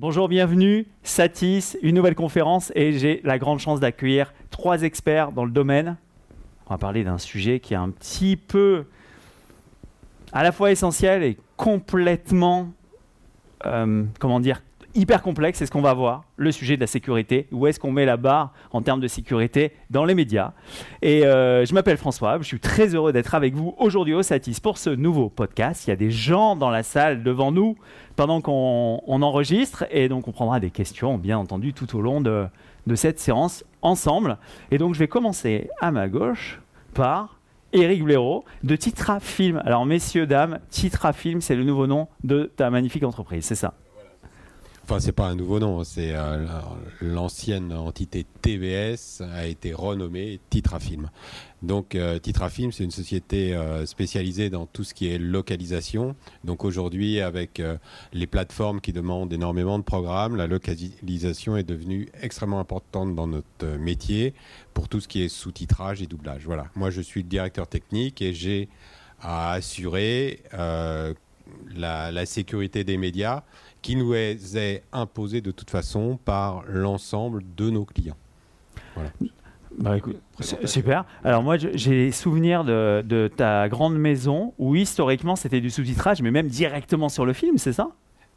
Bonjour, 0.00 0.30
bienvenue, 0.30 0.86
Satis, 1.02 1.76
une 1.82 1.94
nouvelle 1.94 2.14
conférence 2.14 2.72
et 2.74 2.94
j'ai 2.94 3.20
la 3.22 3.38
grande 3.38 3.58
chance 3.58 3.80
d'accueillir 3.80 4.32
trois 4.48 4.80
experts 4.80 5.30
dans 5.32 5.44
le 5.44 5.50
domaine. 5.50 5.98
On 6.66 6.70
va 6.70 6.78
parler 6.78 7.04
d'un 7.04 7.18
sujet 7.18 7.60
qui 7.60 7.74
est 7.74 7.76
un 7.76 7.90
petit 7.90 8.38
peu 8.38 8.86
à 10.32 10.42
la 10.42 10.52
fois 10.52 10.70
essentiel 10.70 11.22
et 11.22 11.36
complètement, 11.58 12.70
euh, 13.66 14.04
comment 14.18 14.40
dire, 14.40 14.62
hyper 14.94 15.22
complexe, 15.22 15.58
c'est 15.58 15.66
ce 15.66 15.70
qu'on 15.70 15.80
va 15.80 15.94
voir, 15.94 16.24
le 16.36 16.52
sujet 16.52 16.76
de 16.76 16.80
la 16.80 16.86
sécurité. 16.86 17.46
Où 17.52 17.66
est-ce 17.66 17.78
qu'on 17.78 17.92
met 17.92 18.04
la 18.04 18.16
barre 18.16 18.52
en 18.72 18.82
termes 18.82 19.00
de 19.00 19.08
sécurité 19.08 19.72
dans 19.90 20.04
les 20.04 20.14
médias 20.14 20.52
Et 21.02 21.24
euh, 21.24 21.64
je 21.64 21.74
m'appelle 21.74 21.96
François, 21.96 22.38
je 22.38 22.44
suis 22.44 22.60
très 22.60 22.94
heureux 22.94 23.12
d'être 23.12 23.34
avec 23.34 23.54
vous 23.54 23.74
aujourd'hui 23.78 24.14
au 24.14 24.22
Satis 24.22 24.60
pour 24.60 24.78
ce 24.78 24.90
nouveau 24.90 25.28
podcast. 25.28 25.86
Il 25.86 25.90
y 25.90 25.92
a 25.92 25.96
des 25.96 26.10
gens 26.10 26.56
dans 26.56 26.70
la 26.70 26.82
salle 26.82 27.22
devant 27.22 27.52
nous 27.52 27.76
pendant 28.16 28.40
qu'on 28.40 29.00
enregistre 29.22 29.84
et 29.90 30.08
donc 30.08 30.28
on 30.28 30.32
prendra 30.32 30.60
des 30.60 30.70
questions, 30.70 31.18
bien 31.18 31.38
entendu, 31.38 31.72
tout 31.72 31.96
au 31.96 32.00
long 32.00 32.20
de, 32.20 32.46
cette 32.94 33.20
séance 33.20 33.64
ensemble. 33.82 34.38
Et 34.70 34.78
donc 34.78 34.94
je 34.94 34.98
vais 34.98 35.08
commencer 35.08 35.70
à 35.80 35.90
ma 35.90 36.08
gauche 36.08 36.60
par 36.92 37.38
Eric 37.72 38.02
Blaireau 38.02 38.44
de 38.64 38.74
Titra 38.74 39.20
Film. 39.20 39.62
Alors 39.64 39.86
messieurs, 39.86 40.26
dames, 40.26 40.58
Titra 40.70 41.12
Film, 41.12 41.40
c'est 41.40 41.54
le 41.54 41.62
nouveau 41.62 41.86
nom 41.86 42.08
de 42.24 42.50
ta 42.56 42.68
magnifique 42.68 43.04
entreprise, 43.04 43.44
c'est 43.44 43.54
ça? 43.54 43.74
Enfin, 44.90 44.98
c'est 44.98 45.12
pas 45.12 45.28
un 45.28 45.36
nouveau 45.36 45.60
nom, 45.60 45.84
c'est 45.84 46.16
euh, 46.16 46.44
l'ancienne 47.00 47.72
entité 47.72 48.26
TVS 48.42 49.20
a 49.20 49.46
été 49.46 49.72
renommée 49.72 50.40
Titrafilm. 50.50 51.10
Donc 51.62 51.94
euh, 51.94 52.18
Titrafilm, 52.18 52.72
c'est 52.72 52.82
une 52.82 52.90
société 52.90 53.54
euh, 53.54 53.86
spécialisée 53.86 54.50
dans 54.50 54.66
tout 54.66 54.82
ce 54.82 54.92
qui 54.92 55.06
est 55.06 55.18
localisation. 55.18 56.16
Donc 56.42 56.64
aujourd'hui, 56.64 57.20
avec 57.20 57.62
les 58.12 58.26
plateformes 58.26 58.80
qui 58.80 58.92
demandent 58.92 59.32
énormément 59.32 59.78
de 59.78 59.84
programmes, 59.84 60.34
la 60.34 60.48
localisation 60.48 61.56
est 61.56 61.62
devenue 61.62 62.08
extrêmement 62.20 62.58
importante 62.58 63.14
dans 63.14 63.28
notre 63.28 63.66
métier 63.78 64.34
pour 64.74 64.88
tout 64.88 64.98
ce 64.98 65.06
qui 65.06 65.22
est 65.22 65.28
sous-titrage 65.28 66.02
et 66.02 66.08
doublage. 66.08 66.46
Voilà. 66.46 66.66
Moi, 66.74 66.90
je 66.90 67.00
suis 67.00 67.22
le 67.22 67.28
directeur 67.28 67.68
technique 67.68 68.20
et 68.22 68.34
j'ai 68.34 68.68
à 69.20 69.52
assurer 69.52 70.42
la, 71.80 72.26
sécurité 72.26 72.84
des 72.84 72.96
médias 72.96 73.42
qui 73.82 73.96
nous 73.96 74.14
est 74.14 74.82
imposé 74.92 75.40
de 75.40 75.50
toute 75.50 75.70
façon 75.70 76.18
par 76.24 76.62
l'ensemble 76.68 77.42
de 77.56 77.70
nos 77.70 77.84
clients. 77.84 78.16
Bah, 79.78 79.96
super. 80.64 81.04
Alors 81.24 81.42
moi, 81.42 81.56
j'ai 81.56 82.10
souvenir 82.10 82.64
de, 82.64 83.02
de, 83.06 83.30
ta 83.34 83.68
grande 83.68 83.96
maison 83.96 84.52
où 84.58 84.74
historiquement 84.74 85.36
c'était 85.36 85.60
du 85.60 85.70
sous-titrage, 85.70 86.22
mais 86.22 86.30
même 86.30 86.48
directement 86.48 87.08
sur 87.08 87.24
le 87.24 87.32
film, 87.32 87.56
c'est 87.56 87.72
ça? 87.72 87.90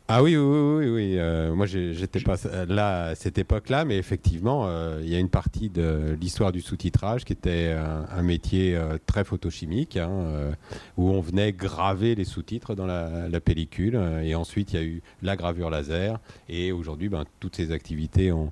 Ah 0.10 0.22
oui, 0.22 0.36
oui, 0.36 0.44
oui, 0.44 0.90
oui. 0.90 1.14
Euh, 1.18 1.56
moi, 1.56 1.66
j'étais 1.66 2.20
pas 2.20 2.36
là 2.68 3.06
à 3.06 3.16
cette 3.16 3.38
époque-là, 3.38 3.86
mais 3.86 3.98
effectivement, 3.98 4.68
euh, 4.68 5.00
il 5.02 5.10
y 5.10 5.16
a 5.16 5.20
une 5.20 5.30
partie 5.30 5.70
de 5.70 6.18
l'histoire 6.20 6.52
du 6.52 6.60
sous-titrage 6.60 7.24
qui 7.24 7.32
était 7.32 7.72
un, 7.72 8.22
métier 8.22 8.76
euh, 8.76 8.98
très 9.06 9.24
photochimique, 9.24 9.96
hein, 9.96 10.54
où 10.98 11.10
on 11.10 11.22
venait 11.22 11.54
graver 11.54 12.16
les 12.16 12.26
sous-titres 12.26 12.76
dans 12.76 12.86
la, 12.86 13.40
pellicule, 13.40 13.98
et 14.24 14.36
ensuite 14.36 14.74
il 14.74 14.76
y 14.76 14.80
a 14.80 14.86
eu 14.86 15.02
la 15.22 15.38
gravure 15.38 15.70
laser, 15.70 16.20
et 16.50 16.74
aujourd'hui, 16.74 17.08
ben, 17.08 17.24
toutes 17.40 17.56
ces 17.56 17.72
activités 17.72 18.34
ont, 18.34 18.52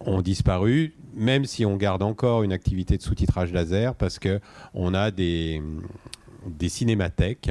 ont 0.00 0.20
disparu, 0.20 0.94
même 1.14 1.46
si 1.46 1.64
on 1.64 1.76
garde 1.76 2.02
encore 2.02 2.42
une 2.42 2.52
activité 2.52 2.98
de 2.98 3.02
sous-titrage 3.02 3.52
laser, 3.52 3.94
parce 3.94 4.18
que 4.18 4.38
on 4.74 4.92
a 4.92 5.10
des, 5.10 5.62
des 6.46 6.68
cinémathèques 6.68 7.50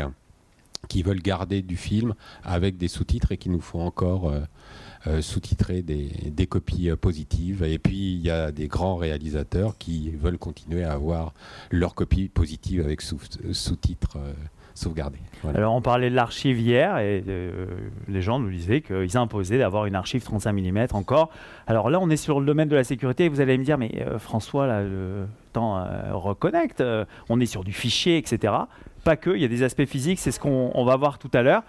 qui 0.87 1.03
veulent 1.03 1.21
garder 1.21 1.61
du 1.61 1.77
film 1.77 2.13
avec 2.43 2.77
des 2.77 2.87
sous-titres 2.87 3.31
et 3.31 3.37
qui 3.37 3.49
nous 3.49 3.61
font 3.61 3.81
encore 3.81 4.29
euh, 4.29 4.41
euh, 5.07 5.21
sous-titrer 5.21 5.81
des, 5.81 6.09
des, 6.31 6.47
copies 6.47 6.89
euh, 6.89 6.95
positives. 6.95 7.63
Et 7.63 7.79
puis 7.79 8.13
il 8.13 8.21
y 8.21 8.29
a 8.29 8.51
des 8.51 8.67
grands 8.67 8.95
réalisateurs 8.95 9.77
qui 9.77 10.11
veulent 10.11 10.37
continuer 10.37 10.83
à 10.83 10.93
avoir 10.93 11.33
leurs 11.71 11.95
copies 11.95 12.29
positives 12.29 12.81
avec 12.81 13.01
sous-titres 13.01 14.17
Alors 15.55 15.75
on 15.75 15.81
parlait 15.81 16.09
de 16.09 16.15
l'archive 16.15 16.59
hier 16.59 16.97
et 16.99 17.23
les 18.07 18.21
gens 18.21 18.39
nous 18.39 18.49
disaient 18.49 18.81
qu'ils 18.81 19.17
imposaient 19.17 19.57
d'avoir 19.57 19.85
une 19.85 19.95
archive 19.95 20.23
35 20.23 20.53
mm 20.53 20.87
encore. 20.93 21.29
Alors 21.67 21.89
là 21.89 21.99
on 22.01 22.09
est 22.09 22.17
sur 22.17 22.39
le 22.39 22.45
domaine 22.45 22.69
de 22.69 22.75
la 22.75 22.83
sécurité 22.83 23.25
et 23.25 23.29
vous 23.29 23.41
allez 23.41 23.57
me 23.57 23.63
dire 23.63 23.77
mais 23.77 24.05
François 24.17 24.67
là, 24.67 24.81
le 24.81 25.27
temps 25.51 25.85
reconnecte, 26.11 26.83
on 27.29 27.39
est 27.39 27.45
sur 27.45 27.63
du 27.63 27.73
fichier 27.73 28.17
etc 28.17 28.53
pas 29.03 29.15
que, 29.15 29.35
il 29.35 29.41
y 29.41 29.45
a 29.45 29.49
des 29.49 29.63
aspects 29.63 29.85
physiques, 29.85 30.19
c'est 30.19 30.31
ce 30.31 30.39
qu'on 30.39 30.85
va 30.85 30.95
voir 30.95 31.19
tout 31.19 31.29
à 31.33 31.41
l'heure. 31.41 31.63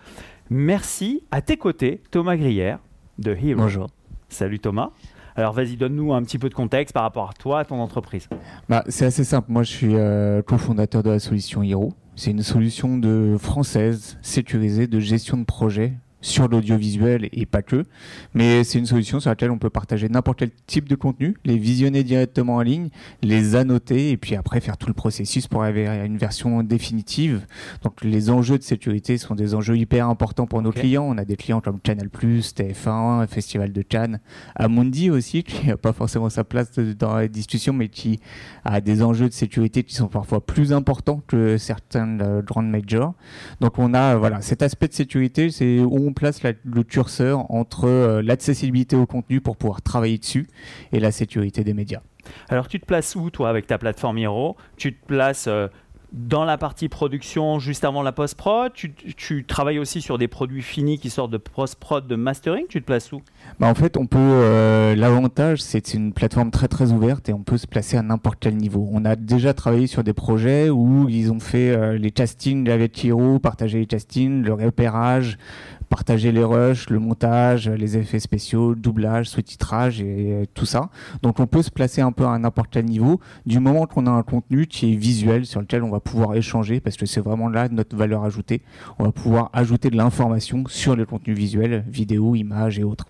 Merci. 0.51 1.23
À 1.31 1.43
tes 1.43 1.57
côtés, 1.57 2.01
Thomas 2.11 2.37
Grière 2.37 2.79
de 3.19 3.33
Hero. 3.35 3.61
Bonjour. 3.61 3.89
Salut 4.29 4.59
Thomas. 4.59 4.91
Alors 5.37 5.53
vas-y, 5.53 5.77
donne-nous 5.77 6.15
un 6.15 6.23
petit 6.23 6.39
peu 6.39 6.49
de 6.49 6.55
contexte 6.55 6.95
par 6.95 7.03
rapport 7.03 7.31
à 7.31 7.33
toi, 7.33 7.61
à 7.61 7.65
ton 7.65 7.81
entreprise. 7.81 8.29
Bah, 8.69 8.85
c'est 8.89 9.05
assez 9.05 9.25
simple. 9.25 9.51
Moi, 9.51 9.65
je 9.65 9.71
suis 9.71 9.97
euh, 9.97 10.43
cofondateur 10.43 11.03
de 11.03 11.11
la 11.11 11.19
solution 11.19 11.63
Hero. 11.63 11.93
C'est 12.17 12.31
une 12.31 12.43
solution 12.43 12.97
de 12.97 13.37
française 13.39 14.19
sécurisée 14.23 14.87
de 14.87 15.01
gestion 15.01 15.37
de 15.37 15.45
projet 15.45 15.95
sur 16.25 16.49
l'audiovisuel 16.49 17.29
et 17.33 17.45
pas 17.45 17.63
que. 17.63 17.85
Mais 18.33 18.65
c'est 18.65 18.79
une 18.79 18.87
solution 18.87 19.21
sur 19.21 19.31
laquelle 19.31 19.51
on 19.51 19.59
peut 19.59 19.71
partager 19.71 20.09
n'importe 20.09 20.39
quel 20.39 20.51
type 20.67 20.89
de 20.89 20.95
contenu, 20.95 21.37
les 21.45 21.59
visionner 21.59 22.03
directement 22.03 22.57
en 22.57 22.63
ligne, 22.63 22.89
les 23.23 23.57
annoter 23.57 24.11
et 24.11 24.17
puis 24.17 24.35
après 24.35 24.61
faire 24.61 24.79
tout 24.79 24.89
le 24.89 24.95
processus 24.95 25.47
pour 25.47 25.63
arriver 25.63 25.87
à 25.87 26.05
une 26.07 26.17
version 26.17 26.63
définitive. 26.63 27.47
Donc 27.83 28.03
les 28.03 28.31
enjeux 28.31 28.57
de 28.57 28.63
sécurité 28.63 29.19
sont 29.19 29.35
des 29.35 29.55
enjeux 29.55 29.77
hyper 29.77 30.09
importants 30.09 30.47
pour 30.47 30.63
nos 30.63 30.73
clients. 30.73 31.05
On 31.07 31.19
a 31.19 31.27
des 31.27 31.37
clients 31.37 31.61
comme 31.61 31.79
Canal+, 31.79 32.09
TF1, 32.09 33.27
Festival 33.27 33.73
de 33.73 33.83
Cannes, 33.83 34.19
Amundi 34.57 35.11
aussi, 35.11 35.43
qui 35.43 35.67
n'a 35.67 35.77
pas 35.77 35.93
forcément 35.93 36.31
sa 36.31 36.45
place 36.45 36.79
dans 36.79 37.17
la 37.17 37.29
discussion, 37.29 37.75
mais 37.75 37.89
qui 37.89 38.21
a 38.65 38.81
des 38.81 39.03
enjeux 39.03 39.29
de 39.29 39.35
sécurité 39.35 39.83
qui 39.83 39.95
sont 39.95 40.09
parfois 40.09 40.41
plus 40.41 40.73
importants 40.73 41.23
que 41.27 41.59
certains 41.59 42.19
euh, 42.21 42.41
grandes 42.41 42.71
majors. 42.71 43.13
Donc 43.61 43.79
on 43.79 43.93
a 43.93 44.17
voilà 44.17 44.41
cet 44.41 44.63
aspect 44.63 44.89
de 44.89 44.95
sécurité, 44.95 45.51
c'est 45.51 45.81
où 45.81 46.09
on 46.09 46.14
place 46.15 46.41
le 46.43 46.83
curseur 46.83 47.51
entre 47.51 47.87
euh, 47.87 48.23
l'accessibilité 48.23 48.97
au 48.97 49.07
contenu 49.07 49.41
pour 49.41 49.57
pouvoir 49.57 49.83
travailler 49.83 50.19
dessus 50.19 50.47
et 50.93 51.01
la 51.01 51.13
sécurité 51.13 51.65
des 51.65 51.75
médias. 51.75 52.01
Alors 52.49 52.69
tu 52.69 52.81
te 52.81 52.87
places 52.87 53.17
où 53.17 53.31
toi 53.31 53.49
avec 53.49 53.67
ta 53.67 53.79
plateforme 53.79 54.19
Hero? 54.19 54.57
Tu 54.77 54.95
te 54.95 55.07
places 55.07 55.47
euh, 55.47 55.69
dans 56.13 56.45
la 56.45 56.57
partie 56.57 56.89
production 56.89 57.59
juste 57.59 57.85
avant 57.85 58.03
la 58.03 58.13
post-prod? 58.13 58.73
Tu, 58.73 59.45
travailles 59.45 59.79
aussi 59.79 60.01
sur 60.01 60.17
des 60.17 60.29
produits 60.29 60.63
finis 60.63 60.99
qui 60.99 61.11
sortent 61.11 61.33
de 61.33 61.39
post-prod, 61.39 62.07
de 62.07 62.15
mastering? 62.15 62.67
Tu 62.69 62.81
te 62.81 62.87
places 62.87 63.13
où? 63.13 63.21
Bah 63.59 63.67
En 63.67 63.75
fait, 63.75 63.97
on 63.97 64.07
peut. 64.07 64.19
Euh, 64.21 64.95
l'avantage, 64.95 65.61
c'est 65.61 65.93
une 65.93 66.13
plateforme 66.13 66.51
très 66.51 66.69
très 66.69 66.93
ouverte 66.93 67.29
et 67.29 67.33
on 67.33 67.43
peut 67.43 67.59
se 67.59 67.67
placer 67.67 67.97
à 67.97 68.03
n'importe 68.03 68.39
quel 68.41 68.57
niveau. 68.57 68.89
On 68.93 69.05
a 69.05 69.17
déjà 69.17 69.53
travaillé 69.55 69.87
sur 69.87 70.05
des 70.05 70.15
projets 70.15 70.71
où 70.71 71.09
ils 71.09 71.33
ont 71.33 71.41
fait 71.41 71.99
les 71.99 72.11
castings 72.11 72.71
avec 72.71 73.05
Hero, 73.05 73.39
partagé 73.39 73.81
les 73.81 73.87
castings, 73.87 74.43
le 74.45 74.55
repérage, 74.55 75.37
partager 75.85 76.33
les 76.33 76.45
rushs, 76.45 76.91
le 76.91 76.99
montage, 76.99 77.69
les 77.69 77.97
effets 77.97 78.21
spéciaux, 78.21 78.71
le 78.71 78.77
doublage, 78.77 79.29
sous-titrage 79.29 80.01
et 80.01 80.49
tout 80.55 80.67
ça. 80.67 80.89
Donc 81.23 81.41
on 81.41 81.47
peut 81.47 81.63
se 81.63 81.71
placer 81.71 82.01
un 82.01 82.13
peu 82.13 82.27
à 82.27 82.39
n'importe 82.39 82.69
quel 82.71 82.85
niveau 82.85 83.21
du 83.47 83.61
moment 83.61 83.87
qu'on 83.87 84.07
a 84.07 84.11
un 84.11 84.23
contenu 84.23 84.67
qui 84.67 84.93
est 84.93 84.97
visuel 84.97 85.47
sur 85.47 85.61
lequel 85.61 85.83
on 85.83 85.91
va 85.91 86.01
pouvoir 86.01 86.35
échanger 86.35 86.81
parce 86.81 86.97
que 86.97 87.07
c'est 87.07 87.21
vraiment 87.21 87.49
là 87.49 87.69
notre 87.69 87.97
valeur 87.97 88.25
ajoutée. 88.25 88.63
On 88.99 89.05
va 89.05 89.13
pouvoir 89.13 89.51
ajouter 89.53 89.91
de 89.91 89.97
l'information 89.97 90.65
sur 90.67 90.97
le 90.97 91.07
contenu 91.07 91.35
visuel, 91.35 91.85
vidéo, 91.89 92.35
images 92.35 92.79
et 92.79 92.85
autres. 92.85 93.07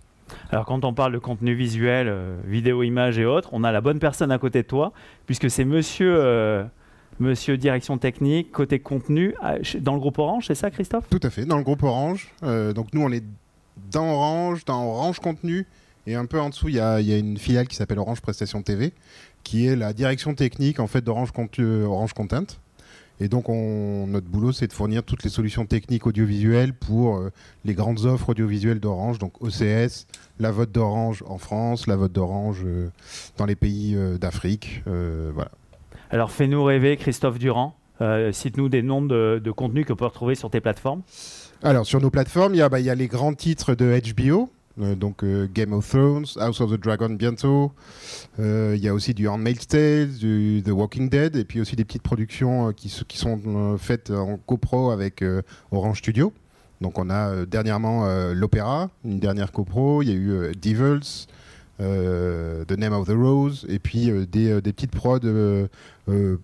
Alors 0.50 0.64
quand 0.64 0.84
on 0.84 0.94
parle 0.94 1.12
de 1.12 1.18
contenu 1.18 1.54
visuel, 1.54 2.08
euh, 2.08 2.36
vidéo, 2.46 2.82
images 2.82 3.18
et 3.18 3.24
autres, 3.24 3.50
on 3.52 3.62
a 3.62 3.72
la 3.72 3.80
bonne 3.80 3.98
personne 3.98 4.32
à 4.32 4.38
côté 4.38 4.62
de 4.62 4.68
toi 4.68 4.92
puisque 5.26 5.50
c'est 5.50 5.64
monsieur... 5.64 6.14
Euh, 6.16 6.64
Monsieur 7.20 7.56
direction 7.56 7.96
technique, 7.96 8.50
côté 8.50 8.80
contenu, 8.80 9.34
dans 9.80 9.94
le 9.94 10.00
groupe 10.00 10.18
Orange, 10.18 10.46
c'est 10.48 10.54
ça 10.54 10.70
Christophe? 10.70 11.08
Tout 11.08 11.20
à 11.22 11.30
fait, 11.30 11.44
dans 11.44 11.58
le 11.58 11.62
groupe 11.62 11.82
Orange. 11.82 12.32
Euh, 12.42 12.72
donc 12.72 12.88
nous, 12.92 13.02
on 13.02 13.12
est 13.12 13.24
dans 13.90 14.06
Orange, 14.06 14.64
dans 14.64 14.84
Orange 14.84 15.20
Contenu, 15.20 15.66
et 16.06 16.16
un 16.16 16.26
peu 16.26 16.40
en 16.40 16.48
dessous, 16.50 16.68
il 16.68 16.74
y 16.74 16.80
a, 16.80 16.98
une 16.98 17.38
filiale 17.38 17.68
qui 17.68 17.76
s'appelle 17.76 17.98
Orange 17.98 18.20
Prestation 18.20 18.62
TV, 18.62 18.92
qui 19.44 19.66
est 19.66 19.76
la 19.76 19.92
direction 19.92 20.34
technique 20.34 20.80
en 20.80 20.86
fait 20.86 21.02
d'Orange 21.02 21.30
Orange 21.58 22.12
Content. 22.12 22.46
Et 23.20 23.28
donc, 23.28 23.48
on, 23.48 24.08
notre 24.08 24.26
boulot, 24.26 24.50
c'est 24.50 24.66
de 24.66 24.72
fournir 24.72 25.04
toutes 25.04 25.22
les 25.22 25.30
solutions 25.30 25.66
techniques 25.66 26.04
audiovisuelles 26.04 26.74
pour 26.74 27.16
euh, 27.16 27.30
les 27.64 27.74
grandes 27.74 28.06
offres 28.06 28.30
audiovisuelles 28.30 28.80
d'Orange, 28.80 29.20
donc 29.20 29.40
OCS, 29.40 30.08
la 30.40 30.50
vote 30.50 30.72
d'Orange 30.72 31.22
en 31.28 31.38
France, 31.38 31.86
la 31.86 31.94
vote 31.94 32.10
d'Orange 32.10 32.62
euh, 32.64 32.90
dans 33.36 33.46
les 33.46 33.54
pays 33.54 33.96
d'Afrique. 34.18 34.82
voilà. 34.84 35.52
Alors 36.14 36.30
fais-nous 36.30 36.62
rêver, 36.62 36.96
Christophe 36.96 37.40
Durand. 37.40 37.74
Euh, 38.00 38.30
cite-nous 38.30 38.68
des 38.68 38.82
noms 38.82 39.02
de, 39.02 39.50
contenus 39.50 39.84
que 39.84 39.92
peut 39.92 40.04
retrouver 40.04 40.36
sur 40.36 40.48
tes 40.48 40.60
plateformes. 40.60 41.02
Alors 41.60 41.84
sur 41.86 42.00
nos 42.00 42.08
plateformes, 42.08 42.54
il 42.54 42.58
y 42.58 42.62
a, 42.62 42.68
bah, 42.68 42.78
les 42.78 43.08
grands 43.08 43.34
titres 43.34 43.74
de 43.74 44.00
HBO, 44.14 44.48
euh, 44.80 44.94
donc 44.94 45.24
euh, 45.24 45.48
Game 45.52 45.72
of 45.72 45.88
Thrones, 45.88 46.26
House 46.36 46.60
of 46.60 46.70
the 46.70 46.80
Dragon 46.80 47.10
bientôt. 47.10 47.72
Il 48.38 48.76
y 48.76 48.86
a 48.86 48.94
aussi 48.94 49.12
du 49.12 49.26
Handmaid's 49.26 49.66
Tale, 49.66 50.12
du 50.16 50.62
The 50.64 50.70
Walking 50.70 51.08
Dead, 51.08 51.34
et 51.34 51.44
puis 51.44 51.60
aussi 51.60 51.74
des 51.74 51.84
petites 51.84 52.04
productions 52.04 52.72
qui, 52.72 52.96
qui, 53.08 53.18
sont 53.18 53.76
faites 53.76 54.12
en 54.12 54.36
copro 54.36 54.92
avec 54.92 55.24
Orange 55.72 55.98
Studio 55.98 56.32
Donc 56.80 57.00
on 57.00 57.10
a 57.10 57.44
dernièrement 57.44 58.06
l'Opéra, 58.32 58.88
une 59.04 59.18
dernière 59.18 59.50
copro, 59.50 60.00
il 60.02 60.10
y 60.10 60.12
a 60.12 60.14
eu 60.14 60.52
Devils, 60.54 61.26
The 61.78 62.78
Name 62.78 62.92
of 62.92 63.06
the 63.08 63.12
Rose, 63.12 63.66
et 63.68 63.78
puis 63.78 64.10
euh, 64.10 64.26
des, 64.26 64.50
euh, 64.50 64.60
des 64.60 64.72
petites 64.72 64.92
prods 64.92 65.18
euh, 65.24 65.66
euh, 66.08 66.38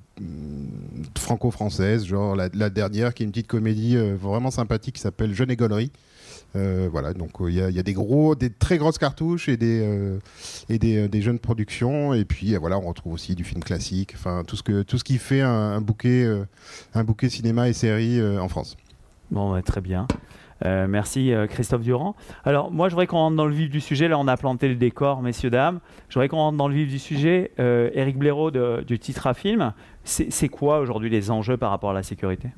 franco-françaises, 1.17 2.05
genre 2.05 2.37
la, 2.37 2.49
dernière 2.71 3.15
qui 3.15 3.23
est 3.23 3.27
une 3.27 3.33
petite 3.33 3.47
comédie 3.47 3.97
euh, 3.97 4.17
vraiment 4.21 4.51
sympathique 4.51 4.97
qui 4.97 5.01
s'appelle 5.01 5.35
Jeune 5.35 5.51
et 5.51 5.57
Gollerie. 5.57 5.93
Euh, 6.57 6.89
voilà, 6.91 7.15
donc 7.15 7.41
euh, 7.41 7.49
il 7.49 7.55
y, 7.55 7.79
a- 7.79 7.83
des 7.83 7.93
gros, 7.93 8.35
des 8.35 8.51
très 8.51 8.77
grosses 8.77 8.99
cartouches 8.99 9.49
et 9.49 9.57
des 9.57 9.81
euh, 9.83 10.19
euh, 10.71 11.21
jeunes 11.21 11.39
productions 11.39 12.13
et 12.13 12.25
puis 12.25 12.55
euh, 12.55 12.59
voilà, 12.59 12.77
on 12.77 12.89
retrouve 12.89 13.13
aussi 13.13 13.37
du 13.37 13.45
film 13.45 13.63
classique, 13.63 14.15
enfin 14.17 14.43
tout 14.45 14.57
ce 14.57 15.05
qui 15.05 15.19
fait 15.19 15.43
un, 15.43 15.81
bouquet 15.81 16.25
euh, 16.25 16.45
un 16.95 17.05
bouquet 17.05 17.29
cinéma 17.29 17.69
et 17.69 17.73
série 17.73 18.19
euh, 18.19 18.41
en 18.41 18.49
France. 18.49 18.77
Bon, 19.31 19.53
ouais, 19.53 19.63
très 19.63 19.81
bien. 19.81 20.09
Euh, 20.65 20.87
merci 20.87 21.33
euh, 21.33 21.47
Christophe 21.47 21.83
Durand. 21.83 22.15
Alors 22.45 22.71
moi 22.71 22.89
je 22.89 22.95
voudrais 22.95 23.07
qu'on 23.07 23.17
rentre 23.17 23.37
dans 23.37 23.47
le 23.47 23.55
vif 23.55 23.71
du 23.71 23.81
sujet. 23.81 24.09
Là 24.09 24.19
on 24.19 24.29
a 24.29 24.37
planté 24.37 24.69
le 24.69 24.75
décor, 24.75 25.23
messieurs, 25.23 25.51
dames. 25.51 25.81
Je 26.09 26.15
voudrais 26.15 26.29
qu'on 26.29 26.39
rentre 26.39 26.59
dans 26.59 26.69
le 26.69 26.75
vif 26.75 26.89
du 26.89 26.99
sujet. 26.99 27.53
Euh, 27.59 27.91
Eric 27.95 28.19
Blaireau 28.19 28.51
du 28.51 28.99
titre 28.99 29.33
film, 29.35 29.73
c'est 30.05 30.49
quoi 30.49 30.81
aujourd'hui 30.81 31.11
les 31.11 31.31
enjeux 31.31 31.57
par 31.57 31.71
rapport 31.71 31.91
à 31.91 31.95
la 31.95 32.03
sécurité? 32.03 32.49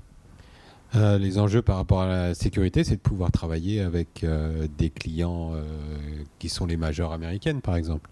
Euh, 0.95 1.17
les 1.17 1.39
enjeux 1.39 1.63
par 1.63 1.77
rapport 1.77 2.03
à 2.03 2.07
la 2.07 2.35
sécurité, 2.35 2.85
c'est 2.85 2.97
de 2.97 3.01
pouvoir 3.01 3.31
travailler 3.31 3.81
avec 3.81 4.27
des 4.77 4.91
clients 4.91 5.53
qui 6.39 6.49
sont 6.49 6.67
les 6.67 6.77
majeures 6.77 7.13
américaines, 7.13 7.61
par 7.61 7.77
exemple. 7.77 8.11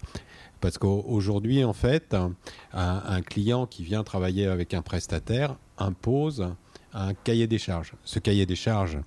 Parce 0.61 0.77
qu'aujourd'hui, 0.77 1.63
en 1.63 1.73
fait, 1.73 2.15
un 2.73 3.21
client 3.21 3.65
qui 3.65 3.83
vient 3.83 4.03
travailler 4.03 4.47
avec 4.47 4.73
un 4.73 4.81
prestataire 4.81 5.55
impose 5.77 6.47
un 6.93 7.13
cahier 7.13 7.47
des 7.47 7.57
charges. 7.57 7.93
Ce 8.03 8.19
cahier 8.19 8.45
des 8.45 8.55
charges, 8.55 8.97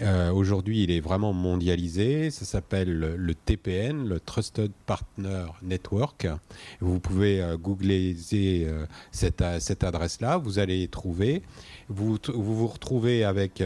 euh, 0.00 0.30
aujourd'hui, 0.32 0.84
il 0.84 0.90
est 0.90 1.00
vraiment 1.00 1.32
mondialisé. 1.32 2.30
Ça 2.30 2.44
s'appelle 2.44 2.98
le, 2.98 3.34
TPN, 3.34 4.08
le 4.08 4.20
Trusted 4.20 4.70
Partner 4.86 5.46
Network. 5.62 6.26
Vous 6.80 7.00
pouvez 7.00 7.42
euh, 7.42 7.56
googler 7.56 8.16
euh, 8.32 8.86
cette, 9.10 9.84
adresse-là, 9.84 10.36
vous 10.36 10.58
allez 10.58 10.86
trouver. 10.88 11.42
Vous 11.88 12.18
vous, 12.32 12.66
retrouvez 12.66 13.24
avec 13.24 13.62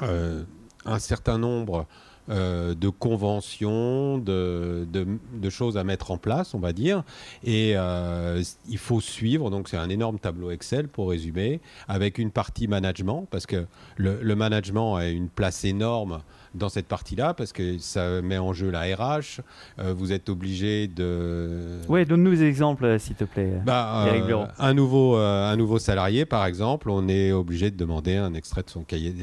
un 0.00 0.98
certain 0.98 1.38
nombre 1.38 1.86
euh, 2.30 2.74
de 2.74 2.88
conventions, 2.88 4.18
de, 4.18 4.86
de- 4.92 5.50
choses 5.50 5.78
à 5.78 5.84
mettre 5.84 6.10
en 6.10 6.18
place, 6.18 6.54
on 6.54 6.58
va 6.58 6.72
dire. 6.74 7.02
Et 7.42 7.72
euh, 7.76 8.42
il 8.68 8.76
faut 8.78 9.00
suivre, 9.00 9.50
donc 9.50 9.68
c'est 9.68 9.78
un 9.78 9.88
énorme 9.88 10.18
tableau 10.18 10.50
Excel 10.50 10.88
pour 10.88 11.08
résumer, 11.08 11.60
avec 11.88 12.18
une 12.18 12.30
partie 12.30 12.68
management, 12.68 13.26
parce 13.30 13.46
que 13.46 13.66
le 13.96 14.34
management 14.34 14.96
a 14.96 15.08
une 15.08 15.28
place 15.28 15.64
énorme 15.64 16.20
dans 16.58 16.68
cette 16.68 16.86
partie-là, 16.86 17.32
parce 17.34 17.52
que 17.52 17.78
ça 17.78 18.20
met 18.22 18.36
en 18.38 18.52
jeu 18.52 18.70
la 18.70 18.82
RH. 18.82 19.40
Euh, 19.78 19.94
vous 19.96 20.12
êtes 20.12 20.28
obligé 20.28 20.88
de... 20.88 21.78
Oui, 21.88 22.04
donne-nous 22.04 22.32
des 22.32 22.42
exemples 22.44 22.84
euh, 22.84 22.98
s'il 22.98 23.16
te 23.16 23.24
plaît. 23.24 23.60
Bah, 23.64 24.04
euh, 24.06 24.20
Blaireau. 24.20 24.44
un, 24.58 24.74
nouveau, 24.74 25.16
euh, 25.16 25.50
un 25.50 25.56
nouveau 25.56 25.78
salarié, 25.78 26.24
par 26.26 26.44
exemple, 26.44 26.90
on 26.90 27.08
est 27.08 27.32
obligé 27.32 27.70
de 27.70 27.76
demander 27.76 28.16
un 28.16 28.34
extrait 28.34 28.62
de 28.62 28.70
son 28.70 28.82
cahier 28.82 29.14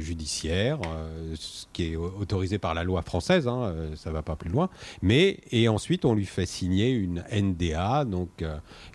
judiciaire, 0.00 0.78
ce 1.34 1.64
qui 1.72 1.92
est 1.92 1.96
autorisé 1.96 2.58
par 2.58 2.74
la 2.74 2.84
loi 2.84 3.02
française, 3.02 3.48
hein, 3.48 3.74
ça 3.94 4.10
va 4.10 4.22
pas 4.22 4.36
plus 4.36 4.50
loin. 4.50 4.68
Mais, 5.02 5.38
et 5.50 5.68
ensuite, 5.68 6.04
on 6.04 6.14
lui 6.14 6.26
fait 6.26 6.46
signer 6.46 6.90
une 6.90 7.24
NDA, 7.32 8.04
donc, 8.04 8.44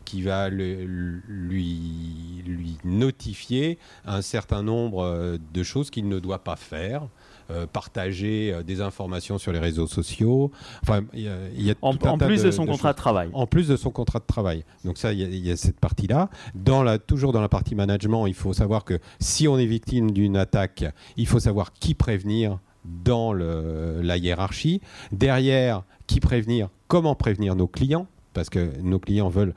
qui 0.05 0.21
va 0.21 0.49
le- 0.49 0.85
lui, 1.27 2.43
lui 2.45 2.77
notifier 2.83 3.77
un 4.05 4.21
certain 4.21 4.63
nombre 4.63 5.37
de 5.53 5.63
choses 5.63 5.89
qu'il 5.89 6.07
ne 6.07 6.19
doit 6.19 6.43
pas 6.43 6.55
faire. 6.55 7.07
Euh, 7.51 7.65
partager 7.65 8.51
euh, 8.53 8.63
des 8.63 8.81
informations 8.81 9.37
sur 9.37 9.51
les 9.51 9.59
réseaux 9.59 9.87
sociaux. 9.87 10.51
Enfin, 10.83 11.01
il 11.13 11.21
y 11.21 11.27
a, 11.27 11.35
il 11.55 11.63
y 11.65 11.71
a 11.71 11.75
En, 11.81 11.93
tout 11.93 12.07
un 12.07 12.11
en 12.11 12.17
tas 12.17 12.25
plus 12.27 12.41
de, 12.41 12.47
de 12.47 12.51
son 12.51 12.65
de 12.65 12.71
contrat 12.71 12.89
choses 12.89 12.95
de 12.95 13.01
travail. 13.01 13.29
en 13.33 13.47
plus 13.47 13.67
de 13.67 13.75
son 13.75 13.91
contrat 13.91 14.19
de 14.19 14.25
travail. 14.25 14.63
Donc 14.85 14.97
ça, 14.97 15.13
il 15.13 15.19
y, 15.19 15.23
a- 15.23 15.27
il 15.27 15.45
y 15.47 15.51
a 15.51 15.57
cette 15.57 15.79
partie-là. 15.79 16.29
Dans 16.55 16.83
la, 16.83 16.99
toujours 16.99 17.31
dans 17.33 17.41
la 17.41 17.49
partie 17.49 17.75
management, 17.75 18.27
il 18.27 18.33
faut 18.33 18.53
savoir 18.53 18.83
que 18.85 18.99
si 19.19 19.47
on 19.47 19.57
est 19.57 19.65
victime 19.65 20.11
d'une 20.11 20.37
attaque, 20.37 20.85
il 21.17 21.27
faut 21.27 21.39
savoir 21.39 21.73
qui 21.73 21.93
prévenir 21.95 22.59
dans 22.85 23.33
le- 23.33 24.01
la 24.01 24.17
hiérarchie. 24.17 24.81
Derrière, 25.11 25.83
qui 26.07 26.19
prévenir, 26.19 26.69
comment 26.87 27.15
prévenir 27.15 27.55
nos 27.55 27.67
clients 27.67 28.07
parce 28.33 28.49
que 28.49 28.69
nos 28.83 28.99
clients 28.99 29.27
veulent, 29.29 29.55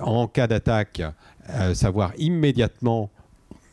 en 0.00 0.26
cas 0.26 0.46
d'attaque, 0.46 1.02
euh, 1.50 1.74
savoir 1.74 2.12
immédiatement 2.18 3.10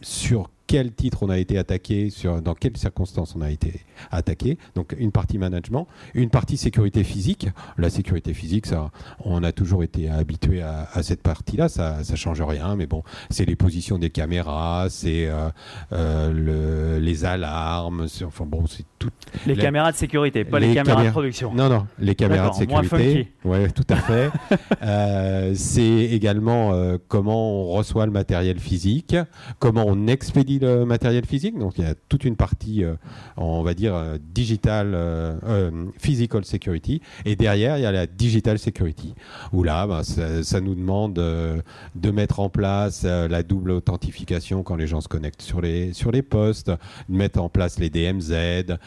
sur 0.01 0.49
quel 0.73 0.91
titre 0.91 1.19
on 1.21 1.29
a 1.29 1.37
été 1.37 1.59
attaqué, 1.59 2.09
sur, 2.09 2.41
dans 2.41 2.55
quelles 2.55 2.77
circonstances 2.77 3.35
on 3.37 3.41
a 3.41 3.51
été 3.51 3.81
attaqué. 4.09 4.57
Donc 4.73 4.95
une 4.97 5.11
partie 5.11 5.37
management, 5.37 5.85
une 6.15 6.31
partie 6.31 6.57
sécurité 6.57 7.03
physique. 7.03 7.47
La 7.77 7.91
sécurité 7.91 8.33
physique, 8.33 8.65
ça, 8.65 8.89
on 9.23 9.43
a 9.43 9.51
toujours 9.51 9.83
été 9.83 10.09
habitué 10.09 10.63
à, 10.63 10.87
à 10.91 11.03
cette 11.03 11.21
partie-là, 11.21 11.69
ça 11.69 11.97
ne 12.09 12.15
change 12.15 12.41
rien, 12.41 12.75
mais 12.75 12.87
bon, 12.87 13.03
c'est 13.29 13.45
les 13.45 13.55
positions 13.55 13.99
des 13.99 14.09
caméras, 14.09 14.87
c'est 14.89 15.27
euh, 15.27 15.49
euh, 15.91 16.31
le- 16.33 16.99
les 16.99 17.23
alarmes, 17.23 18.07
c'est- 18.07 18.25
enfin 18.25 18.45
bon, 18.47 18.65
c'est 18.65 18.83
tout. 18.97 19.11
Les 19.45 19.55
caméras 19.55 19.91
de 19.91 19.97
sécurité, 19.97 20.43
pas 20.43 20.59
les, 20.59 20.69
les 20.69 20.73
caméras 20.73 21.03
de 21.05 21.11
production. 21.11 21.53
Non, 21.53 21.69
non, 21.69 21.85
les 21.99 22.15
caméras 22.15 22.49
de 22.49 22.57
D'accord, 22.65 22.67
moins 22.67 22.81
sécurité. 22.81 23.31
Ouais, 23.45 23.69
tout 23.69 23.85
à 23.89 23.95
fait. 23.97 24.31
Euh, 24.81 25.53
c'est 25.55 25.81
également 26.11 26.71
comment 27.07 27.51
on 27.63 27.67
reçoit 27.73 28.05
le 28.05 28.11
matériel 28.11 28.59
physique, 28.59 29.15
comment 29.59 29.85
on 29.87 30.07
expédie 30.07 30.59
matériel 30.63 31.25
physique. 31.25 31.57
Donc 31.57 31.77
il 31.77 31.83
y 31.83 31.87
a 31.87 31.95
toute 32.09 32.25
une 32.25 32.35
partie, 32.35 32.83
euh, 32.83 32.95
on 33.37 33.63
va 33.63 33.73
dire, 33.73 33.95
euh, 33.95 34.17
digital, 34.33 34.91
euh, 34.93 35.87
physical 35.97 36.45
security. 36.45 37.01
Et 37.25 37.35
derrière, 37.35 37.77
il 37.77 37.81
y 37.81 37.85
a 37.85 37.91
la 37.91 38.07
digital 38.07 38.59
security, 38.59 39.15
où 39.51 39.63
là, 39.63 39.87
ben, 39.87 40.03
ça, 40.03 40.61
nous 40.61 40.75
demande 40.75 41.13
de 41.15 42.11
mettre 42.11 42.39
en 42.39 42.49
place 42.49 43.03
la 43.03 43.43
double 43.43 43.71
authentification 43.71 44.63
quand 44.63 44.75
les 44.75 44.87
gens 44.87 45.01
se 45.01 45.07
connectent 45.07 45.41
sur 45.41 45.61
les, 45.61 45.93
sur 45.93 46.11
les 46.11 46.21
postes, 46.21 46.69
de 46.69 46.77
mettre 47.15 47.41
en 47.41 47.49
place 47.49 47.79
les 47.79 47.89
DMZ, 47.89 48.77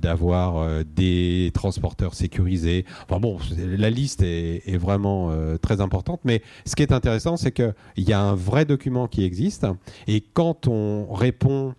d'avoir 0.00 0.84
des 0.84 1.50
transporteurs 1.54 2.14
sécurisés. 2.14 2.84
Enfin 3.08 3.20
bon, 3.20 3.38
la 3.56 3.90
liste 3.90 4.22
est, 4.22 4.62
est 4.66 4.78
vraiment 4.78 5.32
très 5.60 5.80
importante, 5.80 6.20
mais 6.24 6.42
ce 6.64 6.74
qui 6.74 6.82
est 6.82 6.92
intéressant, 6.92 7.36
c'est 7.36 7.52
qu'il 7.52 7.74
y 7.98 8.12
a 8.12 8.20
un 8.20 8.34
vrai 8.34 8.64
document 8.64 9.06
qui 9.06 9.24
existe, 9.24 9.66
et 10.06 10.20
quand 10.20 10.66
on 10.66 10.77
répond 11.10 11.74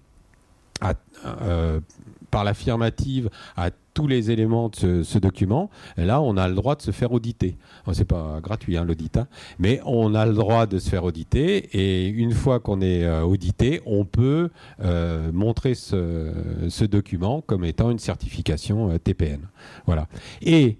à, 0.81 0.94
euh, 1.25 1.80
par 2.31 2.44
l'affirmative 2.44 3.30
à 3.57 3.72
tous 3.94 4.07
les 4.07 4.31
éléments 4.31 4.69
de 4.69 5.04
ce, 5.04 5.18
document, 5.18 5.69
là, 5.98 6.21
on 6.21 6.38
a 6.38 6.47
le 6.47 6.56
droit 6.56 6.76
de 6.76 6.81
se 6.81 6.92
faire 6.92 7.12
auditer. 7.12 7.57
C'est 7.92 8.06
pas 8.06 8.40
gratuit, 8.42 8.78
hein, 8.78 8.85
l'audit, 8.85 9.18
hein, 9.18 9.28
mais 9.57 9.81
on 9.83 10.16
a 10.16 10.26
le 10.26 10.33
droit 10.33 10.68
de 10.68 10.80
se 10.80 10.90
faire 10.90 11.04
auditer, 11.04 11.69
et 11.73 12.07
une 12.07 12.31
fois 12.31 12.59
qu'on 12.59 12.81
est 12.81 13.04
euh, 13.04 13.23
audité, 13.23 13.81
on 13.85 14.06
peut 14.06 14.52
euh, 14.81 15.31
montrer 15.33 15.73
ce, 15.76 16.85
document 16.85 17.42
comme 17.42 17.66
étant 17.66 17.92
une 17.92 18.00
certification 18.00 18.97
TPN. 19.00 19.42
Voilà. 19.85 20.07
Et 20.42 20.78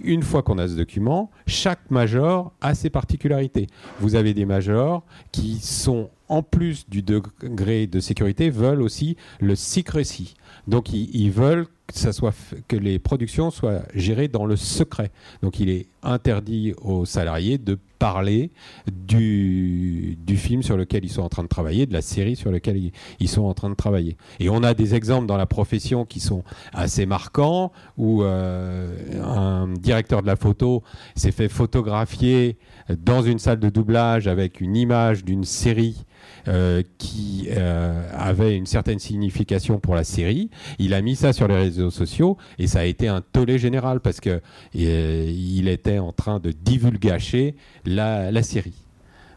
une 0.00 0.22
fois 0.22 0.42
qu'on 0.42 0.58
a 0.58 0.68
ce 0.68 0.74
document, 0.74 1.30
chaque 1.46 1.90
major 1.90 2.52
a 2.60 2.74
ses 2.74 2.90
particularités. 2.90 3.66
Vous 4.00 4.14
avez 4.14 4.34
des 4.34 4.44
majors 4.44 5.04
qui 5.32 5.56
sont, 5.56 6.10
en 6.28 6.42
plus 6.42 6.88
du 6.88 7.02
degré 7.02 7.86
de 7.86 8.00
sécurité, 8.00 8.50
veulent 8.50 8.82
aussi 8.82 9.16
le 9.40 9.54
secrecy. 9.56 10.34
Donc, 10.66 10.92
ils, 10.92 11.30
veulent 11.30 11.66
que, 11.86 11.98
ça 11.98 12.12
soit, 12.12 12.34
que 12.68 12.76
les 12.76 12.98
productions 12.98 13.50
soient 13.50 13.82
gérées 13.94 14.28
dans 14.28 14.44
le 14.44 14.56
secret. 14.56 15.10
Donc, 15.42 15.60
il 15.60 15.70
est 15.70 15.86
interdit 16.02 16.74
aux 16.82 17.04
salariés 17.04 17.58
de 17.58 17.78
parler 17.98 18.50
du, 18.86 20.16
du 20.24 20.36
film 20.36 20.62
sur 20.62 20.76
lequel 20.76 21.04
ils 21.04 21.10
sont 21.10 21.22
en 21.22 21.28
train 21.28 21.42
de 21.42 21.48
travailler, 21.48 21.86
de 21.86 21.92
la 21.92 22.02
série 22.02 22.36
sur 22.36 22.52
laquelle 22.52 22.76
ils, 22.76 22.92
ils 23.18 23.28
sont 23.28 23.42
en 23.42 23.54
train 23.54 23.70
de 23.70 23.74
travailler. 23.74 24.16
Et 24.38 24.48
on 24.48 24.62
a 24.62 24.74
des 24.74 24.94
exemples 24.94 25.26
dans 25.26 25.36
la 25.36 25.46
profession 25.46 26.04
qui 26.04 26.20
sont 26.20 26.44
assez 26.72 27.06
marquants, 27.06 27.72
où 27.96 28.22
euh, 28.22 28.94
un 29.22 29.72
directeur 29.72 30.22
de 30.22 30.26
la 30.26 30.36
photo 30.36 30.82
s'est 31.16 31.32
fait 31.32 31.48
photographier 31.48 32.58
dans 32.96 33.22
une 33.22 33.38
salle 33.38 33.58
de 33.58 33.68
doublage 33.68 34.28
avec 34.28 34.60
une 34.60 34.76
image 34.76 35.24
d'une 35.24 35.44
série 35.44 36.04
euh, 36.48 36.82
qui 36.98 37.48
euh, 37.50 38.02
avait 38.12 38.56
une 38.56 38.66
certaine 38.66 38.98
signification 38.98 39.78
pour 39.78 39.94
la 39.94 40.02
série. 40.04 40.50
Il 40.78 40.94
a 40.94 41.02
mis 41.02 41.14
ça 41.14 41.32
sur 41.32 41.46
les 41.46 41.56
réseaux 41.56 41.90
sociaux 41.90 42.36
et 42.58 42.66
ça 42.66 42.80
a 42.80 42.84
été 42.84 43.06
un 43.06 43.20
tollé 43.20 43.58
général 43.58 44.00
parce 44.00 44.18
que 44.20 44.40
euh, 44.76 45.24
il 45.28 45.68
était 45.68 45.98
en 45.98 46.12
train 46.12 46.40
de 46.40 46.50
divulgacher 46.50 47.54
la, 47.84 48.30
la 48.32 48.42
série. 48.42 48.74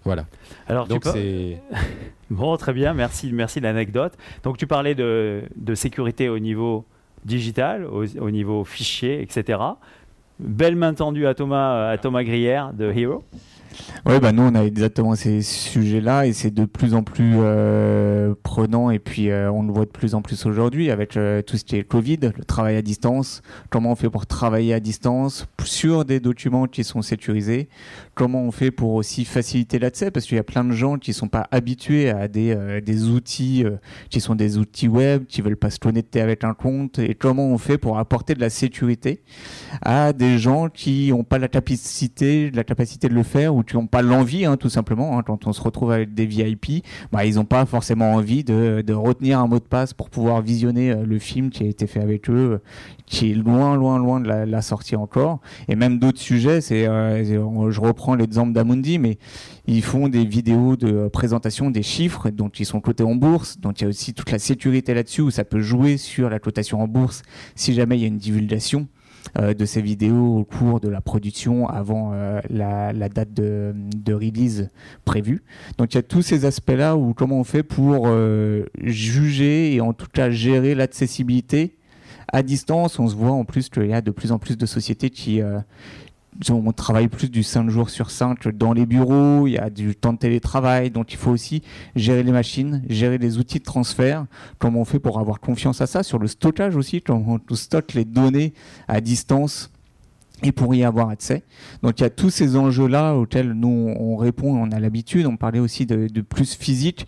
Voilà. 0.03 0.25
Alors, 0.67 0.87
tu 0.87 0.93
Donc 0.93 1.03
peux- 1.03 1.11
c'est 1.13 1.61
Bon, 2.31 2.55
très 2.57 2.71
bien, 2.73 2.93
merci, 2.93 3.29
merci 3.33 3.59
de 3.59 3.65
l'anecdote. 3.65 4.13
Donc, 4.43 4.57
tu 4.57 4.65
parlais 4.65 4.95
de, 4.95 5.43
de 5.57 5.75
sécurité 5.75 6.29
au 6.29 6.39
niveau 6.39 6.85
digital, 7.25 7.85
au, 7.85 8.05
au 8.19 8.31
niveau 8.31 8.63
fichier, 8.63 9.21
etc. 9.21 9.59
Belle 10.39 10.75
main 10.75 10.93
tendue 10.93 11.27
à 11.27 11.35
Thomas, 11.35 11.89
à 11.89 11.97
Thomas 11.97 12.23
Grière 12.23 12.73
de 12.73 12.91
Hero. 12.91 13.23
Oui, 14.05 14.19
bah 14.19 14.31
nous 14.31 14.43
on 14.43 14.55
a 14.55 14.63
exactement 14.63 15.15
ces 15.15 15.41
sujets-là 15.41 16.25
et 16.25 16.33
c'est 16.33 16.51
de 16.51 16.65
plus 16.65 16.93
en 16.93 17.03
plus 17.03 17.35
euh, 17.37 18.33
prenant 18.41 18.89
et 18.89 18.99
puis 18.99 19.29
euh, 19.29 19.51
on 19.51 19.63
le 19.63 19.71
voit 19.71 19.85
de 19.85 19.91
plus 19.91 20.15
en 20.15 20.21
plus 20.21 20.45
aujourd'hui 20.45 20.89
avec 20.89 21.17
euh, 21.17 21.41
tout 21.41 21.57
ce 21.57 21.63
qui 21.63 21.75
est 21.75 21.83
Covid, 21.83 22.17
le 22.35 22.43
travail 22.43 22.77
à 22.77 22.81
distance, 22.81 23.41
comment 23.69 23.91
on 23.91 23.95
fait 23.95 24.09
pour 24.09 24.25
travailler 24.25 24.73
à 24.73 24.79
distance 24.79 25.45
sur 25.63 26.03
des 26.03 26.19
documents 26.19 26.65
qui 26.65 26.83
sont 26.83 27.01
sécurisés, 27.01 27.69
comment 28.15 28.41
on 28.41 28.51
fait 28.51 28.71
pour 28.71 28.93
aussi 28.93 29.23
faciliter 29.23 29.77
l'accès 29.79 30.09
parce 30.11 30.25
qu'il 30.25 30.37
y 30.37 30.39
a 30.39 30.43
plein 30.43 30.63
de 30.63 30.73
gens 30.73 30.97
qui 30.97 31.13
sont 31.13 31.27
pas 31.27 31.47
habitués 31.51 32.09
à 32.09 32.27
des, 32.27 32.55
outils 33.07 33.63
qui 34.09 34.19
sont 34.19 34.35
des 34.35 34.57
outils 34.57 34.87
web, 34.87 35.25
qui 35.25 35.41
veulent 35.41 35.55
pas 35.55 35.69
se 35.69 35.79
connecter 35.79 36.21
avec 36.21 36.43
un 36.43 36.53
compte 36.53 36.99
et 36.99 37.15
comment 37.15 37.47
on 37.47 37.57
fait 37.57 37.77
pour 37.77 37.99
apporter 37.99 38.33
de 38.33 38.41
la 38.41 38.49
sécurité 38.49 39.21
à 39.81 40.13
des 40.13 40.37
gens 40.37 40.69
qui 40.69 41.09
n'ont 41.11 41.23
pas 41.23 41.37
la 41.37 41.47
capacité, 41.47 42.51
la 42.51 42.63
capacité 42.63 43.07
de 43.07 43.13
le 43.13 43.23
faire 43.23 43.55
ou 43.55 43.60
qui 43.63 43.75
ont 43.75 43.87
pas 43.87 44.01
l'envie, 44.01 44.45
hein, 44.45 44.57
tout 44.57 44.69
simplement. 44.69 45.17
Hein, 45.17 45.23
quand 45.25 45.47
on 45.47 45.53
se 45.53 45.61
retrouve 45.61 45.91
avec 45.91 46.13
des 46.13 46.25
VIP, 46.25 46.83
bah, 47.11 47.25
ils 47.25 47.35
n'ont 47.35 47.45
pas 47.45 47.65
forcément 47.65 48.13
envie 48.13 48.43
de, 48.43 48.93
retenir 48.93 49.39
un 49.39 49.47
mot 49.47 49.59
de 49.59 49.63
passe 49.63 49.93
pour 49.93 50.09
pouvoir 50.09 50.41
visionner 50.41 50.91
euh, 50.91 51.05
le 51.05 51.17
film 51.17 51.49
qui 51.49 51.63
a 51.63 51.67
été 51.67 51.87
fait 51.87 52.01
avec 52.01 52.29
eux, 52.29 52.61
qui 53.05 53.31
est 53.31 53.33
loin, 53.33 53.75
loin, 53.75 53.97
loin 53.97 54.19
de 54.19 54.27
la, 54.27 54.61
sortie 54.61 54.95
encore. 54.95 55.39
Et 55.67 55.75
même 55.75 55.97
d'autres 55.99 56.19
sujets, 56.19 56.59
euh, 56.71 57.71
je 57.71 57.79
reprends 57.79 58.15
l'exemple 58.15 58.53
d'Amundi, 58.53 58.99
mais 58.99 59.17
ils 59.65 59.83
font 59.83 60.09
des 60.09 60.25
vidéos 60.25 60.75
de 60.75 61.07
présentation 61.07 61.71
des 61.71 61.83
chiffres, 61.83 62.29
donc 62.29 62.59
ils 62.59 62.65
sont 62.65 62.79
cotés 62.79 63.03
en 63.03 63.15
bourse, 63.15 63.59
donc 63.59 63.79
il 63.79 63.83
y 63.83 63.87
a 63.87 63.89
aussi 63.89 64.13
toute 64.13 64.31
la 64.31 64.39
sécurité 64.39 64.93
là-dessus 64.93 65.21
où 65.21 65.31
ça 65.31 65.43
peut 65.43 65.61
jouer 65.61 65.97
sur 65.97 66.29
la 66.29 66.39
cotation 66.39 66.81
en 66.81 66.87
bourse 66.87 67.21
si 67.55 67.73
jamais 67.73 67.97
il 67.97 68.01
y 68.01 68.05
a 68.05 68.07
une 68.07 68.17
divulgation. 68.17 68.87
Euh, 69.39 69.53
de 69.53 69.63
ces 69.65 69.81
vidéos 69.81 70.39
au 70.39 70.43
cours 70.43 70.81
de 70.81 70.89
la 70.89 70.99
production 70.99 71.69
avant 71.69 72.11
euh, 72.13 72.41
la, 72.49 72.91
date 73.07 73.33
de, 73.33 73.73
release 74.13 74.69
prévue. 75.05 75.41
Donc 75.77 75.93
il 75.93 75.95
y 75.95 75.99
a 75.99 76.03
tous 76.03 76.21
ces 76.21 76.43
aspects-là 76.43 76.97
où 76.97 77.13
comment 77.13 77.39
on 77.39 77.45
fait 77.45 77.63
pour 77.63 78.07
euh, 78.07 78.65
juger 78.83 79.73
et 79.73 79.79
en 79.79 79.93
tout 79.93 80.07
cas 80.11 80.31
gérer 80.31 80.75
l'accessibilité 80.75 81.77
à 82.27 82.43
distance. 82.43 82.99
On 82.99 83.07
se 83.07 83.15
voit 83.15 83.31
en 83.31 83.45
plus 83.45 83.69
qu'il 83.69 83.85
y 83.85 83.93
a 83.93 84.01
de 84.01 84.11
plus 84.11 84.33
en 84.33 84.39
plus 84.39 84.57
de 84.57 84.65
sociétés 84.65 85.09
qui, 85.09 85.39
on 86.49 86.71
travaille 86.71 87.07
plus 87.07 87.29
du 87.29 87.43
5 87.43 87.69
jours 87.69 87.89
sur 87.89 88.09
5 88.09 88.47
dans 88.49 88.73
les 88.73 88.85
bureaux, 88.85 89.47
il 89.47 89.53
y 89.53 89.57
a 89.57 89.69
du 89.69 89.95
temps 89.95 90.13
de 90.13 90.17
télétravail, 90.17 90.89
donc 90.89 91.13
il 91.13 91.17
faut 91.17 91.31
aussi 91.31 91.61
gérer 91.95 92.23
les 92.23 92.31
machines, 92.31 92.83
gérer 92.89 93.17
les 93.17 93.37
outils 93.37 93.59
de 93.59 93.63
transfert, 93.63 94.25
comment 94.57 94.81
on 94.81 94.85
fait 94.85 94.99
pour 94.99 95.19
avoir 95.19 95.39
confiance 95.39 95.81
à 95.81 95.87
ça, 95.87 96.03
sur 96.03 96.19
le 96.19 96.27
stockage 96.27 96.75
aussi, 96.75 97.01
comment 97.01 97.39
on 97.49 97.55
stocke 97.55 97.93
les 97.93 98.05
données 98.05 98.53
à 98.87 99.01
distance 99.01 99.71
et 100.43 100.51
pour 100.51 100.73
y 100.73 100.83
avoir 100.83 101.09
accès. 101.09 101.43
Donc 101.83 101.99
il 101.99 102.03
y 102.03 102.05
a 102.05 102.09
tous 102.09 102.29
ces 102.29 102.55
enjeux-là 102.55 103.13
auxquels 103.13 103.51
nous 103.51 103.93
on 103.99 104.15
répond, 104.15 104.55
on 104.55 104.71
a 104.71 104.79
l'habitude, 104.79 105.25
on 105.25 105.37
parlait 105.37 105.59
aussi 105.59 105.85
de, 105.85 106.07
de 106.07 106.21
plus 106.21 106.55
physique, 106.55 107.07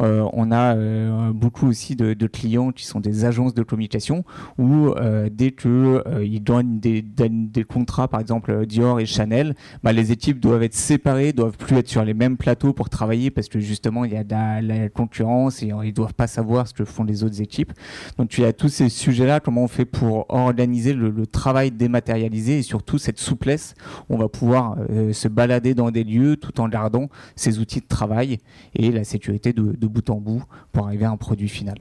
euh, 0.00 0.28
on 0.32 0.50
a 0.50 0.76
euh, 0.76 1.32
beaucoup 1.32 1.68
aussi 1.68 1.96
de, 1.96 2.26
clients 2.26 2.72
qui 2.72 2.86
sont 2.86 3.00
des 3.00 3.24
agences 3.24 3.54
de 3.54 3.62
communication 3.62 4.24
où 4.58 4.88
euh, 4.88 5.28
dès 5.30 5.50
que 5.50 6.02
ils 6.22 6.42
donnent 6.42 6.80
des, 6.80 7.64
contrats, 7.68 8.08
par 8.08 8.20
exemple 8.20 8.66
Dior 8.66 9.00
et 9.00 9.06
Chanel, 9.06 9.54
bah, 9.82 9.92
les 9.92 10.12
équipes 10.12 10.40
doivent 10.40 10.62
être 10.62 10.74
séparées, 10.74 11.32
doivent 11.32 11.56
plus 11.56 11.76
être 11.76 11.88
sur 11.88 12.04
les 12.04 12.14
mêmes 12.14 12.36
plateaux 12.36 12.72
pour 12.72 12.88
travailler 12.88 13.30
parce 13.30 13.48
que 13.48 13.60
justement 13.60 14.04
il 14.04 14.12
y 14.12 14.16
a 14.16 14.24
de 14.24 14.66
la, 14.66 14.88
concurrence 14.88 15.62
et 15.62 15.72
ils 15.84 15.92
doivent 15.92 16.14
pas 16.14 16.26
savoir 16.26 16.66
ce 16.66 16.74
que 16.74 16.84
font 16.84 17.04
les 17.04 17.24
autres 17.24 17.40
équipes. 17.40 17.72
Donc 18.18 18.28
tu 18.28 18.44
as 18.44 18.52
tous 18.52 18.68
ces 18.68 18.88
sujets-là, 18.88 19.40
comment 19.40 19.64
on 19.64 19.68
fait 19.68 19.84
pour 19.84 20.26
organiser 20.28 20.92
le, 20.94 21.24
travail 21.26 21.70
dématérialisé 21.70 22.58
et 22.58 22.62
surtout 22.62 22.98
cette 22.98 23.18
souplesse, 23.18 23.74
on 24.08 24.16
va 24.16 24.28
pouvoir 24.28 24.76
se 25.12 25.26
balader 25.28 25.74
dans 25.74 25.90
des 25.90 26.04
lieux 26.04 26.36
tout 26.36 26.60
en 26.60 26.68
gardant 26.68 27.08
ces 27.34 27.58
outils 27.58 27.80
de 27.80 27.86
travail 27.86 28.38
et 28.74 28.90
la 28.90 29.04
sécurité 29.04 29.52
de 29.52 29.83
bout 29.88 30.08
en 30.10 30.16
bout 30.16 30.42
pour 30.72 30.86
arriver 30.86 31.04
à 31.04 31.10
un 31.10 31.16
produit 31.16 31.48
final. 31.48 31.76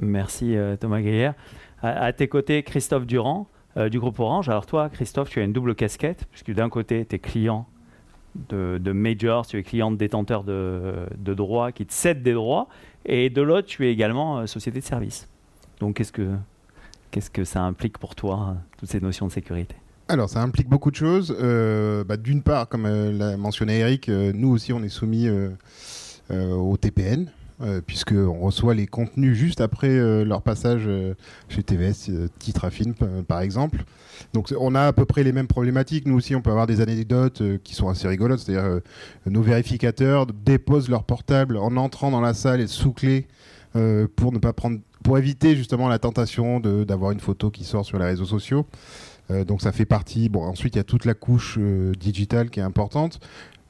Merci 0.00 0.56
euh, 0.56 0.76
Thomas 0.76 1.00
Gaillard. 1.00 1.34
À, 1.82 2.12
tes 2.12 2.28
côtés, 2.28 2.62
Christophe 2.62 3.06
Durand 3.06 3.48
euh, 3.76 3.88
du 3.88 3.98
groupe 3.98 4.18
Orange. 4.20 4.48
Alors 4.48 4.66
toi, 4.66 4.88
Christophe, 4.88 5.30
tu 5.30 5.40
as 5.40 5.42
une 5.42 5.52
double 5.52 5.74
casquette, 5.74 6.26
puisque 6.30 6.52
d'un 6.52 6.68
côté, 6.68 7.04
tu 7.04 7.16
es 7.16 7.18
client 7.18 7.66
de, 8.48 8.78
de 8.80 8.92
majors, 8.92 9.46
tu 9.46 9.58
es 9.58 9.62
client 9.62 9.90
de 9.90 9.96
détenteurs 9.96 10.44
de, 10.44 11.06
de, 11.18 11.34
droits 11.34 11.72
qui 11.72 11.84
te 11.84 11.92
cèdent 11.92 12.22
des 12.22 12.34
droits, 12.34 12.68
et 13.04 13.30
de 13.30 13.42
l'autre, 13.42 13.66
tu 13.66 13.86
es 13.86 13.92
également 13.92 14.38
euh, 14.38 14.46
société 14.46 14.78
de 14.78 14.84
service. 14.84 15.28
Donc 15.80 15.96
qu'est-ce 15.96 16.12
que, 16.12 16.30
qu'est-ce 17.10 17.30
que 17.30 17.44
ça 17.44 17.62
implique 17.62 17.98
pour 17.98 18.14
toi, 18.14 18.56
toutes 18.78 18.90
ces 18.90 19.00
notions 19.00 19.26
de 19.26 19.32
sécurité? 19.32 19.74
Alors, 20.08 20.28
ça 20.28 20.42
implique 20.42 20.68
beaucoup 20.68 20.90
de 20.90 20.96
choses. 20.96 21.34
Bah, 22.06 22.16
d'une 22.16 22.42
part, 22.42 22.68
comme 22.68 22.86
l'a 22.86 23.36
mentionné 23.36 23.78
Eric, 23.78 24.08
nous 24.08 24.50
aussi, 24.50 24.72
on 24.72 24.82
est 24.82 24.88
soumis 24.88 25.26
euh, 25.26 25.48
au 26.32 26.76
TPN, 26.76 27.28
euh, 27.62 27.80
puisqu'on 27.80 28.40
reçoit 28.40 28.74
les 28.74 28.88
contenus 28.88 29.36
juste 29.36 29.60
après 29.60 29.90
euh, 29.90 30.24
leur 30.24 30.42
passage 30.42 30.88
chez 31.48 31.62
TVS, 31.62 32.10
titre 32.38 32.64
à 32.64 32.70
film 32.70 32.94
par 33.28 33.40
exemple. 33.40 33.84
Donc 34.32 34.52
on 34.58 34.74
a 34.74 34.86
à 34.86 34.92
peu 34.92 35.04
près 35.04 35.22
les 35.22 35.32
mêmes 35.32 35.46
problématiques. 35.46 36.06
Nous 36.06 36.16
aussi, 36.16 36.34
on 36.34 36.40
peut 36.40 36.50
avoir 36.50 36.66
des 36.66 36.80
anecdotes 36.80 37.42
qui 37.62 37.74
sont 37.74 37.88
assez 37.88 38.08
rigolotes. 38.08 38.40
C'est-à-dire 38.40 38.80
nos 39.26 39.42
vérificateurs 39.42 40.26
déposent 40.26 40.88
leur 40.88 41.04
portable 41.04 41.56
en 41.56 41.76
entrant 41.76 42.10
dans 42.10 42.20
la 42.20 42.34
salle 42.34 42.60
et 42.60 42.66
sous 42.66 42.92
clé 42.92 43.26
pour 44.16 44.32
ne 44.32 44.38
pas 44.38 44.52
prendre, 44.52 44.78
pour 45.04 45.18
éviter 45.18 45.54
justement 45.54 45.88
la 45.88 45.98
tentation 45.98 46.60
d'avoir 46.60 47.12
une 47.12 47.20
photo 47.20 47.50
qui 47.50 47.64
sort 47.64 47.84
sur 47.84 47.98
les 47.98 48.06
réseaux 48.06 48.24
sociaux. 48.24 48.66
donc 49.46 49.62
ça 49.62 49.72
fait 49.72 49.86
partie. 49.86 50.28
Bon, 50.28 50.42
ensuite 50.42 50.74
il 50.74 50.78
y 50.78 50.80
a 50.80 50.84
toute 50.84 51.04
la 51.04 51.14
couche 51.14 51.58
digitale 51.98 52.50
qui 52.50 52.60
est 52.60 52.64
importante. 52.64 53.20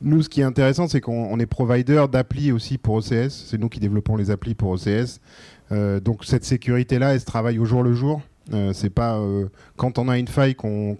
Nous, 0.04 0.22
ce 0.22 0.28
qui 0.28 0.40
est 0.40 0.44
intéressant, 0.44 0.88
c'est 0.88 1.00
qu'on 1.00 1.38
est 1.38 1.46
provider 1.46 2.06
d'applis 2.10 2.50
aussi 2.50 2.76
pour 2.76 2.96
OCS. 2.96 3.28
C'est 3.28 3.58
nous 3.58 3.68
qui 3.68 3.78
développons 3.78 4.16
les 4.16 4.32
applis 4.32 4.54
pour 4.54 4.70
OCS. 4.70 5.20
Euh, 5.70 6.00
donc 6.00 6.24
cette 6.24 6.44
sécurité-là, 6.44 7.14
elle 7.14 7.20
se 7.20 7.24
travaille 7.24 7.60
au 7.60 7.64
jour 7.64 7.84
le 7.84 7.94
jour. 7.94 8.20
Euh, 8.52 8.72
c'est 8.72 8.90
pas 8.90 9.16
euh, 9.16 9.48
quand 9.76 9.98
on 9.98 10.08
a 10.08 10.18
une 10.18 10.28
faille 10.28 10.54
qu'on 10.54 10.96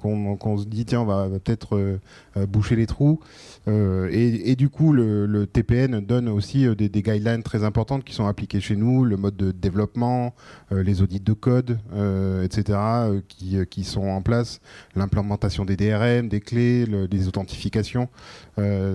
se 0.58 0.64
dit 0.64 0.84
tiens 0.84 1.00
on 1.02 1.04
va, 1.04 1.28
peut-être 1.28 1.76
euh, 1.76 2.46
boucher 2.46 2.76
les 2.76 2.86
trous. 2.86 3.20
Et, 3.66 4.56
du 4.56 4.68
coup 4.68 4.92
le, 4.92 5.46
TPN 5.46 6.00
donne 6.00 6.28
aussi 6.28 6.66
des, 6.76 6.88
guidelines 6.88 7.42
très 7.42 7.64
importantes 7.64 8.04
qui 8.04 8.14
sont 8.14 8.26
appliquées 8.26 8.60
chez 8.60 8.76
nous 8.76 9.04
le 9.04 9.16
mode 9.16 9.36
de 9.36 9.52
développement 9.52 10.34
les 10.70 11.02
audits 11.02 11.20
de 11.20 11.32
code 11.32 11.78
etc 12.42 12.78
qui, 13.28 13.56
qui, 13.70 13.84
sont 13.84 14.08
en 14.08 14.22
place 14.22 14.60
l'implémentation 14.96 15.64
des 15.64 15.76
DRM 15.76 16.28
des 16.28 16.40
clés 16.40 16.86
les 16.86 17.28
authentifications. 17.28 18.08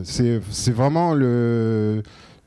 C'est 0.03 0.71
vraiment 0.71 1.13
le 1.13 2.03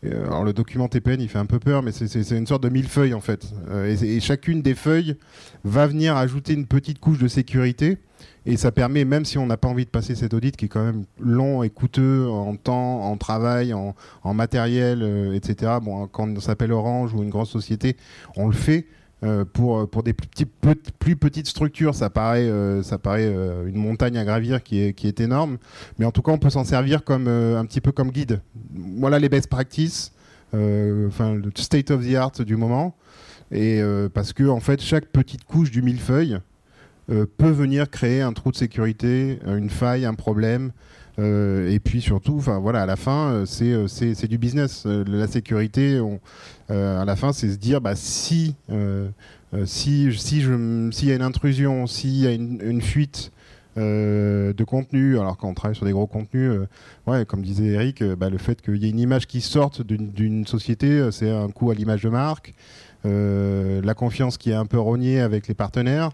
alors 0.09 0.45
le 0.45 0.53
document 0.53 0.89
TPN, 0.89 1.21
il 1.21 1.29
fait 1.29 1.39
un 1.39 1.47
peu 1.47 1.59
peur, 1.59 1.83
mais 1.83 1.93
c'est 1.93 2.31
une 2.31 2.47
sorte 2.47 2.63
de 2.63 2.69
millefeuille 2.69 3.13
en 3.13 3.21
fait. 3.21 3.47
Euh, 3.69 3.95
et, 4.01 4.21
chacune 4.21 4.63
des 4.63 4.75
feuilles 4.75 5.17
va 5.65 5.87
venir 5.87 6.17
ajouter 6.17 6.55
une 6.55 6.67
petite 6.67 6.99
couche 6.99 7.19
de 7.19 7.29
sécurité. 7.29 7.99
Et 8.47 8.57
ça 8.57 8.73
permet, 8.73 9.05
même 9.05 9.27
si 9.27 9.37
on 9.37 9.47
n'a 9.47 9.59
pas 9.59 9.69
envie 9.69 9.85
de 9.85 9.91
passer 9.91 10.15
cet 10.15 10.33
audit 10.33 10.57
qui 10.57 10.65
est 10.65 10.69
quand 10.69 10.85
même 10.85 11.05
long 11.19 11.63
et 11.63 11.69
coûteux 11.69 12.27
en 12.27 12.57
temps, 12.57 13.03
en 13.03 13.17
travail, 13.19 13.75
en, 13.75 13.95
matériel, 14.35 15.03
euh, 15.03 15.35
etc. 15.35 15.73
Bon, 15.83 16.07
quand 16.07 16.29
on 16.29 16.41
s'appelle 16.41 16.73
Orange 16.73 17.13
ou 17.13 17.23
une 17.23 17.29
grosse 17.29 17.51
société, 17.51 17.97
on 18.37 18.47
le 18.47 18.55
fait. 18.55 18.87
Euh, 19.23 19.45
pour, 19.45 19.89
pour 19.91 20.03
des 20.03 20.15
plus, 20.15 21.17
petites 21.17 21.47
structures, 21.47 21.95
ça 21.95 22.09
paraît, 22.09 22.49
euh, 22.49 22.83
euh, 23.07 23.67
une 23.67 23.77
montagne 23.77 24.17
à 24.17 24.25
gravir 24.25 24.63
qui 24.63 24.81
est, 24.81 24.95
qui 24.95 25.09
est 25.09 25.21
énorme. 25.21 25.59
Mais 25.99 26.07
en 26.07 26.11
tout 26.11 26.23
cas, 26.23 26.33
on 26.33 26.39
peut 26.39 26.49
s'en 26.49 26.65
servir 26.65 27.05
comme, 27.05 27.29
un 27.29 27.65
petit 27.67 27.83
peu 27.83 27.93
comme 27.93 28.11
guide. 28.11 28.41
Voilà 28.99 29.19
les 29.19 29.29
best 29.29 29.49
practices, 29.49 30.13
enfin 30.53 31.35
le 31.35 31.51
state 31.55 31.91
of 31.91 32.07
the 32.07 32.15
art 32.15 32.33
du 32.41 32.57
moment. 32.57 32.97
Et 33.53 33.83
parce 34.15 34.33
que 34.33 34.45
en 34.45 34.61
fait, 34.61 34.81
chaque 34.81 35.07
petite 35.07 35.45
couche 35.45 35.71
du 35.71 35.83
millefeuille 35.83 36.39
peut 37.09 37.51
venir 37.51 37.91
créer 37.91 38.23
un 38.23 38.33
trou 38.33 38.53
de 38.53 38.57
sécurité, 38.57 39.39
une 39.47 39.71
faille, 39.71 40.07
un 40.07 40.15
problème. 40.15 40.73
Et 41.21 41.81
puis 41.83 42.01
surtout, 42.01 42.39
voilà, 42.39 42.83
à 42.83 42.87
la 42.87 42.97
fin, 42.97 43.45
c'est 43.47 43.89
c'est 43.89 44.29
du 44.29 44.39
business. 44.39 44.87
la 44.87 45.27
sécurité, 45.27 46.01
euh, 46.71 47.01
à 47.01 47.05
la 47.05 47.17
fin, 47.17 47.33
c'est 47.33 47.51
se 47.51 47.57
dire 47.57 47.81
bah, 47.81 47.97
si, 47.97 48.55
euh, 48.71 49.09
euh, 49.55 49.67
si, 49.67 50.13
si 50.17 50.43
s'il 50.93 51.09
y 51.09 51.13
a 51.13 51.15
une 51.15 51.23
intrusion, 51.23 51.87
s'il 51.87 52.17
y 52.17 52.27
a 52.27 52.33
une, 52.33 52.81
fuite 52.81 53.33
de 53.77 54.65
contenu, 54.65 55.19
alors 55.19 55.39
quand 55.39 55.49
on 55.49 55.55
travaille 55.55 55.75
sur 55.75 55.87
des 55.87 55.93
gros 55.93 56.07
contenus, 56.07 56.53
comme 57.27 57.43
disait 57.43 57.69
Eric, 57.69 58.05
bah, 58.05 58.31
le 58.31 58.39
fait 58.39 58.61
qu'il 58.61 58.77
y 58.77 58.87
ait 58.87 58.91
une 58.91 59.01
image 59.01 59.27
qui 59.27 59.41
sorte 59.41 59.83
d'une 59.83 60.47
société, 60.47 61.09
c'est 61.13 61.31
un 61.31 61.49
coup 61.49 61.71
à 61.71 61.75
l'image 61.75 62.03
de 62.03 62.11
marque. 62.11 62.55
la 63.05 63.95
confiance 63.95 64.39
qui 64.39 64.51
est 64.51 64.55
un 64.55 64.67
peu 64.67 64.79
rognée 64.79 65.21
avec 65.21 65.49
les 65.49 65.55
partenaires. 65.55 66.11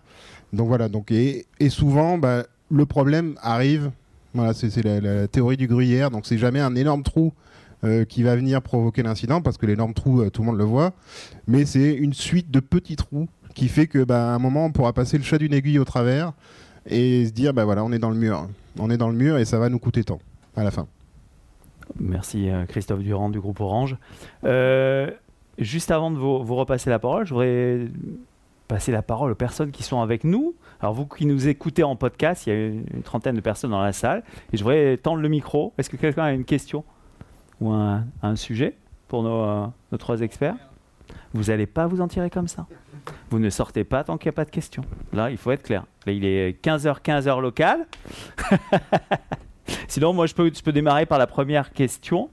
Donc 0.52 0.68
voilà, 0.68 0.88
donc, 0.88 1.10
et, 1.10 1.46
souvent, 1.68 2.18
bah, 2.18 2.44
le 2.70 2.86
problème 2.86 3.34
arrive, 3.42 3.90
voilà, 4.36 4.54
c'est 4.54 4.82
la, 4.82 5.28
théorie 5.28 5.56
du 5.56 5.66
gruyère, 5.66 6.10
donc 6.10 6.26
c'est 6.26 6.38
jamais 6.38 6.60
un 6.60 6.74
énorme 6.74 7.02
trou 7.02 7.32
euh, 7.84 8.04
qui 8.04 8.22
va 8.22 8.36
venir 8.36 8.62
provoquer 8.62 9.02
l'incident 9.02 9.42
parce 9.42 9.58
que 9.58 9.66
l'énorme 9.66 9.94
trou, 9.94 10.20
euh, 10.20 10.30
tout 10.30 10.42
le 10.42 10.46
monde 10.46 10.58
le 10.58 10.64
voit. 10.64 10.92
Mais 11.46 11.64
c'est 11.64 11.92
une 11.92 12.12
suite 12.12 12.50
de 12.50 12.60
petits 12.60 12.96
trous 12.96 13.28
qui 13.54 13.68
fait 13.68 13.86
que, 13.86 14.04
bah, 14.04 14.34
un 14.34 14.38
moment, 14.38 14.66
on 14.66 14.72
pourra 14.72 14.92
passer 14.92 15.18
le 15.18 15.24
chat 15.24 15.38
d'une 15.38 15.52
aiguille 15.52 15.78
au 15.78 15.84
travers 15.84 16.32
et 16.86 17.26
se 17.26 17.32
dire, 17.32 17.52
bah 17.52 17.64
voilà, 17.64 17.84
on 17.84 17.92
est 17.92 17.98
dans 17.98 18.10
le 18.10 18.16
mur. 18.16 18.48
On 18.78 18.90
est 18.90 18.96
dans 18.96 19.08
le 19.08 19.16
mur 19.16 19.38
et 19.38 19.44
ça 19.44 19.58
va 19.58 19.68
nous 19.68 19.78
coûter 19.78 20.04
tant 20.04 20.20
à 20.56 20.64
la 20.64 20.70
fin. 20.70 20.86
Merci 21.98 22.50
euh, 22.50 22.64
Christophe 22.66 23.00
Durand 23.00 23.30
du 23.30 23.40
groupe 23.40 23.60
Orange. 23.60 23.96
Juste 25.58 25.90
avant 25.90 26.10
de 26.10 26.18
vous, 26.18 26.44
vous 26.44 26.54
repasser 26.54 26.90
la 26.90 26.98
parole, 26.98 27.26
je 27.26 27.32
voudrais 27.32 27.88
passer 28.68 28.92
la 28.92 29.00
parole 29.02 29.32
aux 29.32 29.36
personnes 29.36 29.70
qui 29.70 29.82
sont 29.82 30.02
avec 30.02 30.24
nous. 30.24 30.54
Alors 30.80 30.94
vous 30.94 31.06
qui 31.06 31.26
nous 31.26 31.48
écoutez 31.48 31.82
en 31.82 31.96
podcast, 31.96 32.46
il 32.46 32.52
y 32.52 32.52
a 32.52 32.66
une, 32.66 33.02
trentaine 33.02 33.34
de 33.34 33.40
personnes 33.40 33.70
dans 33.70 33.82
la 33.82 33.92
salle, 33.92 34.22
et 34.52 34.56
je 34.56 34.62
voudrais 34.62 34.96
tendre 34.96 35.20
le 35.20 35.28
micro. 35.28 35.72
Est-ce 35.78 35.88
que 35.88 35.96
quelqu'un 35.96 36.24
a 36.24 36.32
une 36.32 36.44
question 36.44 36.84
ou 37.60 37.72
un, 37.72 38.04
sujet 38.34 38.76
pour 39.08 39.22
nos, 39.22 39.42
euh, 39.42 39.96
trois 39.98 40.20
experts? 40.20 40.56
Vous 41.32 41.44
n'allez 41.44 41.66
pas 41.66 41.86
vous 41.86 42.00
en 42.00 42.08
tirer 42.08 42.30
comme 42.30 42.48
ça. 42.48 42.66
Vous 43.30 43.38
ne 43.38 43.50
sortez 43.50 43.84
pas 43.84 44.04
tant 44.04 44.18
qu'il 44.18 44.28
n'y 44.28 44.34
a 44.34 44.36
pas 44.36 44.44
de 44.44 44.50
questions. 44.50 44.84
Là, 45.12 45.30
il 45.30 45.36
faut 45.36 45.50
être 45.50 45.62
clair. 45.62 45.84
Il 46.06 46.24
est 46.24 46.62
15h, 46.62 47.00
15h 47.02 47.40
local. 47.40 47.86
Sinon, 49.88 50.12
moi, 50.12 50.26
je 50.26 50.34
peux, 50.34 50.50
démarrer 50.72 51.06
par 51.06 51.18
la 51.18 51.26
première 51.26 51.72
question. 51.72 52.30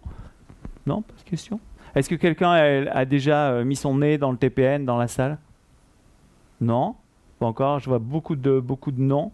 Non, 0.85 1.01
pas 1.01 1.13
de 1.23 1.29
question? 1.29 1.59
Est-ce 1.95 2.09
que 2.09 2.15
quelqu'un 2.15 2.51
a, 2.51 2.91
a 2.91 3.05
déjà 3.05 3.51
euh, 3.51 3.63
mis 3.63 3.75
son 3.75 3.97
nez 3.97 4.17
dans 4.17 4.31
le 4.31 4.37
TPN 4.37 4.83
dans 4.85 4.97
la 4.97 5.07
salle? 5.07 5.37
Non? 6.59 6.95
Encore. 7.43 7.79
Je 7.79 7.89
vois 7.89 7.99
beaucoup 7.99 8.35
de, 8.35 8.59
beaucoup 8.59 8.91
de 8.91 9.01
non. 9.01 9.31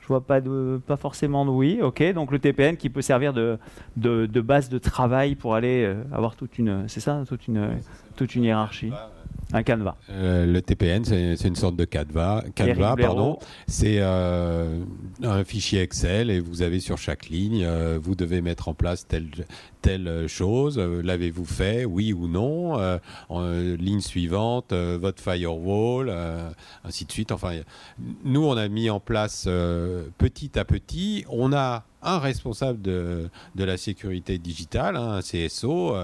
Je 0.00 0.06
vois 0.06 0.20
pas, 0.22 0.40
pas 0.86 0.96
forcément 0.96 1.44
de 1.44 1.50
oui. 1.50 1.80
Ok, 1.82 2.02
donc 2.12 2.32
le 2.32 2.38
TPN 2.38 2.76
qui 2.76 2.90
peut 2.90 3.02
servir 3.02 3.32
de, 3.32 3.58
de, 3.96 4.40
base 4.40 4.68
de 4.68 4.78
travail 4.78 5.36
pour 5.36 5.54
aller 5.54 5.84
euh, 5.84 6.02
avoir 6.12 6.34
toute 6.34 6.58
une, 6.58 6.88
c'est 6.88 7.00
ça, 7.00 7.22
toute 7.28 7.46
une, 7.46 7.78
toute 8.16 8.34
une 8.34 8.44
hiérarchie, 8.44 8.92
un 9.52 9.62
canevas. 9.62 9.96
Euh, 10.10 10.46
le 10.46 10.62
TPN, 10.62 11.04
c'est 11.04 11.48
une 11.48 11.56
sorte 11.56 11.76
de 11.76 11.84
canevas, 11.84 12.44
canevas 12.54 12.96
pardon. 12.96 13.38
C'est 13.66 13.96
euh, 13.98 14.80
un 15.22 15.44
fichier 15.44 15.82
Excel 15.82 16.30
et 16.30 16.40
vous 16.40 16.62
avez 16.62 16.80
sur 16.80 16.98
chaque 16.98 17.28
ligne, 17.28 17.64
euh, 17.64 17.98
vous 18.00 18.14
devez 18.14 18.42
mettre 18.42 18.68
en 18.68 18.74
place 18.74 19.06
telle, 19.06 19.28
telle 19.82 20.26
chose. 20.28 20.78
L'avez-vous 20.78 21.44
fait, 21.44 21.84
oui 21.84 22.12
ou 22.12 22.28
non 22.28 22.78
en, 23.28 23.50
Ligne 23.50 24.00
suivante, 24.00 24.72
votre 24.72 25.22
firewall, 25.22 26.12
ainsi 26.84 27.04
de 27.04 27.12
suite. 27.12 27.32
Enfin, 27.32 27.60
nous, 28.24 28.44
on 28.44 28.56
a 28.56 28.68
mis 28.68 28.90
en 28.90 29.00
place 29.00 29.48
petit 30.18 30.58
à 30.58 30.64
petit. 30.64 31.24
On 31.28 31.52
a 31.52 31.84
un 32.02 32.18
responsable 32.18 32.80
de, 32.80 33.28
de 33.54 33.64
la 33.64 33.76
sécurité 33.76 34.38
digitale, 34.38 34.96
hein, 34.96 35.18
un 35.18 35.20
CSO, 35.20 35.94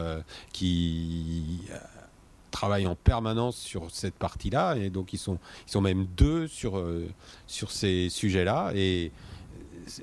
qui 0.53 1.61
travaille 2.56 2.86
en 2.86 2.94
permanence 2.94 3.56
sur 3.58 3.90
cette 3.90 4.14
partie-là, 4.14 4.76
et 4.76 4.88
donc 4.88 5.12
ils 5.12 5.18
sont, 5.18 5.38
ils 5.66 5.70
sont 5.72 5.82
même 5.82 6.06
deux 6.16 6.48
sur, 6.48 6.78
euh, 6.78 7.06
sur 7.46 7.70
ces 7.70 8.08
sujets-là, 8.08 8.72
et 8.75 9.12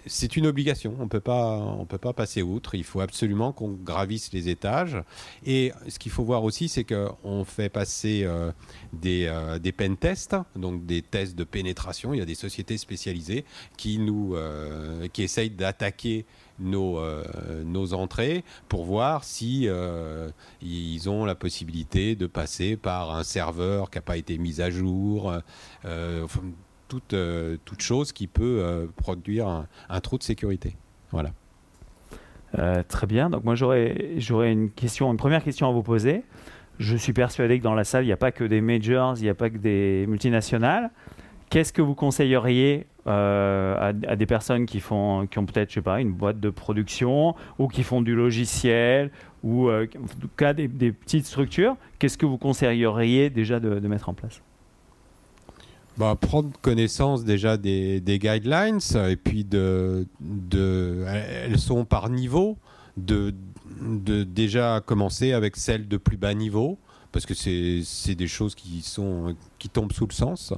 c'est- 0.06 0.38
une 0.38 0.46
obligation, 0.46 0.96
on 1.00 1.04
on 1.04 1.86
peut 1.86 1.98
pas 1.98 2.14
passer 2.14 2.42
outre, 2.42 2.76
il 2.76 2.84
faut 2.84 3.02
absolument 3.02 3.52
qu'on 3.54 3.72
gravisse 3.72 4.32
les 4.34 4.50
étages, 4.50 4.98
et 5.46 5.72
ce 5.88 5.98
qu'il 5.98 6.12
faut 6.12 6.24
voir 6.24 6.44
aussi, 6.44 6.70
c'est 6.70 6.86
qu'on 6.86 7.44
fait 7.44 7.70
passer 7.70 8.22
euh, 8.24 8.52
des, 8.94 9.26
euh, 9.28 9.58
des 9.60 9.72
pen 9.72 9.98
tests, 9.98 10.36
donc 10.56 10.86
des 10.86 11.02
tests 11.02 11.36
de 11.36 11.44
pénétration, 11.44 12.14
il 12.14 12.20
y 12.20 12.22
a 12.22 12.26
des 12.34 12.36
sociétés 12.48 12.78
spécialisées 12.78 13.46
qui 13.78 13.98
nous, 13.98 14.36
euh, 14.36 15.08
qui 15.12 15.24
essayent 15.24 15.50
d'attaquer 15.50 16.26
nos, 16.60 17.00
euh, 17.00 17.24
nos 17.66 17.94
entrées 17.94 18.44
pour 18.70 18.86
voir 18.86 19.24
si 19.24 19.68
euh, 19.68 20.30
ils 20.62 21.10
ont 21.10 21.26
la 21.26 21.36
possibilité 21.36 22.16
de 22.16 22.28
passer 22.28 22.78
par 22.78 23.16
un 23.16 23.24
serveur 23.24 23.90
qui 23.90 23.98
n'a 23.98 24.02
pas 24.02 24.18
été 24.18 24.38
mis 24.38 24.62
à 24.62 24.70
jour, 24.70 25.34
euh, 25.86 26.24
enfin, 26.24 26.42
toute, 26.88 27.16
toute 27.66 27.82
chose 27.82 28.12
qui 28.12 28.28
peut 28.28 28.88
produire 28.98 29.48
un, 29.48 30.00
trou 30.02 30.18
de 30.18 30.24
sécurité. 30.24 30.76
Voilà. 31.12 31.32
Très 32.88 33.08
bien. 33.08 33.32
Donc 33.32 33.44
moi 33.46 33.56
j'aurais 33.56 34.12
j'aurais 34.18 34.52
une 34.52 34.70
question, 34.70 35.10
une 35.12 35.18
première 35.18 35.44
question 35.44 35.68
à 35.68 35.72
vous 35.72 35.82
poser. 35.82 36.24
Je 36.78 36.96
suis 36.96 37.14
persuadé 37.14 37.58
que 37.58 37.64
dans 37.64 37.74
la 37.74 37.84
salle 37.84 38.04
il 38.04 38.08
n'y 38.08 38.14
a 38.14 38.18
pas 38.18 38.32
que 38.32 38.44
des 38.44 38.62
majors, 38.62 39.16
il 39.18 39.24
n'y 39.24 39.30
a 39.30 39.34
pas 39.34 39.50
que 39.50 39.58
des 39.58 40.06
multinationales. 40.08 40.92
Qu'est-ce 41.50 41.74
que 41.74 41.82
vous 41.82 41.96
conseilleriez 41.96 42.86
euh, 43.06 43.92
à, 44.08 44.16
des 44.16 44.26
personnes 44.26 44.66
qui 44.66 44.80
font, 44.80 45.28
qui 45.28 45.38
ont 45.38 45.46
peut-être 45.46 45.70
je 45.70 45.76
sais 45.76 45.82
pas 45.82 46.00
une 46.00 46.14
boîte 46.14 46.40
de 46.40 46.50
production 46.50 47.36
ou 47.60 47.68
qui 47.68 47.84
font 47.84 48.02
du 48.02 48.16
logiciel 48.16 49.12
ou 49.44 49.68
euh, 49.68 49.88
en 49.98 50.22
tout 50.22 50.30
cas 50.38 50.54
des, 50.54 50.70
petites 50.70 51.26
structures 51.26 51.76
Qu'est-ce 52.00 52.18
que 52.18 52.26
vous 52.26 52.38
conseilleriez 52.38 53.30
déjà 53.30 53.60
de, 53.60 53.78
mettre 53.88 54.08
en 54.08 54.14
place? 54.14 54.42
Bah, 55.98 56.16
prendre 56.20 56.52
connaissance 56.62 57.26
déjà 57.26 57.58
des, 57.58 58.02
guidelines 58.06 58.80
et 59.10 59.18
puis 59.18 59.44
de, 59.44 60.08
elles 61.08 61.60
sont 61.60 61.84
par 61.84 62.10
niveau, 62.10 62.58
de, 62.96 63.34
de 63.82 64.24
déjà 64.24 64.82
commencer 64.86 65.34
avec 65.34 65.58
celles 65.58 65.90
de 65.90 65.98
plus 65.98 66.18
bas 66.18 66.34
niveau 66.34 66.80
parce 67.14 67.26
que 67.26 67.34
c'est 67.34 67.82
c'est 67.86 68.16
des 68.16 68.28
choses 68.28 68.56
qui 68.56 68.82
sont 68.82 69.36
qui 69.60 69.70
tombent 69.70 69.94
sous 69.94 70.08
le 70.08 70.14
sens. 70.14 70.54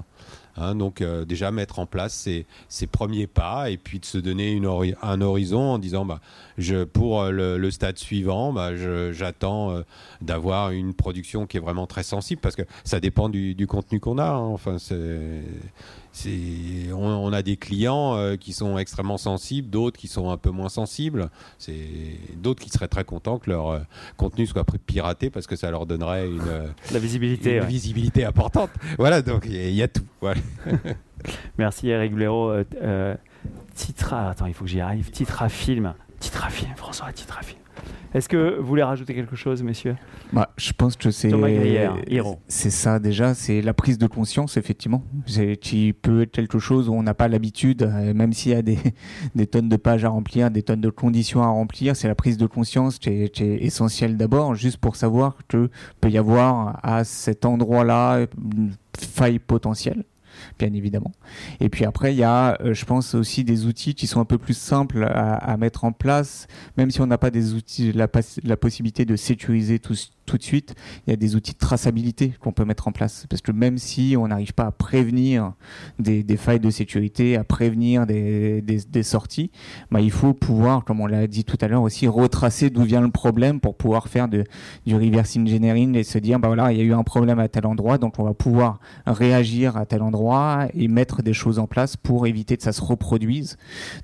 Hein. 0.58 0.76
donc 0.76 1.02
euh, 1.02 1.26
déjà 1.26 1.52
mettre 1.52 1.80
en 1.80 1.86
place 1.86 2.28
ces 2.70 2.88
premiers 2.88 3.28
pas 3.28 3.70
et 3.70 3.78
puis 3.78 4.00
de 4.00 4.06
se 4.06 4.18
donner 4.18 4.62
un 5.02 5.22
horizon 5.22 5.62
en 5.62 5.78
disant 5.78 6.06
bah 6.06 6.20
je 6.58 6.84
pour 6.84 7.22
euh, 7.22 7.58
le, 7.58 7.72
stade 7.72 7.98
suivant 7.98 8.54
bah 8.54 8.72
j'attends 9.12 9.72
euh, 9.72 9.82
d'avoir 10.22 10.72
une 10.72 10.94
production 10.94 11.46
qui 11.46 11.58
est 11.58 11.60
vraiment 11.60 11.88
très 11.88 12.04
sensible 12.04 12.42
parce 12.42 12.56
que 12.56 12.64
ça 12.84 13.00
dépend 13.00 13.30
du, 13.30 13.68
contenu 13.68 14.00
qu'on 14.00 14.18
a. 14.18 14.30
hein. 14.30 14.40
Enfin, 14.40 14.78
c'est, 14.78 15.42
on, 16.94 16.96
on 16.96 17.34
a 17.34 17.42
des 17.42 17.58
clients 17.58 18.16
euh, 18.16 18.36
qui 18.38 18.54
sont 18.54 18.78
extrêmement 18.78 19.18
sensibles, 19.18 19.70
d'autres 19.70 19.98
qui 20.00 20.08
sont 20.08 20.30
un 20.30 20.38
peu 20.38 20.50
moins 20.50 20.70
sensibles. 20.70 21.30
D'autres 22.38 22.64
qui 22.64 22.70
seraient 22.70 22.88
très 22.88 23.04
contents 23.04 23.38
que 23.40 23.50
leur 23.50 23.68
euh, 23.70 23.80
contenu 24.18 24.46
soit 24.46 24.66
piraté 24.86 25.30
parce 25.30 25.48
que 25.48 25.56
ça 25.56 25.70
leur 25.72 25.86
donnerait 25.86 26.28
une, 26.28 26.42
euh, 26.48 26.68
La 26.94 27.00
visibilité. 27.00 27.56
une 27.56 27.62
ouais. 27.62 27.68
visibilité 27.68 28.26
importante. 28.26 28.70
Voilà, 28.98 29.22
donc 29.22 29.44
il 29.46 29.56
y, 29.56 29.60
a- 29.60 29.68
il 29.70 29.76
y 29.76 29.84
a 29.84 29.88
tout. 29.88 30.06
Voilà. 30.22 30.40
Merci 31.58 31.90
Eric 31.90 32.14
Blaireau. 32.14 32.52
Euh, 32.82 33.16
Titra, 33.74 34.30
attends, 34.30 34.46
il 34.46 34.54
faut 34.54 34.64
que 34.66 34.70
j'y 34.70 34.80
arrive. 34.80 35.12
Titra 35.12 35.50
Film. 35.50 35.94
Titra 36.20 36.50
Film, 36.50 36.72
François, 36.76 37.12
Titra 37.12 37.42
Film. 37.42 37.60
Est-ce 38.14 38.30
que 38.30 38.58
vous 38.60 38.66
voulez 38.66 38.84
rajouter 38.84 39.14
quelque 39.14 39.36
chose, 39.36 39.62
messieurs 39.62 39.98
Bah, 40.32 40.50
je 40.56 40.72
pense 40.72 40.96
que 40.96 41.12
c'est 41.12 41.32
c'est 42.48 42.70
ça 42.70 42.98
déjà, 42.98 43.34
c'est 43.34 43.62
la 43.62 43.74
prise 43.74 43.98
de 43.98 44.08
conscience 44.08 44.56
effectivement. 44.56 45.04
C'est 45.26 45.58
qui 45.58 45.92
peut 45.92 46.22
être 46.22 46.32
quelque 46.32 46.58
chose 46.58 46.88
où 46.88 46.94
on 46.94 47.04
n'a 47.04 47.14
pas 47.14 47.28
l'habitude, 47.28 47.84
euh, 47.84 48.14
même 48.14 48.32
s'il 48.32 48.54
y 48.54 48.56
a 48.56 48.62
des, 48.62 48.80
des 49.36 49.48
tonnes 49.48 49.68
de 49.68 49.76
pages 49.76 50.06
à 50.06 50.10
remplir, 50.10 50.50
des 50.50 50.64
tonnes 50.64 50.80
de 50.80 50.90
conditions 50.90 51.44
à 51.44 51.48
remplir, 51.48 51.98
c'est 51.98 52.08
la 52.08 52.16
prise 52.16 52.38
de 52.38 52.46
conscience 52.46 53.00
qui 53.00 53.10
est, 53.10 53.30
qui 53.30 53.44
est 53.44 53.58
essentielle 53.64 54.16
d'abord, 54.16 54.56
juste 54.56 54.78
pour 54.78 54.96
savoir 54.96 55.38
que 55.50 55.70
peut 56.00 56.10
y 56.10 56.18
avoir 56.18 56.80
à 56.84 57.04
cet 57.04 57.46
endroit-là 57.46 58.28
une 58.56 58.72
faille 58.98 59.40
potentielle. 59.40 60.06
Bien 60.58 60.72
évidemment. 60.74 61.12
Et 61.60 61.68
puis 61.68 61.84
après, 61.84 62.14
il 62.14 62.18
y 62.18 62.24
a, 62.24 62.58
euh, 62.62 62.74
je 62.74 62.86
pense 62.86 63.14
aussi 63.14 63.44
des 63.44 63.66
outils 63.66 63.94
qui 63.94 64.08
sont 64.08 64.22
un 64.22 64.26
peu 64.26 64.38
plus 64.38 64.58
simples 64.58 65.04
à, 65.04 65.58
mettre 65.58 65.84
en 65.84 65.92
place, 65.92 66.48
même 66.78 66.92
si 66.92 67.02
on 67.02 67.08
n'a 67.08 67.18
pas 67.18 67.30
des 67.30 67.54
outils, 67.54 67.92
la, 67.92 68.08
la 68.44 68.58
possibilité 68.58 69.04
de 69.04 69.16
sécuriser 69.18 69.80
tout, 69.80 69.96
tout 70.26 70.38
de 70.38 70.44
suite, 70.44 70.76
il 71.06 71.12
y 71.12 71.14
a 71.14 71.16
des 71.18 71.36
outils 71.36 71.54
de 71.54 71.58
traçabilité 71.58 72.34
qu'on 72.40 72.52
peut 72.52 72.66
mettre 72.66 72.88
en 72.88 72.92
place. 72.92 73.26
Parce 73.30 73.42
que 73.42 73.52
même 73.52 73.78
si 73.78 74.16
on 74.18 74.28
n'arrive 74.28 74.54
pas 74.54 74.66
à 74.66 74.72
prévenir 74.72 75.54
des, 76.00 76.24
des 76.24 76.38
failles 76.38 76.60
de 76.60 76.70
sécurité, 76.70 77.38
à 77.38 77.44
prévenir 77.44 78.06
des, 78.06 78.62
des, 78.62 78.80
des 78.90 79.04
sorties, 79.04 79.52
bah, 79.92 80.02
il 80.02 80.12
faut 80.12 80.34
pouvoir, 80.34 80.84
comme 80.84 81.02
on 81.02 81.08
l'a 81.08 81.28
dit 81.28 81.44
tout 81.44 81.58
à 81.62 81.68
l'heure 81.68 81.84
aussi, 81.84 82.08
retracer 82.08 82.70
d'où 82.70 82.84
vient 82.84 83.02
le 83.02 83.12
problème 83.12 83.60
pour 83.60 83.76
pouvoir 83.76 84.08
faire 84.08 84.28
de, 84.28 84.44
du 84.86 84.96
reverse 84.96 85.38
engineering 85.38 85.96
et 85.96 86.04
se 86.04 86.18
dire, 86.18 86.40
bah 86.40 86.48
voilà, 86.48 86.72
il 86.72 86.78
y 86.78 86.82
a 86.82 86.84
eu 86.84 86.94
un 86.94 87.04
problème 87.04 87.40
à 87.40 87.48
tel 87.48 87.66
endroit, 87.66 87.98
donc 87.98 88.20
on 88.20 88.24
va 88.24 88.34
pouvoir 88.34 88.80
réagir 89.06 89.78
à 89.78 89.86
tel 89.86 90.02
endroit 90.02 90.45
et 90.74 90.88
mettre 90.88 91.22
des 91.24 91.34
choses 91.34 91.60
en 91.60 91.68
place 91.68 91.96
pour 91.98 92.28
éviter 92.28 92.58
que 92.58 92.64
ça 92.64 92.72
se 92.72 92.82
reproduise. 92.82 93.58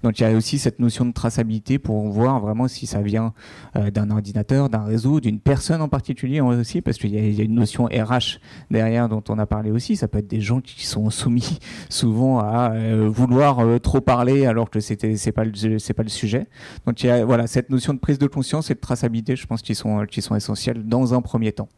Donc 0.04 0.20
il 0.20 0.24
y 0.24 0.26
a 0.26 0.32
aussi 0.36 0.60
cette 0.60 0.80
notion 0.80 1.06
de 1.06 1.12
traçabilité 1.14 1.80
pour 1.80 2.08
voir 2.10 2.40
vraiment 2.40 2.68
si 2.68 2.86
ça 2.88 3.02
vient 3.02 3.34
euh, 3.76 3.92
d'un 3.92 4.10
ordinateur, 4.12 4.70
d'un 4.70 4.84
réseau, 4.84 5.20
d'une 5.20 5.40
personne 5.40 5.82
en 5.82 5.88
particulier 5.90 6.42
aussi, 6.42 6.82
parce 6.82 6.98
qu'il 6.98 7.12
y, 7.16 7.42
a- 7.42 7.44
une 7.44 7.56
notion 7.56 7.86
RH 7.86 8.40
derrière 8.70 9.10
dont 9.10 9.24
on 9.30 9.40
a 9.40 9.46
parlé 9.46 9.72
aussi. 9.72 9.96
Ça 9.96 10.08
peut 10.08 10.20
être 10.20 10.28
des 10.28 10.42
gens 10.42 10.62
qui 10.62 10.86
sont 10.86 11.10
soumis 11.10 11.60
souvent 11.90 12.40
à 12.40 12.72
euh, 12.74 13.10
vouloir 13.10 13.60
euh, 13.60 13.80
trop 13.80 14.02
parler 14.02 14.46
alors 14.46 14.70
que 14.70 14.80
c'était 14.80 15.16
c'est 15.16 15.32
pas 15.32 15.44
pas 15.44 16.04
le 16.04 16.10
sujet. 16.10 16.48
Donc 16.86 17.04
il 17.04 17.08
y 17.08 17.10
a 17.10 17.26
voilà 17.26 17.48
cette 17.48 17.70
notion 17.70 17.94
de 17.94 18.00
prise 18.00 18.20
de 18.20 18.28
conscience 18.28 18.70
et 18.72 18.76
de 18.76 18.80
traçabilité, 18.80 19.36
je 19.36 19.46
pense 19.48 19.62
qu'ils 19.62 19.76
sont 19.76 20.06
qui 20.06 20.22
sont 20.22 20.36
essentiels 20.36 20.84
dans 20.86 21.14
un 21.14 21.22
premier 21.22 21.52
temps. 21.52 21.70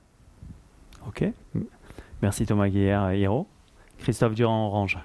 Ok. 1.08 1.26
Merci 2.22 2.46
Thomas 2.46 2.70
Guillère, 2.70 3.10
héros. 3.10 3.48
Christophe 4.04 4.36
Durand, 4.36 4.68
Orange. 4.68 5.00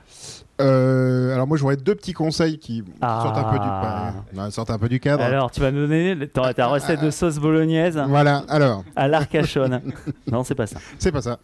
Euh, 0.60 1.32
alors 1.32 1.46
moi 1.46 1.56
j'aurais 1.56 1.76
deux 1.76 1.94
petits 1.94 2.12
conseils 2.12 2.58
qui 2.58 2.82
Ah. 3.00 3.20
sortent, 3.22 3.38
un 3.38 3.44
peu 3.44 3.58
du, 3.60 3.64
ouais, 3.64 4.42
non, 4.44 4.50
sortent 4.50 4.70
un 4.70 4.78
peu 4.78 4.88
du 4.88 4.98
cadre. 4.98 5.22
Alors, 5.22 5.52
tu 5.52 5.60
vas 5.60 5.70
nous 5.70 5.82
donner 5.86 6.26
ta, 6.26 6.52
ta 6.52 6.66
recette 6.66 7.00
de 7.00 7.10
sauce 7.12 7.38
bolognaise 7.38 7.96
Voilà, 8.08 8.42
alors, 8.48 8.82
à 8.96 9.06
l'arcachonne. 9.06 9.80
non, 10.32 10.42
c'est 10.42 10.56
pas 10.56 10.66
ça. 10.66 10.80
c'est 10.98 11.12
pas 11.12 11.22
ça. 11.22 11.38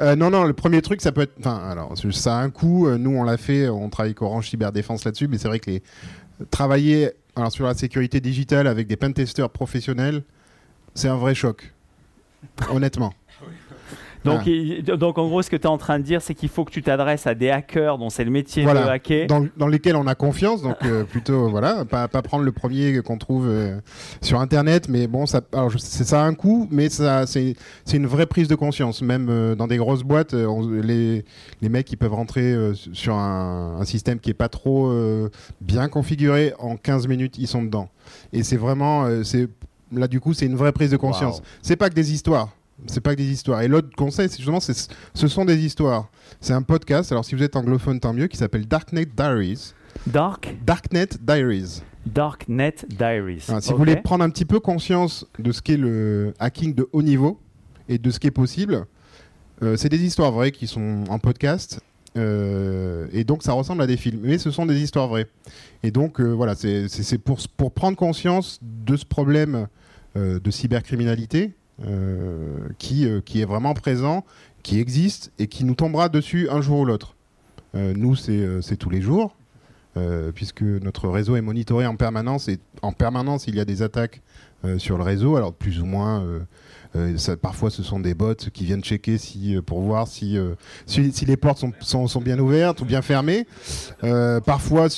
Euh, 0.00 0.14
non, 0.14 0.30
non, 0.30 0.44
le 0.44 0.52
premier 0.52 0.80
truc, 0.80 1.00
ça 1.00 1.10
peut 1.10 1.22
être. 1.22 1.34
Enfin, 1.40 1.56
alors, 1.68 1.92
ça 2.12 2.36
a 2.38 2.40
un 2.40 2.50
coût. 2.50 2.86
euh, 2.86 2.98
Nous, 2.98 3.10
on 3.10 3.24
l'a 3.24 3.36
fait, 3.36 3.68
on 3.68 3.88
travaille 3.90 4.10
avec 4.10 4.22
Orange 4.22 4.48
Cyberdéfense 4.48 5.04
là-dessus, 5.04 5.26
mais 5.26 5.38
c'est 5.38 5.48
vrai 5.48 5.58
que 5.58 5.68
les. 5.70 5.82
Travailler 6.50 7.10
alors 7.36 7.50
sur 7.52 7.66
la 7.66 7.74
sécurité 7.74 8.20
digitale 8.20 8.66
avec 8.66 8.86
des 8.86 8.96
pentesters 8.96 9.50
professionnels, 9.50 10.22
c'est 10.94 11.08
un 11.08 11.16
vrai 11.16 11.34
choc. 11.34 11.72
Honnêtement. 12.70 13.12
Donc, 14.24 14.46
il- 14.46 14.82
donc 14.84 15.18
en 15.18 15.26
gros, 15.26 15.42
ce 15.42 15.50
que 15.50 15.56
tu 15.56 15.62
es 15.62 15.66
en 15.66 15.78
train 15.78 15.98
de 15.98 16.04
dire, 16.04 16.22
c'est 16.22 16.34
qu'il 16.34 16.48
faut 16.48 16.64
que 16.64 16.70
tu 16.70 16.82
t'adresses 16.82 17.26
à 17.26 17.34
des 17.34 17.50
hackers 17.50 17.98
dont 17.98 18.10
c'est 18.10 18.24
le 18.24 18.30
métier 18.30 18.62
Voilà. 18.62 18.84
de 18.84 18.88
hacker. 18.88 19.26
Dans, 19.26 19.46
dans 19.56 19.66
lesquels 19.66 19.96
on 19.96 20.06
a 20.06 20.14
confiance, 20.14 20.62
donc 20.62 20.76
euh, 20.84 21.04
plutôt 21.04 21.48
voilà, 21.48 21.84
pas, 21.84 22.08
pas 22.08 22.22
prendre 22.22 22.44
le 22.44 22.52
premier 22.52 23.00
qu'on 23.02 23.18
trouve 23.18 23.46
euh, 23.48 23.80
sur 24.20 24.40
internet, 24.40 24.88
mais 24.88 25.06
bon, 25.06 25.26
ça, 25.26 25.40
alors 25.52 25.72
ça 25.78 26.22
a 26.22 26.26
un 26.26 26.34
coût, 26.34 26.68
mais 26.70 26.88
ça, 26.88 27.26
c'est, 27.26 27.54
c'est 27.84 27.96
une 27.96 28.06
vraie 28.06 28.26
prise 28.26 28.48
de 28.48 28.54
conscience. 28.54 29.02
Même 29.02 29.28
euh, 29.28 29.54
dans 29.54 29.66
des 29.66 29.76
grosses 29.76 30.02
boîtes, 30.04 30.34
on- 30.34 30.68
les, 30.68 31.24
les 31.60 31.68
mecs 31.68 31.90
ils 31.92 31.96
peuvent 31.96 32.14
rentrer 32.14 32.54
sur 32.92 33.14
un, 33.14 33.76
un 33.80 33.84
système 33.84 34.18
qui 34.20 34.30
est 34.30 34.34
pas 34.34 34.48
trop 34.48 34.92
bien 35.60 35.88
configuré, 35.88 36.52
en 36.58 36.76
15 36.76 37.08
minutes 37.08 37.38
ils 37.38 37.46
sont 37.48 37.62
dedans. 37.62 37.88
Et 38.32 38.42
c'est 38.42 38.56
vraiment, 38.56 39.06
c'est 39.24 39.48
là 39.92 40.06
du 40.08 40.20
coup, 40.20 40.32
c'est 40.34 40.46
une 40.46 40.56
vraie 40.56 40.72
prise 40.72 40.90
de 40.90 40.96
conscience. 40.96 41.38
Wow. 41.38 41.44
C'est 41.62 41.76
pas 41.76 41.88
que 41.90 41.94
des 41.94 42.12
histoires. 42.12 42.48
C'est 42.86 43.00
pas 43.00 43.12
que 43.12 43.18
des 43.18 43.30
histoires. 43.30 43.62
Et 43.62 43.68
l'autre 43.68 43.90
conseil, 43.96 44.28
c'est 44.28 44.38
justement, 44.38 44.60
c'est, 44.60 44.90
ce 45.14 45.28
sont 45.28 45.44
des 45.44 45.64
histoires. 45.64 46.08
C'est 46.40 46.52
un 46.52 46.62
podcast. 46.62 47.12
Alors, 47.12 47.24
si 47.24 47.34
vous 47.34 47.42
êtes 47.42 47.56
anglophone, 47.56 48.00
tant 48.00 48.12
mieux, 48.12 48.26
qui 48.26 48.36
s'appelle 48.36 48.66
Darknet 48.66 49.06
Diaries. 49.06 49.74
Dark, 50.06 50.54
Darknet 50.64 51.08
Diaries. 51.20 51.82
Darknet 52.06 52.74
Diaries. 52.88 53.44
Si 53.60 53.70
vous 53.70 53.78
voulez 53.78 53.96
prendre 53.96 54.24
un 54.24 54.30
petit 54.30 54.44
peu 54.44 54.58
conscience 54.58 55.26
de 55.38 55.52
ce 55.52 55.62
qu'est 55.62 55.76
le 55.76 56.34
hacking 56.40 56.74
de 56.74 56.88
haut 56.92 57.02
niveau 57.02 57.38
et 57.88 57.98
de 57.98 58.10
ce 58.10 58.18
qui 58.18 58.26
est 58.26 58.32
possible, 58.32 58.86
euh, 59.62 59.76
c'est 59.76 59.88
des 59.88 60.02
histoires 60.02 60.32
vraies 60.32 60.50
qui 60.50 60.66
sont 60.66 61.04
en 61.08 61.18
podcast. 61.18 61.80
euh, 62.16 63.06
et 63.12 63.24
donc 63.24 63.42
ça 63.42 63.52
ressemble 63.52 63.82
à 63.82 63.86
des 63.86 63.96
films, 63.96 64.20
mais 64.24 64.38
ce 64.38 64.50
sont 64.50 64.66
des 64.66 64.82
histoires 64.82 65.06
vraies. 65.08 65.28
Et 65.84 65.90
donc 65.92 66.20
euh, 66.20 66.32
voilà, 66.32 66.54
c'est 66.56 67.18
pour, 67.18 67.38
pour 67.56 67.72
prendre 67.72 67.96
conscience 67.96 68.58
de 68.62 68.96
ce 68.96 69.04
problème 69.04 69.68
de 70.14 70.50
cybercriminalité 70.50 71.52
qui, 72.78 73.06
euh, 73.06 73.20
qui 73.20 73.40
est 73.40 73.44
vraiment 73.44 73.74
présent, 73.74 74.24
qui 74.62 74.78
existe 74.78 75.32
et 75.38 75.46
qui 75.46 75.64
nous 75.64 75.74
tombera 75.74 76.08
dessus 76.08 76.48
un 76.50 76.60
jour 76.60 76.80
ou 76.80 76.84
l'autre. 76.84 77.16
Euh, 77.74 77.94
nous, 77.96 78.16
c'est 78.16 78.38
euh, 78.38 78.60
tous 78.78 78.90
les 78.90 79.00
jours, 79.00 79.36
euh, 79.96 80.32
puisque 80.32 80.62
notre 80.62 81.08
réseau 81.08 81.36
est 81.36 81.42
monitoré 81.42 81.86
en 81.86 81.96
permanence 81.96 82.48
et 82.48 82.58
en 82.82 82.92
permanence 82.92 83.46
il 83.46 83.56
y 83.56 83.60
a 83.60 83.64
des 83.64 83.82
attaques 83.82 84.22
euh, 84.64 84.78
sur 84.78 84.96
le 84.96 85.02
réseau, 85.02 85.36
alors 85.36 85.52
plus 85.52 85.80
ou 85.80 85.86
moins. 85.86 86.22
euh, 86.22 86.40
euh, 86.94 87.36
parfois, 87.40 87.70
ce 87.70 87.82
sont 87.82 88.00
des 88.00 88.14
bots 88.14 88.34
qui 88.52 88.64
viennent 88.64 88.82
checker 88.82 89.16
si, 89.18 89.56
euh, 89.56 89.62
pour 89.62 89.80
voir 89.80 90.06
si, 90.06 90.36
euh, 90.36 90.54
si, 90.86 91.10
les 91.24 91.36
portes 91.36 91.58
sont, 91.58 91.72
sont, 91.80 92.06
sont 92.06 92.20
bien 92.20 92.38
ouvertes 92.38 92.80
ou 92.82 92.84
bien 92.84 93.00
fermées. 93.02 93.46
Euh, 94.04 94.40
parfois, 94.40 94.88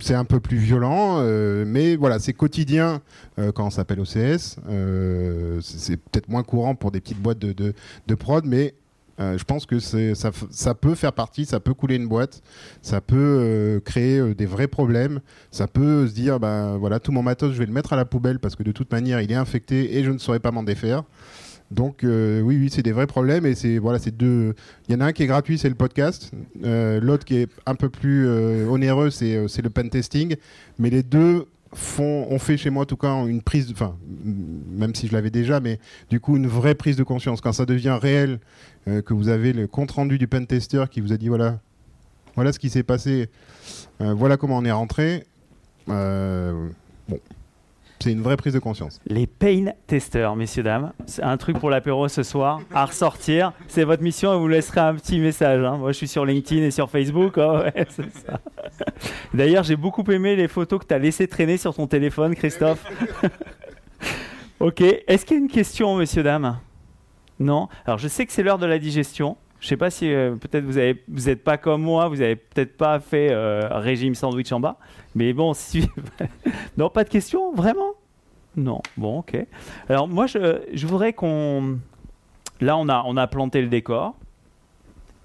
c'est 0.00 0.14
un 0.14 0.24
peu 0.24 0.40
plus 0.40 0.56
violent, 0.56 1.18
euh, 1.20 1.64
mais 1.66 1.96
voilà, 1.96 2.18
c'est 2.18 2.32
quotidien 2.32 3.00
euh, 3.38 3.52
quand 3.52 3.66
on 3.66 3.70
s'appelle 3.70 4.00
OCS. 4.00 4.56
Euh, 4.68 5.60
c'est 5.60 5.96
peut-être 5.96 6.28
moins 6.28 6.42
courant 6.42 6.74
pour 6.74 6.90
des 6.90 7.00
petites 7.00 7.20
boîtes 7.20 7.38
de, 7.38 7.52
de, 8.06 8.14
prod, 8.14 8.44
mais 8.44 8.74
je 9.18 9.42
pense 9.42 9.66
que 9.66 9.80
ça, 9.80 10.74
peut 10.74 10.94
faire 10.94 11.12
partie, 11.12 11.44
ça 11.44 11.58
peut 11.58 11.74
couler 11.74 11.96
une 11.96 12.06
boîte, 12.06 12.40
ça 12.82 13.00
peut 13.00 13.80
créer 13.84 14.34
des 14.34 14.46
vrais 14.46 14.68
problèmes, 14.68 15.20
ça 15.50 15.66
peut 15.66 16.06
se 16.06 16.14
dire, 16.14 16.38
ben 16.38 16.76
voilà, 16.76 17.00
tout 17.00 17.10
mon 17.10 17.22
matos, 17.22 17.52
je 17.52 17.58
vais 17.58 17.66
le 17.66 17.72
mettre 17.72 17.92
à 17.92 17.96
la 17.96 18.04
poubelle 18.04 18.38
parce 18.38 18.54
que 18.54 18.62
de 18.62 18.70
toute 18.70 18.92
manière, 18.92 19.20
il 19.20 19.32
est 19.32 19.36
infecté 19.36 19.96
et 19.96 20.04
je 20.04 20.12
ne 20.12 20.18
saurais 20.18 20.38
pas 20.38 20.52
m'en 20.52 20.62
défaire. 20.62 21.02
Donc 21.70 22.02
euh, 22.02 22.40
oui, 22.40 22.56
oui, 22.56 22.70
c'est 22.70 22.82
des 22.82 22.92
vrais 22.92 23.06
problèmes 23.06 23.44
et 23.44 23.54
c'est 23.54 23.78
voilà, 23.78 23.98
c'est 23.98 24.16
deux. 24.16 24.54
Il 24.88 24.94
y 24.94 24.96
en 24.96 25.00
a 25.00 25.06
un 25.06 25.12
qui 25.12 25.22
est 25.22 25.26
gratuit, 25.26 25.58
c'est 25.58 25.68
le 25.68 25.74
podcast. 25.74 26.32
Euh, 26.64 27.00
L'autre 27.00 27.24
qui 27.24 27.36
est 27.36 27.50
un 27.66 27.74
peu 27.74 27.90
plus 27.90 28.26
euh, 28.26 28.66
onéreux, 28.68 29.10
c'est 29.10 29.36
le 29.36 29.70
pen 29.70 29.90
testing. 29.90 30.36
Mais 30.78 30.88
les 30.88 31.02
deux 31.02 31.46
font, 31.74 32.26
ont 32.30 32.38
fait 32.38 32.56
chez 32.56 32.70
moi 32.70 32.84
en 32.84 32.86
tout 32.86 32.96
cas 32.96 33.26
une 33.26 33.42
prise, 33.42 33.70
enfin 33.70 33.96
même 34.24 34.94
si 34.94 35.08
je 35.08 35.12
l'avais 35.12 35.30
déjà, 35.30 35.60
mais 35.60 35.78
du 36.08 36.20
coup 36.20 36.36
une 36.36 36.46
vraie 36.46 36.74
prise 36.74 36.96
de 36.96 37.02
conscience 37.02 37.42
quand 37.42 37.52
ça 37.52 37.66
devient 37.66 37.98
réel, 38.00 38.38
que 38.86 39.12
vous 39.12 39.28
avez 39.28 39.52
le 39.52 39.66
compte 39.66 39.90
rendu 39.90 40.16
du 40.16 40.26
pen 40.26 40.46
tester 40.46 40.84
qui 40.90 41.02
vous 41.02 41.12
a 41.12 41.18
dit 41.18 41.28
voilà, 41.28 41.60
voilà 42.36 42.54
ce 42.54 42.58
qui 42.58 42.70
s'est 42.70 42.82
passé, 42.82 43.28
voilà 44.00 44.38
comment 44.38 44.56
on 44.56 44.64
est 44.64 44.72
rentré. 44.72 45.24
Bon, 45.86 46.70
c'est 48.00 48.12
une 48.12 48.22
vraie 48.22 48.36
prise 48.36 48.54
de 48.54 48.58
conscience. 48.58 49.00
Les 49.06 49.26
pain 49.26 49.72
testers, 49.86 50.36
messieurs, 50.36 50.62
dames. 50.62 50.92
C'est 51.06 51.22
un 51.22 51.36
truc 51.36 51.58
pour 51.58 51.70
l'apéro 51.70 52.08
ce 52.08 52.22
soir, 52.22 52.60
à 52.72 52.84
ressortir. 52.86 53.52
C'est 53.66 53.84
votre 53.84 54.02
mission 54.02 54.34
et 54.34 54.38
vous 54.38 54.48
laisserez 54.48 54.80
un 54.80 54.94
petit 54.94 55.18
message. 55.18 55.64
hein. 55.64 55.76
Moi, 55.78 55.92
je 55.92 55.96
suis 55.96 56.08
sur 56.08 56.24
LinkedIn 56.24 56.62
et 56.62 56.70
sur 56.70 56.88
Facebook. 56.90 57.34
Ça. 57.36 58.40
D'ailleurs, 59.34 59.64
j'ai 59.64 59.76
beaucoup 59.76 60.04
aimé 60.10 60.36
les 60.36 60.48
photos 60.48 60.80
que 60.80 60.86
tu 60.86 60.94
as 60.94 60.98
laissées 60.98 61.28
traîner 61.28 61.56
sur 61.56 61.74
ton 61.74 61.86
téléphone, 61.86 62.34
Christophe. 62.34 62.84
ok. 64.60 64.80
Est-ce 64.80 65.24
qu'il 65.26 65.36
y 65.36 65.40
a 65.40 65.42
une 65.42 65.50
question, 65.50 65.96
messieurs, 65.96 66.22
dames? 66.22 66.58
Non? 67.40 67.68
Alors, 67.86 67.98
je 67.98 68.08
sais 68.08 68.26
que 68.26 68.32
c'est 68.32 68.42
l'heure 68.42 68.58
de 68.58 68.66
la 68.66 68.78
digestion. 68.78 69.36
Je 69.60 69.66
sais 69.66 69.76
pas 69.76 69.90
si 69.90 70.12
euh, 70.12 70.36
peut-être 70.36 70.64
vous 70.64 71.24
n'êtes 71.26 71.42
pas 71.42 71.56
comme 71.56 71.82
moi, 71.82 72.08
vous 72.08 72.20
avez 72.20 72.36
peut-être 72.36 72.76
pas 72.76 73.00
fait 73.00 73.28
euh, 73.32 73.68
régime 73.72 74.14
sandwich 74.14 74.52
en 74.52 74.60
bas, 74.60 74.78
mais 75.16 75.32
bon, 75.32 75.52
si 75.52 75.88
non, 76.76 76.90
pas 76.90 77.02
de 77.02 77.08
question, 77.08 77.52
vraiment? 77.52 77.87
Non, 78.58 78.80
bon, 78.96 79.20
ok. 79.20 79.36
Alors 79.88 80.08
moi, 80.08 80.26
je, 80.26 80.60
je 80.72 80.86
voudrais 80.86 81.12
qu'on, 81.12 81.78
là, 82.60 82.76
on 82.76 82.88
a, 82.88 83.02
on 83.06 83.16
a 83.16 83.26
planté 83.28 83.62
le 83.62 83.68
décor, 83.68 84.16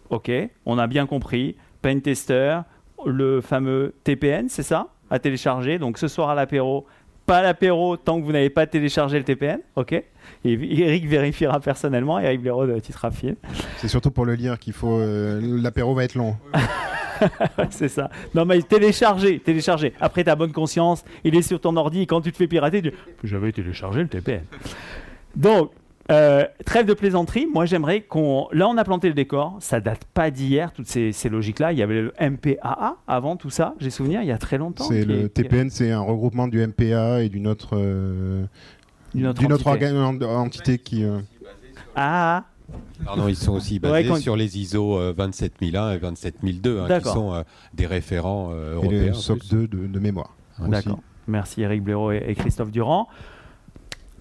ok, 0.09 0.31
on 0.65 0.77
a 0.77 0.85
bien 0.87 1.05
compris, 1.07 1.55
Paint 1.81 1.99
Tester, 1.99 2.59
le 3.05 3.41
fameux 3.41 3.93
TPN, 4.03 4.47
c'est 4.49 4.61
ça, 4.63 4.87
à 5.09 5.17
télécharger. 5.19 5.79
Donc 5.79 5.97
ce 5.97 6.07
soir 6.07 6.29
à 6.29 6.35
l'apéro, 6.35 6.85
pas 7.25 7.41
l'apéro 7.41 7.97
tant 7.97 8.19
que 8.19 8.25
vous 8.25 8.31
n'avez 8.31 8.49
pas 8.51 8.67
téléchargé 8.67 9.17
le 9.17 9.23
TPN, 9.23 9.59
ok. 9.75 9.93
Et 9.93 10.03
Eric 10.45 11.07
vérifiera 11.07 11.59
personnellement, 11.59 12.19
Eric 12.19 12.41
Blaireau 12.41 12.67
de 12.67 12.77
Titre 12.79 13.03
Affine. 13.05 13.35
C'est 13.77 13.87
surtout 13.87 14.11
pour 14.11 14.25
le 14.25 14.35
lire 14.35 14.59
qu'il 14.59 14.73
faut. 14.73 14.99
euh, 14.99 15.39
L'apéro 15.41 15.93
va 15.95 16.03
être 16.03 16.15
long. 16.15 16.35
C'est 17.69 17.87
ça. 17.89 18.09
Non, 18.35 18.45
mais 18.45 18.61
télécharger, 18.61 19.39
télécharger. 19.39 19.93
Après, 19.99 20.23
ta 20.23 20.35
bonne 20.35 20.51
conscience, 20.51 21.03
il 21.23 21.35
est 21.35 21.41
sur 21.41 21.59
ton 21.59 21.75
ordi. 21.77 22.01
Et 22.01 22.05
quand 22.05 22.21
tu 22.21 22.31
te 22.31 22.37
fais 22.37 22.47
pirater, 22.47 22.81
tu 22.81 22.89
dis 22.91 22.95
J'avais 23.23 23.51
téléchargé 23.51 24.01
le 24.01 24.07
TPN. 24.07 24.41
Donc, 25.35 25.71
euh, 26.11 26.43
trêve 26.65 26.85
de 26.85 26.93
plaisanterie. 26.93 27.47
Moi, 27.51 27.65
j'aimerais 27.65 28.01
qu'on. 28.01 28.47
Là, 28.51 28.67
on 28.67 28.77
a 28.77 28.83
planté 28.83 29.07
le 29.07 29.13
décor. 29.13 29.55
Ça 29.61 29.79
date 29.79 30.03
pas 30.13 30.31
d'hier, 30.31 30.73
toutes 30.73 30.87
ces, 30.87 31.11
ces 31.13 31.29
logiques-là. 31.29 31.71
Il 31.71 31.77
y 31.79 31.81
avait 31.81 32.01
le 32.01 32.13
MPAA 32.19 32.97
avant 33.07 33.37
tout 33.37 33.49
ça. 33.49 33.73
J'ai 33.79 33.89
souvenir, 33.89 34.21
il 34.21 34.27
y 34.27 34.31
a 34.31 34.37
très 34.37 34.57
longtemps. 34.57 34.83
C'est 34.83 35.05
le 35.05 35.25
est- 35.25 35.29
TPN, 35.29 35.69
c'est 35.69 35.91
un 35.91 36.01
regroupement 36.01 36.47
du 36.47 36.59
MPA 36.65 37.21
et 37.23 37.29
d'une 37.29 37.47
autre, 37.47 37.69
euh, 37.77 38.43
D'une 39.15 39.27
autre 39.27 39.39
d'une 39.39 39.53
autre 39.53 39.67
entité. 39.67 40.77
qui. 40.77 41.05
euh, 41.05 41.19
Ah, 41.95 42.43
Pardon, 43.05 43.27
ils 43.27 43.35
sont 43.35 43.53
aussi 43.53 43.79
basés 43.79 44.15
sur 44.21 44.35
les 44.35 44.57
ISO 44.57 44.97
euh, 44.97 45.13
27001 45.13 45.91
et 45.93 45.99
27002, 45.99 46.79
hein, 46.79 46.99
qui 46.99 47.09
sont 47.09 47.33
euh, 47.33 47.43
des 47.73 47.85
référents 47.85 48.51
euh, 48.51 48.73
et 48.73 48.75
européens. 48.75 49.05
le 49.07 49.13
SOC 49.13 49.39
plus. 49.39 49.49
2 49.49 49.67
de, 49.67 49.87
de 49.87 49.99
mémoire. 49.99 50.35
aussi. 50.59 50.69
D'accord. 50.69 50.99
Merci 51.27 51.61
Eric 51.61 51.83
Blaireau 51.83 52.11
et, 52.11 52.23
et 52.27 52.35
Christophe 52.35 52.71
Durand. 52.71 53.07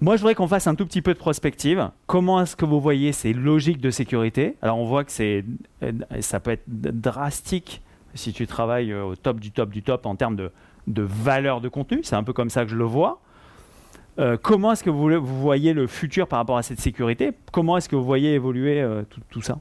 Moi, 0.03 0.17
je 0.17 0.23
voudrais 0.23 0.35
qu'on 0.35 0.49
fasse 0.49 0.67
un 0.67 0.75
tout 0.75 0.85
petit 0.85 1.01
peu 1.01 1.15
de 1.15 1.19
prospective. 1.19 1.91
Comment 2.09 2.41
est-ce 2.43 2.57
que 2.57 2.65
vous 2.65 2.81
voyez 2.81 3.13
ces 3.13 3.33
logiques 3.33 3.81
de 3.81 3.91
sécurité? 3.91 4.57
Alors, 4.61 4.79
on 4.79 4.85
voit 4.85 5.05
que 5.05 5.13
c'est, 5.13 5.45
euh, 5.85 5.93
ça 6.21 6.41
peut 6.41 6.51
être 6.51 6.65
drastique 6.67 7.83
si 8.15 8.33
tu 8.33 8.49
travailles 8.49 8.91
euh, 8.93 9.05
au 9.05 9.15
top 9.15 9.39
du 9.39 9.53
top 9.53 9.71
du 9.71 9.85
top 9.85 10.05
en 10.07 10.17
termes 10.17 10.35
de, 10.35 10.51
de 10.89 11.03
valeur 11.03 11.61
de 11.61 11.69
contenu. 11.69 12.01
C'est 12.03 12.17
un 12.17 12.25
peu 12.25 12.33
comme 12.33 12.51
ça 12.51 12.65
que 12.65 12.71
je 12.73 12.77
le 12.77 12.83
vois. 12.85 13.21
Euh, 14.19 14.37
comment 14.37 14.73
est-ce 14.73 14.85
que 14.85 14.91
vous, 14.91 15.09
vous 15.09 15.41
voyez 15.41 15.73
le 15.73 15.87
futur 15.87 16.29
par 16.29 16.39
rapport 16.39 16.59
à 16.59 16.63
cette 16.63 16.81
sécurité? 16.81 17.31
Comment 17.51 17.79
est-ce 17.79 17.89
que 17.89 17.97
vous 17.97 18.05
voyez 18.05 18.35
évoluer 18.35 18.81
euh, 18.81 19.03
tout, 19.09 19.21
tout 19.31 19.43
ça? 19.43 19.59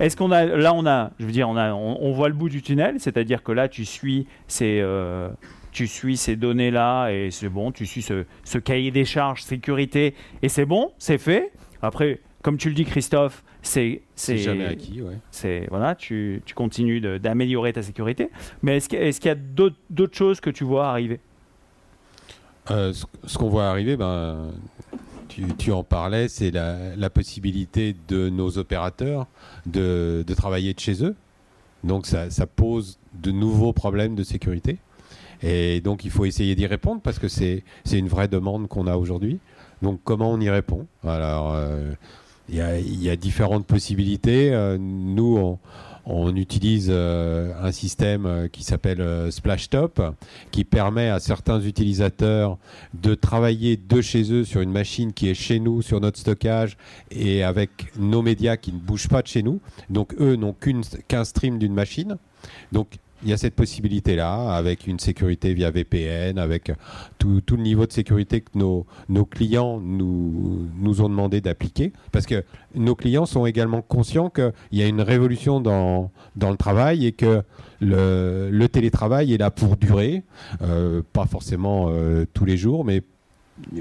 Est-ce 0.00 0.16
qu'on 0.16 0.32
a 0.32 0.44
là 0.44 0.74
on 0.74 0.86
a 0.86 1.12
je 1.20 1.26
veux 1.26 1.32
dire 1.32 1.48
on 1.48 1.56
a 1.56 1.72
on, 1.72 1.98
on 2.00 2.12
voit 2.12 2.28
le 2.28 2.34
bout 2.34 2.48
du 2.48 2.62
tunnel, 2.62 2.96
c'est-à-dire 2.98 3.42
que 3.42 3.52
là 3.52 3.68
tu 3.68 3.84
suis 3.84 4.26
ces 4.48 4.80
euh, 4.80 5.28
tu 5.70 5.86
suis 5.86 6.16
ces 6.16 6.34
données 6.34 6.70
là 6.70 7.10
et 7.10 7.30
c'est 7.30 7.50
bon, 7.50 7.70
tu 7.70 7.86
suis 7.86 8.02
ce, 8.02 8.24
ce 8.42 8.58
cahier 8.58 8.90
des 8.90 9.04
charges 9.04 9.42
sécurité 9.42 10.14
et 10.42 10.48
c'est 10.48 10.64
bon, 10.64 10.92
c'est 10.98 11.18
fait. 11.18 11.52
Après 11.82 12.20
comme 12.42 12.56
tu 12.56 12.68
le 12.70 12.74
dis 12.74 12.84
Christophe, 12.86 13.44
c'est 13.62 14.02
C'est 14.16 14.38
jamais 14.38 14.64
acquis, 14.64 15.00
ouais. 15.00 15.18
c'est 15.30 15.66
voilà, 15.70 15.94
tu, 15.94 16.42
tu 16.44 16.54
continues 16.54 17.00
d'améliorer 17.20 17.72
ta 17.72 17.82
sécurité. 17.82 18.30
Mais 18.62 18.78
est-ce 18.78 18.88
qu'il 18.88 18.98
est 18.98 19.18
qu'il 19.18 19.28
y 19.28 19.32
a 19.32 19.36
d'autres 19.90 20.16
choses 20.16 20.40
que 20.40 20.50
tu 20.50 20.64
vois 20.64 20.88
arriver? 20.88 21.20
Euh, 22.70 22.92
ce 23.26 23.38
qu'on 23.38 23.48
voit 23.48 23.66
arriver, 23.66 23.96
ben, 23.96 24.52
tu, 25.58 25.72
en 25.72 25.82
parlais, 25.82 26.28
c'est 26.28 26.50
la, 26.50 27.10
possibilité 27.10 27.94
de 28.08 28.28
nos 28.28 28.58
opérateurs 28.58 29.26
de, 29.66 30.24
travailler 30.36 30.74
de 30.74 30.80
chez 30.80 31.04
eux. 31.04 31.14
Donc 31.82 32.06
ça, 32.06 32.28
pose 32.46 32.98
de 33.14 33.30
nouveaux 33.30 33.72
problèmes 33.72 34.14
de 34.14 34.22
sécurité. 34.22 34.78
Et 35.42 35.80
donc 35.82 36.04
il 36.04 36.10
faut 36.10 36.24
essayer 36.24 36.54
d'y 36.54 36.66
répondre 36.66 37.02
parce 37.02 37.18
que 37.18 37.28
c'est 37.28 37.62
une 37.92 38.08
vraie 38.08 38.28
demande 38.28 38.68
qu'on 38.68 38.86
a 38.86 38.96
aujourd'hui. 38.96 39.40
Donc 39.82 40.00
comment 40.04 40.30
on 40.30 40.40
y 40.40 40.48
répond? 40.48 40.86
Alors 41.06 41.52
euh, 41.54 41.92
il 42.48 42.54
y, 42.54 42.60
a, 42.60 42.78
il 42.78 43.02
y 43.02 43.10
a 43.10 43.16
différentes 43.16 43.66
possibilités. 43.66 44.54
Euh, 44.54 44.78
nous, 44.78 45.36
on, 45.36 45.58
on 46.06 46.34
utilise 46.36 46.90
un 46.90 47.72
système 47.72 48.48
qui 48.52 48.62
s'appelle 48.62 49.32
Splashtop, 49.32 50.00
qui 50.50 50.64
permet 50.64 51.08
à 51.08 51.20
certains 51.20 51.60
utilisateurs 51.60 52.58
de 52.94 53.14
travailler 53.14 53.76
de 53.76 54.00
chez 54.00 54.32
eux 54.32 54.44
sur 54.44 54.60
une 54.60 54.72
machine 54.72 55.12
qui 55.12 55.28
est 55.28 55.34
chez 55.34 55.60
nous, 55.60 55.82
sur 55.82 56.00
notre 56.00 56.18
stockage, 56.18 56.76
et 57.10 57.42
avec 57.42 57.70
nos 57.98 58.22
médias 58.22 58.56
qui 58.56 58.72
ne 58.72 58.78
bougent 58.78 59.08
pas 59.08 59.22
de 59.22 59.28
chez 59.28 59.42
nous. 59.42 59.60
Donc 59.90 60.14
eux 60.20 60.36
n'ont 60.36 60.54
qu'un 61.08 61.24
stream 61.24 61.58
d'une 61.58 61.74
machine. 61.74 62.16
Donc 62.72 62.88
il 63.24 63.30
y 63.30 63.32
a 63.32 63.36
cette 63.36 63.54
possibilité-là, 63.54 64.54
avec 64.54 64.86
une 64.86 64.98
sécurité 64.98 65.54
via 65.54 65.70
VPN, 65.70 66.38
avec 66.38 66.72
tout, 67.18 67.40
le 67.50 67.56
niveau 67.56 67.86
de 67.86 67.92
sécurité 67.92 68.40
que 68.40 68.50
nos, 68.54 68.86
nos 69.08 69.24
clients 69.24 69.80
nous, 69.80 70.68
nous 70.78 71.00
ont 71.00 71.08
demandé 71.08 71.40
d'appliquer. 71.40 71.92
Parce 72.12 72.26
que 72.26 72.44
nos 72.74 72.94
clients 72.94 73.26
sont 73.26 73.46
également 73.46 73.82
conscients 73.82 74.30
qu'il 74.30 74.52
y 74.72 74.82
a 74.82 74.86
une 74.86 75.00
révolution 75.00 75.60
dans, 75.60 76.10
dans 76.36 76.50
le 76.50 76.56
travail 76.56 77.06
et 77.06 77.12
que 77.12 77.42
le, 77.80 78.48
le 78.50 78.68
télétravail 78.68 79.32
est 79.32 79.38
là 79.38 79.50
pour 79.50 79.76
durer, 79.76 80.22
euh, 80.62 81.02
pas 81.12 81.26
forcément 81.26 81.86
euh, 81.88 82.24
tous 82.32 82.44
les 82.44 82.56
jours, 82.56 82.84
mais 82.84 83.02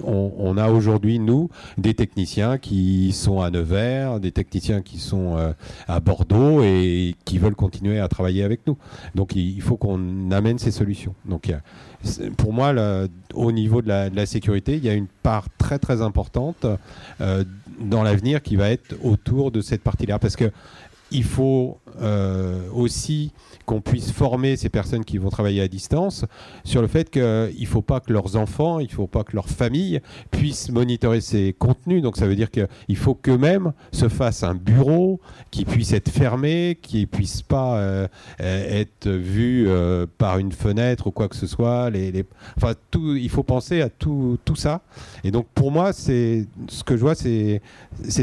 on, 0.04 0.58
a 0.58 0.70
aujourd'hui, 0.70 1.20
nous, 1.20 1.50
des 1.78 1.94
techniciens 1.94 2.58
qui 2.58 3.12
sont 3.12 3.42
à 3.42 3.50
Nevers, 3.50 4.20
des 4.20 4.32
techniciens 4.32 4.82
qui 4.82 5.00
sont 5.00 5.38
euh, 5.38 5.54
à 5.88 6.00
Bordeaux 6.00 6.62
et 6.62 7.16
qui 7.26 7.38
veulent 7.38 7.56
continuer 7.56 8.00
à 8.00 8.08
travailler 8.08 8.44
avec 8.44 8.68
nous. 8.68 8.78
Donc 9.16 9.36
il, 9.36 9.62
faut 9.62 9.78
qu'on 9.78 10.32
amène 10.32 10.60
ces 10.60 10.72
solutions. 10.72 11.16
Donc 11.26 11.52
pour 12.38 12.54
moi, 12.54 12.74
au 13.34 13.52
niveau 13.52 13.82
de 13.82 13.88
la, 13.88 14.26
sécurité, 14.26 14.76
il 14.76 14.84
y 14.84 14.90
a 14.90 14.94
une 14.94 15.08
part 15.08 15.48
très 15.58 15.80
très 15.80 16.02
importante 16.02 16.66
euh, 17.22 17.44
dans 17.80 18.04
l'avenir 18.04 18.42
qui 18.42 18.56
va 18.56 18.70
être 18.70 18.96
autour 19.04 19.52
de 19.52 19.62
cette 19.62 19.82
partie-là. 19.82 20.20
Parce 20.20 20.36
que 20.36 20.52
il 21.12 21.24
faut 21.24 21.78
euh, 22.02 22.68
aussi 22.74 23.32
qu'on 23.66 23.82
puisse 23.82 24.12
former 24.12 24.56
ces 24.56 24.70
personnes 24.70 25.06
qui 25.06 25.18
vont 25.18 25.30
travailler 25.30 25.62
à 25.62 25.68
distance 25.68 26.26
sur 26.64 26.82
le 26.82 26.88
fait 26.88 27.10
qu'il 27.10 27.22
ne 27.22 27.66
faut 27.66 27.82
pas 27.82 28.00
que 28.00 28.12
leurs 28.12 28.36
enfants, 28.36 28.80
il 28.80 28.88
ne 28.88 28.92
faut 28.92 29.08
pas 29.08 29.24
que 29.24 29.36
leur 29.36 29.50
famille 29.50 30.02
puissent 30.32 30.70
monitorer 30.72 31.22
ces 31.22 31.54
contenus. 31.54 32.02
Donc 32.02 32.18
ça 32.18 32.28
veut 32.28 32.36
dire 32.36 32.50
qu'il 32.52 32.98
faut 32.98 33.16
qu'eux-mêmes 33.16 33.74
se 33.92 34.10
fassent 34.10 34.44
un 34.44 34.56
bureau 34.56 35.20
qui 35.52 35.66
puisse 35.66 35.94
être 35.94 36.10
fermé, 36.10 36.78
qui 36.82 37.02
ne 37.02 37.06
puisse 37.06 37.42
pas 37.42 37.78
euh, 37.78 38.08
être 38.40 39.10
vu 39.10 39.66
euh, 39.68 40.06
par 40.18 40.38
une 40.38 40.52
fenêtre 40.52 41.08
ou 41.08 41.12
quoi 41.12 41.28
que 41.28 41.36
ce 41.36 41.48
soit. 41.48 41.90
Enfin, 42.58 42.74
tout, 42.92 43.16
il 43.16 43.30
faut 43.30 43.44
penser 43.44 43.82
à 43.82 43.90
tout, 43.90 44.38
tout 44.46 44.56
ça. 44.56 44.82
Et 45.24 45.32
donc 45.32 45.48
pour 45.54 45.72
moi, 45.72 45.94
c'est 45.94 46.46
ce 46.68 46.84
que 46.84 46.96
je 46.96 47.02
vois, 47.02 47.16
c'est 47.16 47.62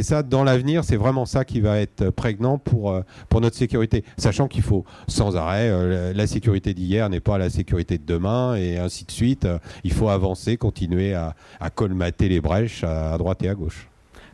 ça 0.02 0.22
dans 0.22 0.44
l'avenir, 0.44 0.84
c'est 0.84 0.96
vraiment 0.96 1.26
ça 1.26 1.44
qui 1.44 1.60
va 1.60 1.78
être 1.78 2.10
prégnant 2.10 2.58
pour, 2.58 2.90
euh, 2.90 3.02
pour 3.28 3.40
notre 3.40 3.56
sécurité. 3.56 4.04
Sachant 4.16 4.48
qu'il 4.48 4.62
faut 4.62 4.84
sans 5.08 5.29
arrêt. 5.36 5.68
Euh, 5.70 6.12
la 6.12 6.26
sécurité 6.26 6.74
d'hier 6.74 7.08
n'est 7.08 7.20
pas 7.20 7.38
la 7.38 7.50
sécurité 7.50 7.98
de 7.98 8.04
demain 8.04 8.54
et 8.56 8.78
ainsi 8.78 9.04
de 9.04 9.10
suite. 9.10 9.44
Euh, 9.44 9.58
il 9.84 9.92
faut 9.92 10.08
avancer, 10.08 10.56
continuer 10.56 11.14
à, 11.14 11.34
colmater 11.74 12.28
les 12.28 12.40
brèches 12.40 12.84
à, 12.84 13.16
droite 13.18 13.42
et 13.42 13.48
à 13.48 13.54
gauche. 13.54 13.88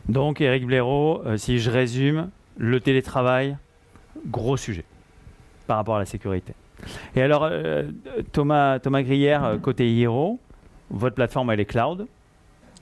Donc, 0.09 0.41
Eric 0.41 0.65
Blaireau, 0.65 1.21
euh, 1.25 1.37
si 1.37 1.59
je 1.59 1.69
résume, 1.69 2.29
le 2.57 2.79
télétravail, 2.79 3.57
gros 4.27 4.57
sujet 4.57 4.85
par 5.67 5.77
rapport 5.77 5.97
à 5.97 5.99
la 5.99 6.05
sécurité. 6.05 6.53
Et 7.15 7.21
alors, 7.21 7.49
Thomas, 8.31 8.79
Thomas 8.79 9.01
Grière, 9.01 9.57
côté 9.61 9.99
Hero, 9.99 10.39
votre 10.89 11.15
plateforme, 11.15 11.51
elle 11.51 11.59
est 11.59 11.65
cloud. 11.65 12.07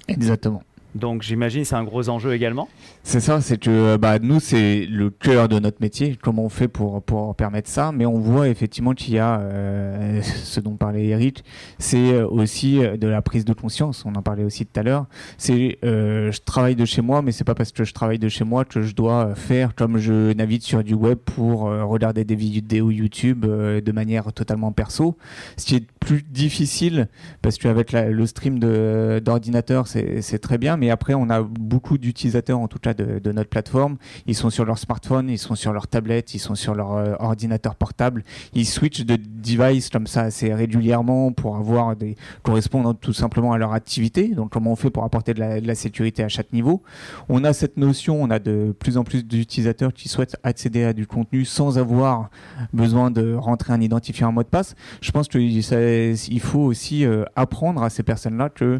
Exactement. 0.08 0.62
Donc 0.95 1.21
j'imagine 1.21 1.65
c'est 1.65 1.75
un 1.75 1.84
gros 1.84 2.10
enjeu 2.10 2.34
également. 2.34 2.69
C'est 3.08 3.20
ça, 3.20 3.39
c'est 3.39 3.60
que 3.60 3.98
bah, 3.98 4.18
nous 4.18 4.39
c'est 4.39 4.88
le 4.88 5.12
cœur 5.12 5.48
de 5.48 5.60
notre 5.60 5.80
métier, 5.80 6.18
comment 6.20 6.46
on 6.46 6.50
fait 6.50 6.68
pour, 6.68 7.04
pour 7.04 7.36
permettre 7.36 7.70
ça, 7.70 7.91
mais 7.91 8.08
on 8.08 8.18
voit 8.18 8.50
effectivement 8.50 8.96
qu'il 8.96 9.13
y 9.13 9.20
a 9.20 9.41
euh, 9.41 10.22
ce 10.44 10.60
dont 10.60 10.76
parlait 10.76 11.06
Eric, 11.06 11.44
c'est 11.78 12.13
euh, 12.13 12.28
aussi 12.28 12.84
euh, 12.84 12.98
de 12.98 13.08
la 13.08 13.22
prise 13.22 13.46
de 13.46 13.54
conscience, 13.54 14.06
on 14.08 14.15
en 14.15 14.24
parlait 14.24 14.44
aussi 14.44 14.65
tout 14.65 14.80
à 14.80 14.82
l'heure, 14.82 15.06
c'est 15.38 15.78
je 15.84 16.41
travaille 16.46 16.76
de 16.76 16.84
chez 16.84 17.04
moi, 17.04 17.22
mais 17.22 17.32
c'est 17.32 17.44
pas 17.44 17.54
parce 17.54 17.72
que 17.72 17.84
je 17.84 17.94
travaille 17.94 18.18
de 18.18 18.28
chez 18.28 18.44
moi 18.44 18.65
que 18.65 18.82
je 18.82 18.96
dois 18.96 19.36
faire 19.36 19.76
comme 19.76 20.00
je 20.00 20.34
navigue 20.34 20.63
sur 20.63 20.84
du 20.84 20.96
web 20.96 21.20
pour 21.20 21.65
regarder 21.65 22.24
des 22.24 22.36
vidéos 22.36 22.89
YouTube 22.89 23.46
de 23.46 23.91
manière 23.91 24.34
totalement 24.34 24.72
perso, 24.72 25.15
ce 25.58 25.65
qui 25.68 25.76
est 25.76 25.86
plus 26.00 26.24
difficile 26.24 27.08
parce 27.44 27.60
qu'avec 27.60 27.91
le 27.91 28.26
stream 28.26 28.58
d'ordinateur 28.58 29.88
c'est 29.88 30.39
très 30.39 30.58
bien, 30.58 30.76
mais 30.76 30.89
après, 30.89 31.13
on 31.13 31.30
a 31.30 31.44
beaucoup 31.44 32.00
d'utilisateurs, 32.00 32.60
en 32.60 32.68
tout 32.68 32.80
cas, 32.80 32.94
de, 32.95 33.31
notre 33.31 33.49
plateforme. 33.49 33.97
Ils 34.25 34.36
sont 34.36 34.49
sur 34.49 34.65
leur 34.65 34.77
smartphone, 34.77 35.29
ils 35.29 35.38
sont 35.38 35.55
sur 35.55 35.73
leur 35.73 35.88
tablette, 35.88 36.34
ils 36.34 36.39
sont 36.39 36.55
sur 36.55 36.73
leur 36.73 36.93
euh, 36.93 37.13
ordinateur 37.19 37.75
portable. 37.75 38.23
Ils 38.53 38.65
switchent 38.65 39.05
de 39.05 39.17
device 39.17 39.89
comme 39.89 40.08
ça 40.08 40.21
assez 40.21 40.53
régulièrement 40.53 41.31
pour 41.31 41.58
avoir 41.58 41.95
des 41.95 42.15
correspondant 42.43 42.93
tout 42.93 43.13
simplement 43.13 43.53
à 43.53 43.58
leur 43.58 43.73
activité. 43.73 44.29
Donc, 44.29 44.51
comment 44.51 44.71
on 44.71 44.75
fait 44.75 44.89
pour 44.89 45.03
apporter 45.03 45.34
de 45.34 45.39
la, 45.39 45.75
sécurité 45.75 46.23
à 46.23 46.29
chaque 46.29 46.53
niveau? 46.53 46.81
On 47.29 47.43
a 47.43 47.53
cette 47.53 47.77
notion, 47.77 48.21
on 48.21 48.29
a 48.29 48.39
de 48.39 48.73
plus 48.77 48.97
en 48.97 49.03
plus 49.03 49.25
d'utilisateurs 49.25 49.93
qui 49.93 50.10
souhaitent 50.10 50.38
accéder 50.43 50.84
à 50.84 50.93
du 50.93 51.05
contenu 51.08 51.45
sans 51.45 51.77
avoir 51.77 52.29
besoin 52.73 53.12
de 53.12 53.34
rentrer 53.34 53.73
un 53.73 53.81
identifiant 53.81 54.29
en 54.29 54.31
mot 54.31 54.43
de 54.43 54.47
passe. 54.47 54.75
Je 55.01 55.12
pense 55.12 55.27
qu'il 55.27 56.39
faut 56.39 56.60
aussi 56.60 57.05
euh, 57.05 57.25
apprendre 57.36 57.84
à 57.84 57.89
ces 57.89 58.03
personnes-là 58.03 58.49
que 58.49 58.79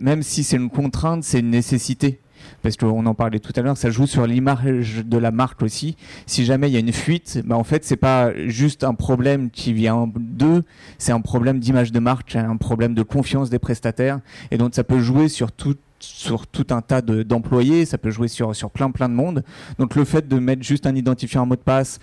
même 0.00 0.22
si 0.22 0.44
c'est 0.44 0.56
une 0.56 0.70
contrainte, 0.70 1.24
c'est 1.24 1.40
une 1.40 1.50
nécessité 1.50 2.20
parce 2.62 2.76
qu'on 2.76 3.06
en 3.06 3.14
parlait 3.14 3.38
tout 3.38 3.52
à 3.56 3.62
l'heure, 3.62 3.76
ça 3.76 3.90
joue 3.90 4.06
sur 4.06 4.26
l'image 4.26 5.02
de 5.04 5.18
la 5.18 5.30
marque 5.30 5.62
aussi. 5.62 5.96
Si 6.26 6.44
jamais 6.44 6.68
il 6.68 6.72
y 6.72 6.76
a 6.76 6.80
une 6.80 6.92
fuite, 6.92 7.40
bah 7.44 7.56
en 7.56 7.64
fait, 7.64 7.84
c'est 7.84 7.96
pas 7.96 8.32
juste 8.46 8.84
un 8.84 8.94
problème 8.94 9.50
qui 9.50 9.72
vient 9.72 10.10
d'eux, 10.16 10.64
c'est 10.98 11.12
un 11.12 11.20
problème 11.20 11.58
d'image 11.58 11.92
de 11.92 11.98
marque, 11.98 12.36
un 12.36 12.56
problème 12.56 12.94
de 12.94 13.02
confiance 13.02 13.50
des 13.50 13.58
prestataires. 13.58 14.20
Et 14.50 14.58
donc, 14.58 14.74
ça 14.74 14.84
peut 14.84 15.00
jouer 15.00 15.28
sur 15.28 15.52
tout 15.52 15.76
sur 16.00 16.46
tout 16.46 16.66
un 16.70 16.82
tas 16.82 17.02
d'employés, 17.02 17.84
ça 17.84 17.98
peut 17.98 18.10
jouer 18.10 18.28
sur, 18.28 18.54
sur 18.54 18.70
plein 18.70 18.90
plein 18.90 19.08
de 19.08 19.14
monde. 19.14 19.44
Donc 19.78 19.94
le 19.94 20.04
fait 20.04 20.26
de 20.28 20.38
mettre 20.38 20.62
juste 20.62 20.86
un 20.86 20.94
identifiant 20.94 21.42
en 21.42 21.46
mot 21.46 21.56
de 21.56 21.60
passe, 21.60 21.98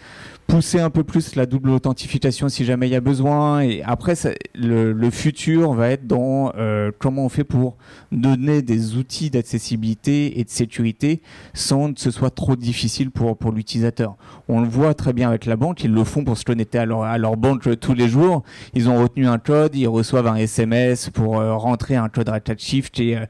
pousser 0.48 0.80
un 0.80 0.90
peu 0.90 1.04
plus 1.04 1.36
la 1.36 1.46
double 1.46 1.70
authentification 1.72 2.48
si 2.50 2.66
jamais 2.66 2.88
il 2.88 2.92
y 2.92 2.96
a 2.96 3.02
besoin. 3.02 3.62
Et 3.62 3.84
après, 3.84 4.14
le, 4.56 4.94
le, 4.94 5.10
futur 5.10 5.74
va 5.74 5.90
être 5.90 6.08
dans 6.08 6.54
euh, 6.58 6.92
comment 7.00 7.26
on 7.26 7.30
fait 7.30 7.44
pour 7.44 7.76
donner 8.12 8.62
des 8.62 8.96
outils 8.96 9.30
d'accessibilité 9.30 10.40
et 10.40 10.44
de 10.44 10.50
sécurité 10.50 11.22
sans 11.54 11.94
que 11.94 12.00
ce 12.00 12.12
soit 12.12 12.30
trop 12.30 12.56
difficile 12.56 13.12
pour, 13.12 13.38
pour 13.38 13.52
l'utilisateur. 13.52 14.16
On 14.48 14.62
le 14.62 14.68
voit 14.68 14.94
très 14.94 15.14
bien 15.14 15.30
avec 15.30 15.46
la 15.46 15.56
banque, 15.56 15.84
ils 15.84 15.92
le 15.92 16.04
font 16.04 16.24
pour 16.24 16.38
se 16.38 16.46
connecter 16.46 16.78
à 16.78 16.86
leur, 16.86 17.04
à 17.04 17.18
leur 17.18 17.36
banque 17.36 17.80
tous 17.80 17.94
les 17.94 18.08
jours. 18.08 18.44
Ils 18.74 18.90
ont 18.90 19.02
retenu 19.02 19.28
un 19.28 19.40
code, 19.40 19.76
ils 19.76 19.88
reçoivent 19.88 20.28
un 20.28 20.36
SMS 20.36 21.10
pour 21.10 21.40
euh, 21.40 21.56
rentrer 21.56 21.96
un 21.96 22.10
code 22.10 22.32
Shift 22.58 22.94
qui 22.94 23.12
est 23.12 23.18
euh, 23.18 23.26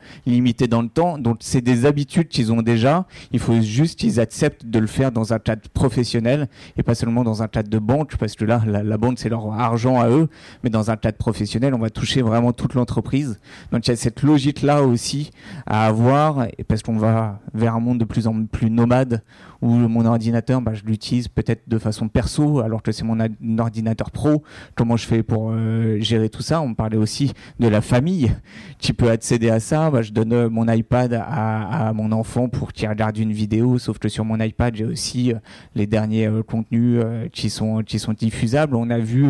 dans 0.65 0.81
le 0.81 0.89
temps. 0.89 1.19
Donc 1.19 1.37
c'est 1.41 1.61
des 1.61 1.85
habitudes 1.85 2.29
qu'ils 2.29 2.51
ont 2.51 2.63
déjà. 2.63 3.05
Il 3.31 3.39
faut 3.39 3.61
juste 3.61 3.99
qu'ils 3.99 4.19
acceptent 4.19 4.65
de 4.65 4.79
le 4.79 4.87
faire 4.87 5.11
dans 5.11 5.33
un 5.33 5.39
cadre 5.39 5.69
professionnel 5.69 6.47
et 6.77 6.83
pas 6.83 6.95
seulement 6.95 7.23
dans 7.23 7.43
un 7.43 7.47
cadre 7.47 7.69
de 7.69 7.77
banque, 7.79 8.17
parce 8.17 8.35
que 8.35 8.45
là, 8.45 8.61
la, 8.65 8.97
banque, 8.97 9.19
c'est 9.19 9.29
leur 9.29 9.53
argent 9.53 9.99
à 9.99 10.09
eux, 10.09 10.27
mais 10.63 10.69
dans 10.69 10.89
un 10.89 10.95
cadre 10.95 11.17
professionnel, 11.17 11.73
on 11.75 11.79
va 11.79 11.89
toucher 11.89 12.21
vraiment 12.21 12.53
toute 12.53 12.73
l'entreprise. 12.73 13.39
Donc 13.71 13.85
il 13.87 13.91
y 13.91 13.93
a 13.93 13.95
cette 13.95 14.23
logique-là 14.23 14.81
aussi 14.81 15.31
à 15.65 15.85
avoir, 15.85 16.47
parce 16.67 16.81
qu'on 16.81 16.97
va 16.97 17.39
vers 17.53 17.75
un 17.75 17.79
monde 17.79 17.99
de 17.99 18.05
plus 18.05 18.27
en 18.27 18.45
plus 18.45 18.69
nomade, 18.71 19.21
où 19.61 19.69
mon 19.69 20.05
ordinateur, 20.05 20.61
bah, 20.61 20.73
je 20.73 20.83
l'utilise 20.83 21.27
peut-être 21.27 21.67
de 21.67 21.77
façon 21.77 22.07
perso, 22.07 22.59
alors 22.59 22.81
que 22.81 22.91
c'est 22.91 23.03
mon 23.03 23.17
ordinateur 23.59 24.11
pro. 24.11 24.43
Comment 24.75 24.97
je 24.97 25.05
fais 25.05 25.23
pour 25.23 25.51
euh, 25.51 25.99
gérer 25.99 26.29
tout 26.29 26.41
ça? 26.41 26.61
On 26.61 26.73
parlait 26.73 26.97
aussi 26.97 27.33
de 27.59 27.67
la 27.67 27.81
famille 27.81 28.31
qui 28.77 28.93
peut 28.93 29.09
accéder 29.09 29.49
à 29.49 29.59
ça. 29.59 29.89
Bah, 29.89 30.01
je 30.01 30.11
donne 30.11 30.46
euh, 30.47 30.49
mon 30.49 30.67
iPad 30.67 31.13
à, 31.13 31.91
mon 31.93 32.11
enfant 32.11 32.49
pour 32.49 32.73
qu'il 32.73 32.87
regarde 32.89 33.17
une 33.17 33.31
vidéo, 33.31 33.77
sauf 33.77 33.99
que 33.99 34.09
sur 34.09 34.25
mon 34.25 34.39
iPad, 34.39 34.75
j'ai 34.75 34.85
aussi 34.85 35.33
euh, 35.33 35.37
les 35.75 35.87
derniers 35.87 36.29
contenus 36.47 37.03
qui, 37.31 37.49
sont, 37.49 37.83
qui 37.83 37.99
sont 37.99 38.13
diffusables. 38.13 38.75
On 38.75 38.89
a 38.89 38.99
vu 38.99 39.25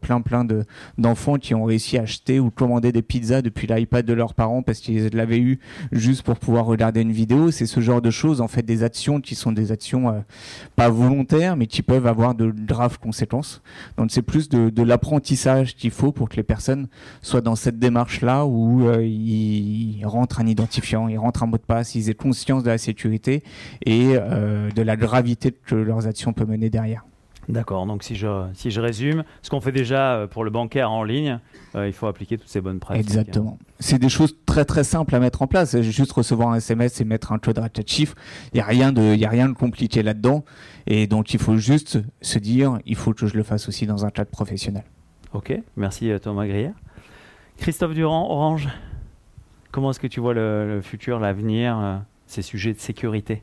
plein 0.00 0.20
plein 0.20 0.44
de, 0.44 0.64
d'enfants 0.98 1.36
qui 1.36 1.54
ont 1.54 1.64
réussi 1.64 1.98
à 1.98 2.02
acheter 2.02 2.40
ou 2.40 2.50
commander 2.50 2.92
des 2.92 3.02
pizzas 3.02 3.42
depuis 3.42 3.66
l'iPad 3.66 4.04
de 4.04 4.12
leurs 4.12 4.34
parents 4.34 4.62
parce 4.62 4.80
qu'ils 4.80 5.08
l'avaient 5.14 5.38
eu 5.38 5.58
juste 5.92 6.22
pour 6.22 6.38
pouvoir 6.38 6.66
regarder 6.66 7.00
une 7.00 7.12
vidéo. 7.12 7.50
C'est 7.50 7.66
ce 7.66 7.80
genre 7.80 8.02
de 8.02 8.10
choses, 8.10 8.40
en 8.40 8.48
fait, 8.48 8.62
des 8.62 8.82
actions 8.82 9.20
qui 9.20 9.34
sont 9.34 9.52
des 9.52 9.72
actions 9.72 10.08
euh, 10.08 10.20
pas 10.76 10.88
volontaires, 10.88 11.56
mais 11.56 11.66
qui 11.66 11.82
peuvent 11.82 12.06
avoir 12.06 12.34
de 12.34 12.50
graves 12.50 12.98
conséquences. 12.98 13.62
Donc 13.96 14.10
c'est 14.10 14.22
plus 14.22 14.48
de, 14.48 14.82
l'apprentissage 14.82 15.76
qu'il 15.76 15.90
faut 15.90 16.10
pour 16.10 16.28
que 16.28 16.36
les 16.36 16.42
personnes 16.42 16.88
soient 17.22 17.42
dans 17.42 17.54
cette 17.54 17.78
démarche-là 17.78 18.46
où 18.46 18.88
euh, 18.88 19.04
ils 19.04 20.02
rentrent 20.04 20.40
un 20.40 20.46
identifiant, 20.60 21.08
ils 21.08 21.18
rentrent 21.18 21.42
un 21.42 21.46
mot 21.46 21.56
de 21.56 21.62
passe, 21.62 21.94
ils 21.94 22.08
aient 22.10 22.14
conscience 22.14 22.62
de 22.62 22.68
la 22.70 22.78
sécurité 22.78 23.42
et 23.84 24.12
euh, 24.14 24.70
de 24.70 24.82
la 24.82 24.96
gravité 24.96 25.52
que 25.52 25.74
leurs 25.74 26.06
actions 26.06 26.32
peuvent 26.32 26.48
mener 26.48 26.70
derrière. 26.70 27.04
D'accord, 27.48 27.84
donc 27.86 28.04
si 28.04 28.14
je, 28.14 28.28
si 28.54 28.70
je 28.70 28.80
résume, 28.80 29.24
ce 29.42 29.50
qu'on 29.50 29.60
fait 29.60 29.72
déjà 29.72 30.14
euh, 30.14 30.26
pour 30.28 30.44
le 30.44 30.50
bancaire 30.50 30.90
en 30.92 31.02
ligne, 31.02 31.40
euh, 31.74 31.88
il 31.88 31.92
faut 31.92 32.06
appliquer 32.06 32.38
toutes 32.38 32.48
ces 32.48 32.60
bonnes 32.60 32.78
pratiques. 32.78 33.02
Exactement. 33.04 33.58
C'est 33.80 33.98
des 33.98 34.08
choses 34.10 34.36
très 34.46 34.64
très 34.64 34.84
simples 34.84 35.14
à 35.16 35.18
mettre 35.20 35.42
en 35.42 35.48
place. 35.48 35.80
Juste 35.80 36.12
recevoir 36.12 36.50
un 36.50 36.56
SMS 36.56 37.00
et 37.00 37.04
mettre 37.04 37.32
un 37.32 37.38
code 37.38 37.56
de 37.56 37.82
chiffre. 37.88 38.14
Il 38.52 38.56
n'y 38.56 38.60
a, 38.60 38.66
rien 38.66 38.92
de- 38.92 39.16
y 39.16 39.24
a 39.24 39.28
rien 39.28 39.48
de 39.48 39.54
compliqué 39.54 40.02
là-dedans. 40.02 40.44
Et 40.86 41.06
donc 41.08 41.34
il 41.34 41.40
faut 41.40 41.56
juste 41.56 41.98
se 42.20 42.38
dire, 42.38 42.78
il 42.86 42.94
faut 42.94 43.14
que 43.14 43.26
je 43.26 43.36
le 43.36 43.42
fasse 43.42 43.68
aussi 43.68 43.86
dans 43.86 44.04
un 44.04 44.10
chat 44.14 44.26
professionnel. 44.26 44.84
Ok, 45.32 45.52
merci 45.76 46.12
Thomas 46.22 46.46
Grière. 46.46 46.74
Christophe 47.56 47.94
Durand, 47.94 48.30
Orange, 48.30 48.68
comment 49.70 49.90
est-ce 49.90 50.00
que 50.00 50.06
tu 50.06 50.20
vois 50.20 50.34
le, 50.34 50.80
futur, 50.82 51.18
l'avenir, 51.18 51.78
euh, 51.78 51.96
ces 52.26 52.42
sujets 52.42 52.72
de 52.72 52.78
sécurité? 52.78 53.42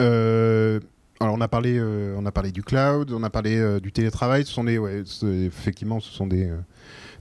Euh, 0.00 0.80
alors 1.20 1.34
on 1.34 1.40
a 1.40 1.48
parlé, 1.48 1.76
euh, 1.78 2.14
on 2.16 2.26
a 2.26 2.32
parlé 2.32 2.52
du 2.52 2.62
cloud, 2.62 3.10
on 3.12 3.22
a 3.22 3.30
parlé 3.30 3.80
du 3.80 3.92
télétravail. 3.92 4.44
Ce 4.44 4.52
sont 4.52 4.64
des, 4.64 4.80
effectivement, 5.46 6.00
ce 6.00 6.10
sont 6.10 6.26
des, 6.26 6.50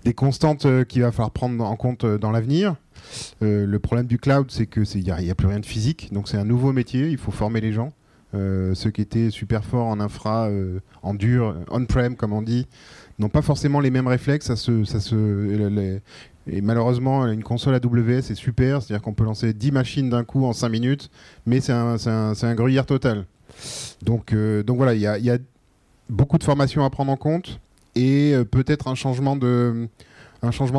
des 0.03 0.13
constantes 0.13 0.67
qu'il 0.85 1.01
va 1.01 1.11
falloir 1.11 1.31
prendre 1.31 1.63
en 1.63 1.75
compte 1.75 2.05
dans 2.05 2.31
l'avenir. 2.31 2.75
Le 3.41 3.77
problème 3.77 4.07
du 4.07 4.19
cloud, 4.19 4.51
c'est 4.51 4.67
que 4.67 4.81
il 4.95 5.03
n'y 5.03 5.31
a, 5.31 5.35
plus 5.35 5.47
rien 5.47 5.59
de 5.59 5.65
physique, 5.65 6.13
donc 6.13 6.27
c'est 6.27 6.37
un 6.37 6.45
nouveau 6.45 6.73
métier. 6.73 7.09
Il 7.09 7.17
faut 7.17 7.31
former 7.31 7.61
les 7.61 7.73
gens. 7.73 7.91
Ceux 8.33 8.91
qui 8.91 9.01
étaient 9.01 9.31
super 9.31 9.63
forts 9.65 9.87
en 9.87 9.99
infra, 9.99 10.49
en 11.01 11.13
dur, 11.15 11.55
on-prem 11.71 12.15
comme 12.15 12.33
on 12.33 12.43
dit, 12.43 12.67
n'ont 13.17 13.29
pas 13.29 13.41
forcément 13.41 13.79
les 13.79 13.89
mêmes 13.89 14.07
réflexes. 14.07 14.45
Ça 14.45 14.55
se, 14.55 14.83
ça 14.83 14.99
se, 14.99 15.15
et 16.49 16.61
malheureusement, 16.61 17.27
une 17.27 17.43
console 17.43 17.75
AWS 17.75 18.31
est 18.31 18.35
super, 18.35 18.81
c'est-à-dire 18.81 19.01
qu'on 19.01 19.13
peut 19.13 19.23
lancer 19.23 19.53
10 19.53 19.71
machines 19.71 20.09
d'un 20.09 20.23
coup 20.23 20.45
en 20.45 20.53
5 20.53 20.69
minutes, 20.69 21.09
mais 21.45 21.59
c'est 21.59 21.73
un, 21.73 22.55
gruyère 22.55 22.85
total. 22.85 23.25
Donc, 24.01 24.33
euh, 24.33 24.63
donc 24.63 24.77
voilà, 24.77 24.93
il 24.93 25.01
y 25.01 25.29
a, 25.29 25.37
beaucoup 26.09 26.37
de 26.37 26.43
formations 26.43 26.85
à 26.85 26.89
prendre 26.89 27.11
en 27.11 27.17
compte 27.17 27.59
et 27.95 28.33
euh, 28.33 28.45
peut-être 28.45 28.87
un 28.87 28.95
changement 28.95 29.35
de, 29.35 29.89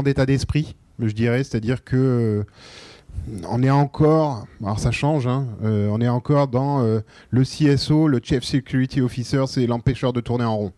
d'état 0.04 0.26
d'esprit, 0.26 0.76
je 0.98 1.12
dirais, 1.12 1.44
c'est-à-dire 1.44 1.84
que 1.84 1.96
euh, 1.96 3.42
on 3.48 3.62
est 3.62 3.70
encore, 3.70 4.46
alors 4.62 4.78
ça 4.78 4.90
change, 4.90 5.26
hein, 5.26 5.48
euh, 5.64 5.88
on 5.90 6.00
est 6.00 6.08
encore 6.08 6.48
dans 6.48 6.82
le 7.30 7.42
CSO, 7.42 8.08
le 8.08 8.20
Chief 8.22 8.42
Security 8.42 9.00
Officer, 9.00 9.44
c'est 9.46 9.66
l'empêcheur 9.66 10.12
de 10.12 10.20
tourner 10.20 10.44
en 10.44 10.56
rond. 10.56 10.72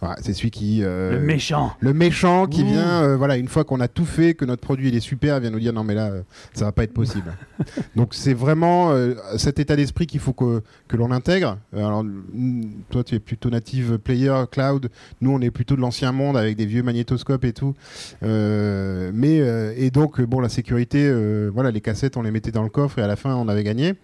Voilà, 0.00 0.16
c'est 0.20 0.34
celui 0.34 0.50
qui 0.50 0.82
euh, 0.82 1.12
Le 1.12 1.20
méchant 1.20 1.72
le 1.80 1.94
méchant 1.94 2.46
qui 2.46 2.62
Ouh. 2.62 2.66
vient, 2.66 3.02
euh, 3.02 3.16
voilà, 3.16 3.36
une 3.36 3.48
fois 3.48 3.64
qu'on 3.64 3.80
a 3.80 3.88
tout 3.88 4.04
fait, 4.04 4.34
que 4.34 4.44
notre 4.44 4.60
produit 4.60 4.88
il 4.88 4.94
est 4.94 5.00
super, 5.00 5.40
vient 5.40 5.50
nous 5.50 5.60
dire 5.60 5.72
non 5.72 5.84
mais 5.84 5.94
là, 5.94 6.08
euh, 6.08 6.22
ça 6.52 6.66
va 6.66 6.72
pas 6.72 6.84
être 6.84 6.92
possible. 6.92 7.32
Donc 7.96 8.12
c'est 8.12 8.34
vraiment 8.34 8.94
cet 9.36 9.58
état 9.58 9.74
d'esprit 9.74 10.06
qu'il 10.06 10.20
faut 10.20 10.34
que, 10.34 10.62
que 10.88 10.96
l'on 10.96 11.10
intègre. 11.10 11.58
Alors 11.74 12.04
mm, 12.04 12.62
toi 12.90 13.04
tu 13.04 13.14
es 13.14 13.18
plutôt 13.18 13.48
native 13.48 13.98
player 13.98 14.44
cloud, 14.50 14.90
nous 15.20 15.30
on 15.30 15.40
est 15.40 15.50
plutôt 15.50 15.76
de 15.76 15.80
l'ancien 15.80 16.12
monde 16.12 16.36
avec 16.36 16.56
des 16.56 16.66
vieux 16.66 16.82
magnétoscopes 16.82 17.44
et 17.44 17.52
tout. 17.52 17.74
Mais 18.22 19.36
et 19.76 19.90
donc 19.90 20.20
bon 20.20 20.40
la 20.40 20.48
sécurité, 20.48 21.10
voilà 21.52 21.70
les 21.70 21.80
cassettes 21.80 22.16
on 22.16 22.22
les 22.22 22.30
mettait 22.30 22.52
dans 22.52 22.62
le 22.62 22.68
coffre 22.68 22.98
et 22.98 23.02
à 23.02 23.06
la 23.06 23.16
fin 23.16 23.34
on 23.34 23.48
avait 23.48 23.64
gagné. 23.64 23.94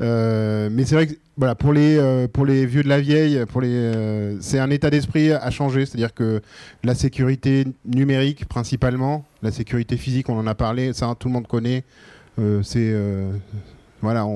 Euh, 0.00 0.68
mais 0.70 0.84
c'est 0.84 0.94
vrai 0.94 1.06
que 1.06 1.14
voilà, 1.36 1.54
pour, 1.54 1.72
les, 1.72 1.96
euh, 1.96 2.28
pour 2.28 2.46
les 2.46 2.66
vieux 2.66 2.82
de 2.82 2.88
la 2.88 3.00
vieille, 3.00 3.38
euh, 3.38 4.36
c'est 4.40 4.58
un 4.58 4.70
état 4.70 4.90
d'esprit 4.90 5.32
à 5.32 5.50
changer. 5.50 5.86
C'est-à-dire 5.86 6.14
que 6.14 6.40
la 6.84 6.94
sécurité 6.94 7.66
numérique, 7.84 8.46
principalement, 8.46 9.24
la 9.42 9.50
sécurité 9.50 9.96
physique, 9.96 10.28
on 10.28 10.38
en 10.38 10.46
a 10.46 10.54
parlé, 10.54 10.92
ça 10.92 11.14
tout 11.18 11.28
le 11.28 11.34
monde 11.34 11.46
connaît. 11.46 11.84
C'est 12.62 12.94
voilà, 14.02 14.26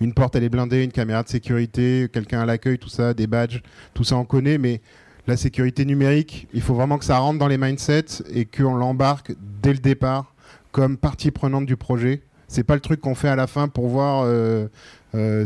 une 0.00 0.12
porte 0.12 0.34
elle 0.34 0.42
est 0.42 0.48
blindée, 0.48 0.82
une 0.82 0.90
caméra 0.90 1.22
de 1.22 1.28
sécurité, 1.28 2.08
quelqu'un 2.12 2.40
à 2.40 2.46
l'accueil, 2.46 2.78
tout 2.78 2.88
ça, 2.88 3.14
des 3.14 3.28
badges, 3.28 3.62
tout 3.94 4.02
ça 4.02 4.16
on 4.16 4.24
connaît. 4.24 4.58
Mais 4.58 4.80
la 5.28 5.36
sécurité 5.36 5.84
numérique, 5.84 6.48
il 6.52 6.60
faut 6.60 6.74
vraiment 6.74 6.98
que 6.98 7.04
ça 7.04 7.18
rentre 7.18 7.38
dans 7.38 7.46
les 7.46 7.56
mindsets 7.56 8.22
et 8.32 8.44
qu'on 8.44 8.74
l'embarque 8.74 9.32
dès 9.62 9.72
le 9.72 9.78
départ 9.78 10.34
comme 10.72 10.96
partie 10.96 11.30
prenante 11.30 11.66
du 11.66 11.76
projet. 11.76 12.22
C'est 12.48 12.64
pas 12.64 12.74
le 12.74 12.80
truc 12.80 13.00
qu'on 13.00 13.14
fait 13.14 13.28
à 13.28 13.36
la 13.36 13.46
fin 13.46 13.68
pour 13.68 13.88
voir 13.88 14.24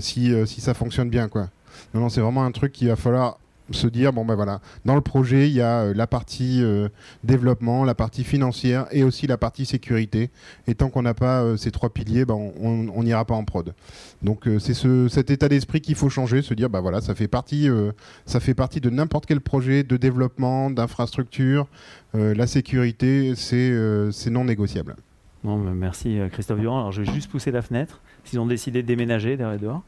si, 0.00 0.32
euh, 0.32 0.46
si 0.46 0.60
ça 0.60 0.74
fonctionne 0.74 1.10
bien 1.10 1.28
quoi. 1.28 1.48
Non, 1.94 2.08
c'est 2.08 2.20
vraiment 2.20 2.44
un 2.44 2.52
truc 2.52 2.72
qu'il 2.72 2.88
va 2.88 2.96
falloir 2.96 3.38
se 3.70 3.86
dire 3.86 4.12
bon 4.12 4.24
ben 4.24 4.34
voilà, 4.34 4.60
dans 4.84 4.94
le 4.94 5.00
projet 5.00 5.48
il 5.48 5.54
y 5.54 5.60
a 5.60 5.82
euh, 5.82 5.94
la 5.94 6.06
partie 6.06 6.62
euh, 6.62 6.88
développement, 7.24 7.84
la 7.84 7.94
partie 7.94 8.24
financière 8.24 8.86
et 8.92 9.04
aussi 9.04 9.26
la 9.26 9.36
partie 9.36 9.66
sécurité. 9.66 10.30
Et 10.66 10.74
tant 10.74 10.88
qu'on 10.88 11.02
n'a 11.02 11.14
pas 11.14 11.42
euh, 11.42 11.56
ces 11.56 11.70
trois 11.70 11.90
piliers, 11.90 12.24
ben, 12.24 12.34
on 12.34 13.02
n'ira 13.02 13.24
pas 13.24 13.34
en 13.34 13.44
prod. 13.44 13.74
Donc 14.22 14.46
euh, 14.46 14.58
c'est 14.58 14.74
ce, 14.74 15.08
cet 15.08 15.30
état 15.30 15.48
d'esprit 15.48 15.80
qu'il 15.80 15.94
faut 15.94 16.08
changer, 16.08 16.42
se 16.42 16.54
dire 16.54 16.70
bah 16.70 16.80
voilà, 16.80 17.00
ça 17.00 17.14
fait 17.14 17.28
partie, 17.28 17.68
euh, 17.68 17.92
ça 18.26 18.40
fait 18.40 18.54
partie 18.54 18.80
de 18.80 18.90
n'importe 18.90 19.26
quel 19.26 19.40
projet 19.40 19.82
de 19.82 19.96
développement, 19.96 20.70
d'infrastructure. 20.70 21.66
Euh, 22.14 22.34
la 22.34 22.46
sécurité, 22.46 23.34
euh, 23.52 24.10
c'est 24.12 24.30
non 24.30 24.44
négociable. 24.44 24.96
Bah, 25.44 25.52
merci 25.56 26.18
euh, 26.18 26.28
Christophe 26.28 26.60
Durand. 26.60 26.78
Alors 26.78 26.92
je 26.92 27.02
vais 27.02 27.12
juste 27.12 27.30
pousser 27.30 27.50
la 27.50 27.62
fenêtre, 27.62 28.00
s'ils 28.24 28.40
ont 28.40 28.46
décidé 28.46 28.82
de 28.82 28.86
déménager 28.86 29.36
derrière 29.36 29.58
dehors. 29.58 29.82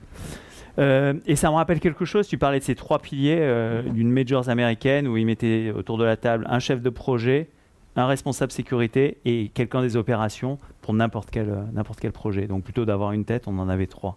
Et 1.27 1.37
ça 1.37 1.51
me 1.51 1.57
rappelle 1.57 1.79
quelque 1.79 2.07
chose, 2.07 2.27
tu 2.27 2.39
parlais 2.39 2.59
de 2.59 2.65
ces 2.65 2.75
trois 2.75 3.01
piliers 3.01 3.39
euh, 3.41 3.83
d'une 3.83 4.11
majors 4.11 4.49
américaine 4.49 5.07
où 5.07 5.19
ils 5.19 5.27
mettaient 5.27 5.73
autour 5.77 5.99
de 5.99 6.05
la 6.05 6.17
table 6.17 6.47
un 6.49 6.59
chef 6.59 6.81
de 6.81 6.89
projet, 6.89 7.51
un 7.97 8.07
responsable 8.07 8.51
sécurité 8.51 9.19
et 9.27 9.51
quelqu'un 9.53 9.83
des 9.83 9.97
opérations 9.97 10.59
pour 10.81 10.95
n'importe 10.95 11.31
quel, 11.31 11.51
euh, 11.51 11.63
n'importe 11.75 12.01
quel 12.01 12.13
projet. 12.13 12.47
Donc 12.47 12.65
plutôt 12.65 12.87
d'avoir 12.87 13.13
une 13.13 13.27
tête, 13.27 13.47
on 13.47 13.59
en 13.59 13.69
avait 13.69 13.89
trois. 13.89 14.17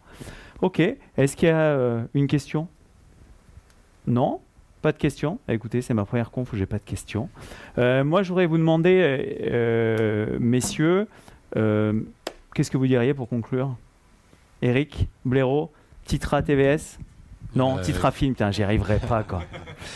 Ok, 0.62 0.80
est-ce 0.80 1.36
qu'il 1.36 1.50
y 1.50 1.52
a 1.52 2.06
une 2.14 2.28
question? 2.28 2.70
Non? 4.08 4.40
Pas 4.84 4.92
de 4.92 4.98
question 4.98 5.40
Eh, 5.48 5.54
Écoutez, 5.54 5.82
c'est 5.82 5.94
ma 5.94 6.04
première 6.04 6.30
conf 6.30 6.52
où 6.52 6.58
j'ai 6.58 6.66
pas 6.66 6.78
de 6.78 6.84
questions. 6.84 7.30
Euh, 7.78 8.04
moi, 8.04 8.22
je 8.22 8.28
voudrais 8.30 8.46
vous 8.48 8.58
demander, 8.58 9.00
euh, 9.02 9.18
euh, 9.50 10.38
messieurs, 10.42 11.08
euh, 11.56 11.94
qu'est-ce 12.54 12.70
que 12.70 12.76
vous 12.78 12.86
diriez 12.86 13.14
pour 13.14 13.30
conclure? 13.30 13.76
Eric, 14.62 15.08
Blaireau, 15.24 15.72
Titra 16.06 16.42
TVS 16.42 17.00
Non, 17.56 17.78
Titra 17.78 18.12
Film, 18.12 18.34
putain, 18.34 18.52
j'y 18.52 18.62
arriverai 18.64 19.00
pas 19.00 19.24
quoi. 19.24 19.44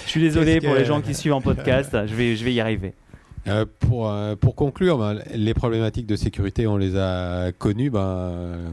Je 0.06 0.10
suis 0.10 0.22
désolé 0.22 0.62
pour 0.62 0.74
que- 0.74 0.78
les 0.80 0.86
gens 0.86 1.02
qui 1.02 1.14
suivent 1.14 1.34
en 1.34 1.42
podcast, 1.42 1.92
je 2.08 2.16
vais, 2.16 2.38
je 2.38 2.46
vais 2.46 2.54
y 2.54 2.62
arriver. 2.62 2.94
Euh, 3.48 3.66
pour, 3.80 4.10
euh, 4.10 4.36
pour 4.38 4.56
conclure, 4.56 4.98
ben, 4.98 5.20
les 5.34 5.54
problématiques 5.54 6.06
de 6.08 6.16
sécurité, 6.16 6.66
on 6.66 6.78
les 6.78 6.96
a 6.98 7.52
connues. 7.52 7.90
Ben, 7.90 8.72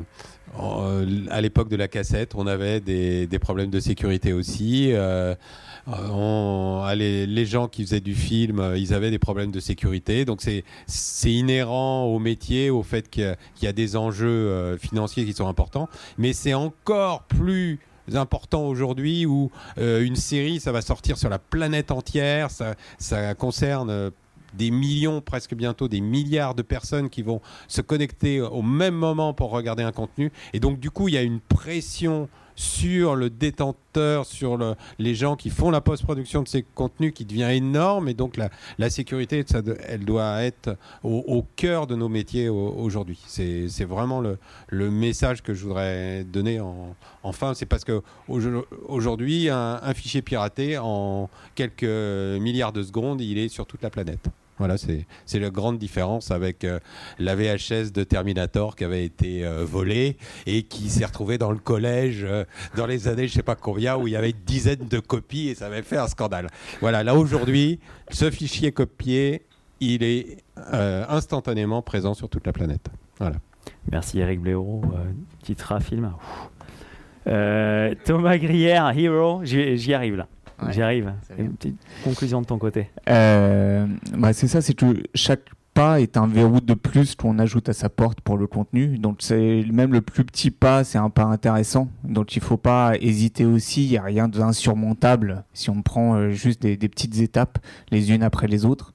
en- 0.56 1.04
à 1.30 1.40
l'époque 1.40 1.68
de 1.68 1.76
la 1.76 1.88
cassette, 1.88 2.34
on 2.36 2.46
avait 2.46 2.78
des, 2.80 3.26
des 3.26 3.38
problèmes 3.40 3.70
de 3.70 3.80
sécurité 3.80 4.32
aussi. 4.32 4.90
Euh, 4.92 5.34
on- 5.86 6.82
ah, 6.84 6.94
les, 6.94 7.46
gens 7.46 7.68
qui 7.68 7.82
faisaient 7.84 8.00
du 8.00 8.14
film, 8.14 8.58
euh, 8.60 8.78
ils 8.78 8.94
avaient 8.94 9.10
des 9.10 9.18
problèmes 9.18 9.50
de 9.50 9.60
sécurité. 9.60 10.24
Donc 10.24 10.42
c'est 10.42 10.64
inhérent 11.32 12.04
au 12.04 12.18
métier, 12.18 12.70
au 12.70 12.82
fait 12.82 13.08
qu'il 13.10 13.36
y 13.62 13.66
a- 13.66 13.72
des 13.72 13.96
enjeux 13.96 14.26
euh, 14.28 14.78
financiers 14.78 15.24
qui 15.24 15.32
sont 15.32 15.48
importants. 15.48 15.88
Mais 16.16 16.32
c'est 16.32 16.54
encore 16.54 17.24
plus 17.24 17.78
important 18.14 18.66
aujourd'hui 18.66 19.26
où 19.26 19.50
euh, 19.78 20.04
une 20.04 20.16
série, 20.16 20.60
ça 20.60 20.72
va 20.72 20.82
sortir 20.82 21.16
sur 21.18 21.28
la 21.28 21.38
planète 21.38 21.90
entière, 21.90 22.50
ça, 22.50 22.74
ça 22.98 23.34
concerne 23.34 23.90
euh, 23.90 24.10
des 24.52 24.70
millions, 24.70 25.20
presque 25.20 25.54
bientôt 25.54 25.88
des 25.88 26.00
milliards 26.00 26.54
de 26.54 26.62
personnes 26.62 27.10
qui 27.10 27.22
vont 27.22 27.40
se 27.66 27.80
connecter 27.80 28.40
au 28.40 28.62
même 28.62 28.94
moment 28.94 29.32
pour 29.34 29.50
regarder 29.50 29.82
un 29.82 29.90
contenu. 29.90 30.30
Et 30.52 30.60
donc, 30.60 30.78
du 30.78 30.90
coup, 30.90 31.08
il 31.08 31.14
y 31.14 31.18
a 31.18 31.22
une 31.22 31.40
pression 31.40 32.28
sur 32.56 33.16
le 33.16 33.30
détenteur, 33.30 34.26
sur 34.26 34.56
le- 34.56 34.74
les 34.98 35.14
gens 35.14 35.36
qui 35.36 35.50
font 35.50 35.70
la 35.70 35.80
post-production 35.80 36.42
de 36.42 36.48
ces 36.48 36.62
contenus 36.62 37.12
qui 37.14 37.24
devient 37.24 37.50
énorme. 37.52 38.08
Et 38.08 38.14
donc, 38.14 38.36
la, 38.36 38.90
sécurité, 38.90 39.44
ça, 39.46 39.60
elle 39.88 40.04
doit 40.04 40.42
être 40.42 40.76
au, 41.02 41.44
cœur 41.56 41.86
de 41.86 41.94
nos 41.96 42.08
métiers 42.08 42.48
au- 42.48 42.74
aujourd'hui. 42.76 43.18
C'est 43.26 43.84
vraiment 43.84 44.20
le, 44.20 44.38
message 44.90 45.42
que 45.42 45.54
je 45.54 45.64
voudrais 45.64 46.24
donner 46.24 46.60
en, 46.60 46.94
enfin. 47.22 47.54
C'est 47.54 47.66
parce 47.66 47.84
que 47.84 48.02
aujo- 48.28 48.64
aujourd'hui, 48.86 49.48
un, 49.48 49.80
un 49.82 49.94
fichier 49.94 50.22
piraté, 50.22 50.78
en 50.78 51.28
quelques 51.54 51.82
milliards 51.84 52.72
de 52.72 52.82
secondes, 52.82 53.20
il 53.20 53.38
est 53.38 53.48
sur 53.48 53.66
toute 53.66 53.82
la 53.82 53.90
planète. 53.90 54.28
Voilà, 54.58 54.76
c'est 54.78 55.06
la 55.40 55.50
grande 55.50 55.78
différence 55.78 56.30
avec 56.30 56.62
euh, 56.62 56.78
la 57.18 57.34
VHS 57.34 57.90
de 57.92 58.04
Terminator 58.04 58.76
qui 58.76 58.84
avait 58.84 59.04
été 59.04 59.44
euh, 59.44 59.64
volée 59.64 60.16
et 60.46 60.62
qui 60.62 60.90
s'est 60.90 61.04
retrouvée 61.04 61.38
dans 61.38 61.50
le 61.50 61.58
collège 61.58 62.24
euh, 62.24 62.44
dans 62.76 62.86
les 62.86 63.08
années 63.08 63.26
je 63.26 63.34
sais 63.34 63.42
pas 63.42 63.56
combien 63.56 63.96
où 63.96 64.06
il 64.06 64.12
y 64.12 64.16
avait 64.16 64.30
une 64.30 64.44
dizaine 64.46 64.86
de 64.88 65.00
copies 65.00 65.48
et 65.48 65.54
ça 65.56 65.66
avait 65.66 65.82
fait 65.82 65.96
un 65.96 66.06
scandale. 66.06 66.46
Voilà, 66.80 67.02
là 67.02 67.16
aujourd'hui, 67.16 67.80
ce 68.10 68.30
fichier 68.30 68.70
copié, 68.70 69.42
il 69.80 70.02
est 70.04 70.38
instantanément 70.56 71.82
présent 71.82 72.14
sur 72.14 72.28
toute 72.28 72.46
la 72.46 72.52
planète. 72.52 72.88
Voilà. 73.18 73.36
Merci 73.90 74.20
Eric 74.20 74.40
Blaireau, 74.40 74.82
euh, 74.94 75.10
Titra 75.42 75.80
Film. 75.80 76.12
Thomas 77.24 78.38
Grière, 78.38 78.96
Hero, 78.96 79.40
j'y 79.44 79.94
arrive 79.94 80.16
là. 80.16 80.28
Ouais, 80.64 80.72
J'y 80.72 80.82
arrive. 80.82 81.12
Une 81.38 81.54
petite 81.54 81.76
conclusion 82.02 82.40
de 82.40 82.46
ton 82.46 82.58
côté. 82.58 82.90
Euh, 83.08 83.86
bah, 84.16 84.32
c'est 84.32 84.48
ça, 84.48 84.60
c'est 84.60 84.74
que 84.74 85.02
chaque 85.14 85.50
pas 85.74 86.00
est 86.00 86.16
un 86.16 86.26
verrou 86.26 86.60
de 86.60 86.74
plus 86.74 87.16
qu'on 87.16 87.38
ajoute 87.38 87.68
à 87.68 87.72
sa 87.72 87.88
porte 87.88 88.20
pour 88.20 88.38
le 88.38 88.46
contenu. 88.46 88.96
Donc 88.96 89.16
c'est 89.18 89.64
même 89.70 89.92
le 89.92 90.00
plus 90.00 90.24
petit 90.24 90.50
pas, 90.52 90.84
c'est 90.84 90.98
un 90.98 91.10
pas 91.10 91.24
intéressant. 91.24 91.88
Donc 92.04 92.36
il 92.36 92.42
faut 92.42 92.56
pas 92.56 92.92
hésiter 93.00 93.44
aussi. 93.44 93.84
Il 93.84 93.90
n'y 93.90 93.98
a 93.98 94.02
rien 94.02 94.28
d'insurmontable 94.28 95.44
si 95.52 95.68
on 95.70 95.82
prend 95.82 96.14
euh, 96.14 96.30
juste 96.30 96.62
des, 96.62 96.76
petites 96.76 97.20
étapes 97.20 97.58
les 97.90 98.12
unes 98.12 98.22
après 98.22 98.46
les 98.46 98.64
autres. 98.64 98.94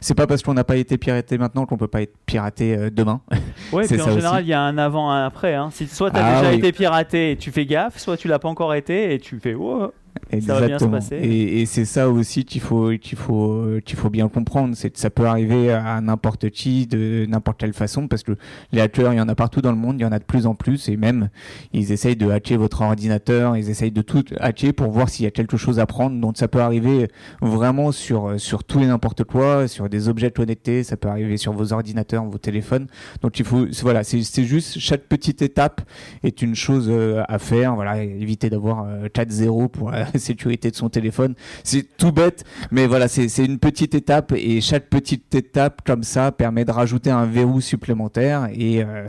C'est 0.00 0.14
pas 0.14 0.26
parce 0.26 0.42
qu'on 0.42 0.54
n'a 0.54 0.64
pas 0.64 0.76
été 0.76 0.96
piraté 0.96 1.36
maintenant 1.36 1.66
qu'on 1.66 1.76
peut 1.76 1.88
pas 1.88 2.02
être 2.02 2.14
piraté 2.24 2.76
euh, 2.76 2.90
demain. 2.90 3.20
Oui, 3.72 3.84
puis 3.86 4.00
en 4.00 4.10
général 4.10 4.44
il 4.44 4.48
y 4.48 4.52
a 4.52 4.60
un 4.60 4.78
avant, 4.78 5.10
un 5.10 5.26
après. 5.26 5.54
Hein. 5.54 5.68
Si 5.72 5.86
soit 5.86 6.10
tu 6.10 6.16
as 6.16 6.24
ah 6.24 6.40
déjà 6.40 6.52
été 6.52 6.72
piraté 6.72 7.32
et 7.32 7.36
tu 7.36 7.52
fais 7.52 7.66
gaffe, 7.66 7.98
soit 7.98 8.16
tu 8.16 8.26
l'as 8.26 8.38
pas 8.38 8.48
encore 8.48 8.74
été 8.74 9.14
et 9.14 9.18
tu 9.18 9.38
fais 9.38 9.54
oh, 9.54 9.92
Exactement. 10.32 10.98
Et, 11.12 11.66
c'est 11.66 11.84
ça 11.84 12.08
aussi 12.08 12.44
qu'il 12.44 12.60
faut, 12.60 12.90
qu'il 13.00 13.18
faut, 13.18 13.64
qu'il 13.84 13.96
faut 13.96 14.10
bien 14.10 14.28
comprendre. 14.28 14.74
C'est 14.76 14.96
ça 14.96 15.10
peut 15.10 15.26
arriver 15.26 15.72
à 15.72 16.00
n'importe 16.00 16.50
qui, 16.50 16.86
de 16.86 17.26
n'importe 17.28 17.58
quelle 17.58 17.72
façon, 17.72 18.08
parce 18.08 18.22
que 18.22 18.32
les 18.72 18.80
hackers, 18.80 19.12
il 19.12 19.16
y 19.16 19.20
en 19.20 19.28
a 19.28 19.34
partout 19.34 19.60
dans 19.60 19.70
le 19.70 19.78
monde, 19.78 19.96
il 19.98 20.02
y 20.02 20.06
en 20.06 20.12
a 20.12 20.18
de 20.18 20.24
plus 20.24 20.46
en 20.46 20.54
plus, 20.54 20.88
et 20.88 20.96
même 20.96 21.28
ils 21.72 21.92
essayent 21.92 22.16
de 22.16 22.30
hacker 22.30 22.58
votre 22.58 22.82
ordinateur, 22.82 23.56
ils 23.56 23.70
essayent 23.70 23.92
de 23.92 24.02
tout 24.02 24.24
hacker 24.38 24.74
pour 24.74 24.90
voir 24.90 25.08
s'il 25.08 25.24
y 25.24 25.28
a 25.28 25.30
quelque 25.30 25.56
chose 25.56 25.78
à 25.78 25.86
prendre. 25.86 26.20
Donc 26.20 26.36
ça 26.36 26.48
peut 26.48 26.60
arriver 26.60 27.08
vraiment 27.40 27.92
sur 27.92 28.40
sur 28.40 28.64
tout 28.64 28.80
et 28.80 28.86
n'importe 28.86 29.24
quoi, 29.24 29.68
sur 29.68 29.88
des 29.88 30.08
objets 30.08 30.30
connectés, 30.30 30.82
ça 30.82 30.96
peut 30.96 31.08
arriver 31.08 31.36
sur 31.36 31.52
vos 31.52 31.72
ordinateurs, 31.72 32.24
vos 32.24 32.38
téléphones. 32.38 32.86
Donc 33.22 33.38
il 33.38 33.44
faut, 33.44 33.66
voilà, 33.82 34.04
c'est 34.04 34.44
juste 34.44 34.78
chaque 34.78 35.02
petite 35.02 35.42
étape 35.42 35.82
est 36.22 36.42
une 36.42 36.54
chose 36.54 36.88
euh, 36.88 37.22
à 37.28 37.38
faire. 37.38 37.74
Voilà, 37.74 38.02
éviter 38.02 38.50
d'avoir 38.50 38.86
4-0 39.14 39.64
euh, 39.64 39.68
pour 39.68 39.90
la 39.90 40.06
sécurité 40.20 40.70
de 40.70 40.76
son 40.76 40.88
téléphone. 40.88 41.34
C'est 41.64 41.96
tout 41.96 42.12
bête, 42.12 42.44
mais 42.70 42.86
voilà, 42.86 43.08
c'est 43.08 43.44
une 43.44 43.58
petite 43.58 43.94
étape 43.94 44.32
et 44.36 44.60
chaque 44.60 44.88
petite 44.88 45.34
étape 45.34 45.82
comme 45.84 46.02
ça 46.02 46.32
permet 46.32 46.64
de 46.64 46.72
rajouter 46.72 47.10
un 47.10 47.26
verrou 47.26 47.60
supplémentaire. 47.60 48.48
Et 48.52 48.82
euh, 48.82 49.06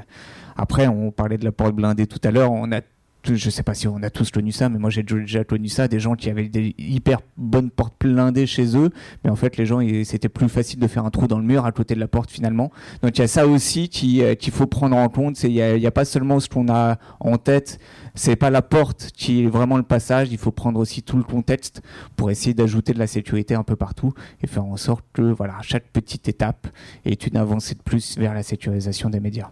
après, 0.58 0.88
on 0.88 1.12
parlait 1.12 1.38
de 1.38 1.46
la 1.46 1.52
porte 1.52 1.76
blindée 1.76 2.08
tout 2.08 2.22
à 2.24 2.32
l'heure, 2.32 2.52
on 2.52 2.72
a 2.72 2.82
je 3.26 3.50
sais 3.50 3.64
pas 3.64 3.74
si 3.74 3.88
on 3.88 4.02
a 4.04 4.10
tous 4.10 4.32
connu 4.32 4.52
ça, 4.52 4.70
mais 4.70 4.80
moi 4.80 4.90
j'ai 4.90 5.04
déjà 5.04 5.44
connu 5.44 5.68
ça, 5.68 5.88
des 5.88 6.00
gens 6.00 6.16
qui 6.16 6.30
avaient 6.30 6.50
des 6.50 6.76
hyper 6.78 7.20
bonnes 7.38 7.70
portes 7.70 7.96
blindées 8.00 8.46
chez 8.46 8.76
eux, 8.78 8.90
mais 9.24 9.30
en 9.30 9.36
fait 9.36 9.58
les 9.58 9.66
gens 9.66 9.80
c'était 10.04 10.30
plus 10.30 10.50
facile 10.50 10.80
de 10.80 10.88
faire 10.88 11.06
un 11.06 11.10
trou 11.10 11.28
dans 11.28 11.38
le 11.38 11.46
mur 11.46 11.66
à 11.66 11.72
côté 11.72 11.96
de 11.96 12.00
la 12.00 12.08
porte 12.08 12.32
finalement. 12.32 12.72
Donc 13.02 13.18
il 13.18 13.22
y 13.22 13.24
a 13.24 13.28
ça 13.28 13.48
aussi 13.48 13.90
euh, 14.22 14.36
qu'il 14.36 14.54
faut 14.54 14.68
prendre 14.68 14.96
en 14.96 15.10
compte. 15.10 15.42
Il 15.44 15.52
n'y 15.52 15.62
a, 15.62 15.88
a, 15.88 15.92
pas 15.92 16.06
seulement 16.06 16.40
ce 16.40 16.50
qu'on 16.50 16.70
a 16.70 16.98
en 17.20 17.38
tête, 17.38 17.80
c'est 18.16 18.36
pas 18.36 18.50
la 18.50 18.62
porte 18.62 19.12
qui 19.14 19.44
est 19.44 19.48
vraiment 19.48 19.78
le 19.78 19.84
passage. 19.84 20.30
Il 20.32 20.38
faut 20.38 20.52
prendre 20.52 20.80
aussi 20.80 21.04
tout 21.04 21.18
le 21.18 21.24
contexte 21.24 21.82
pour 22.16 22.32
essayer 22.32 22.54
d'ajouter 22.54 22.94
de 22.94 23.00
la 23.00 23.08
sécurité 23.08 23.56
un 23.56 23.64
peu 23.64 23.76
partout 23.76 24.14
et 24.42 24.48
faire 24.48 24.66
en 24.66 24.78
sorte 24.78 25.06
que 25.14 25.22
voilà 25.22 25.58
chaque 25.62 25.88
petite 25.90 26.28
étape 26.28 26.68
est 27.06 27.28
une 27.28 27.38
avancée 27.38 27.76
de 27.76 27.82
plus 27.82 28.18
vers 28.18 28.34
la 28.34 28.44
sécurisation 28.44 29.10
des 29.10 29.20
médias. 29.20 29.52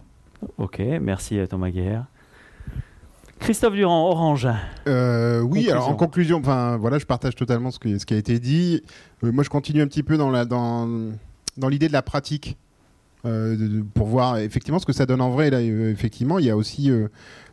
Ok, 0.58 0.80
merci 1.00 1.38
à 1.38 1.46
Thomas 1.46 1.70
Guerre. 1.70 2.06
Christophe 3.40 3.74
Durand, 3.74 4.08
Orange. 4.08 4.48
Euh, 4.86 5.40
oui, 5.40 5.68
alors 5.70 5.88
en 5.88 5.96
conclusion, 5.96 6.38
enfin 6.38 6.76
voilà, 6.76 6.98
je 6.98 7.06
partage 7.06 7.34
totalement 7.34 7.70
ce, 7.70 7.78
ce 7.98 8.06
qui 8.06 8.14
a 8.14 8.16
été 8.16 8.38
dit. 8.38 8.82
Euh, 9.24 9.32
moi, 9.32 9.42
je 9.42 9.48
continue 9.48 9.82
un 9.82 9.86
petit 9.86 10.02
peu 10.02 10.16
dans 10.16 10.30
la 10.30 10.44
dans 10.44 10.88
dans 11.56 11.68
l'idée 11.68 11.88
de 11.88 11.92
la 11.92 12.02
pratique. 12.02 12.56
Euh, 13.26 13.82
pour 13.92 14.06
voir 14.06 14.38
effectivement 14.38 14.78
ce 14.78 14.86
que 14.86 14.94
ça 14.94 15.04
donne 15.04 15.20
en 15.20 15.30
vrai. 15.30 15.50
Là, 15.50 15.60
effectivement, 15.60 16.38
il 16.38 16.46
y 16.46 16.50
a 16.50 16.56
aussi 16.56 16.90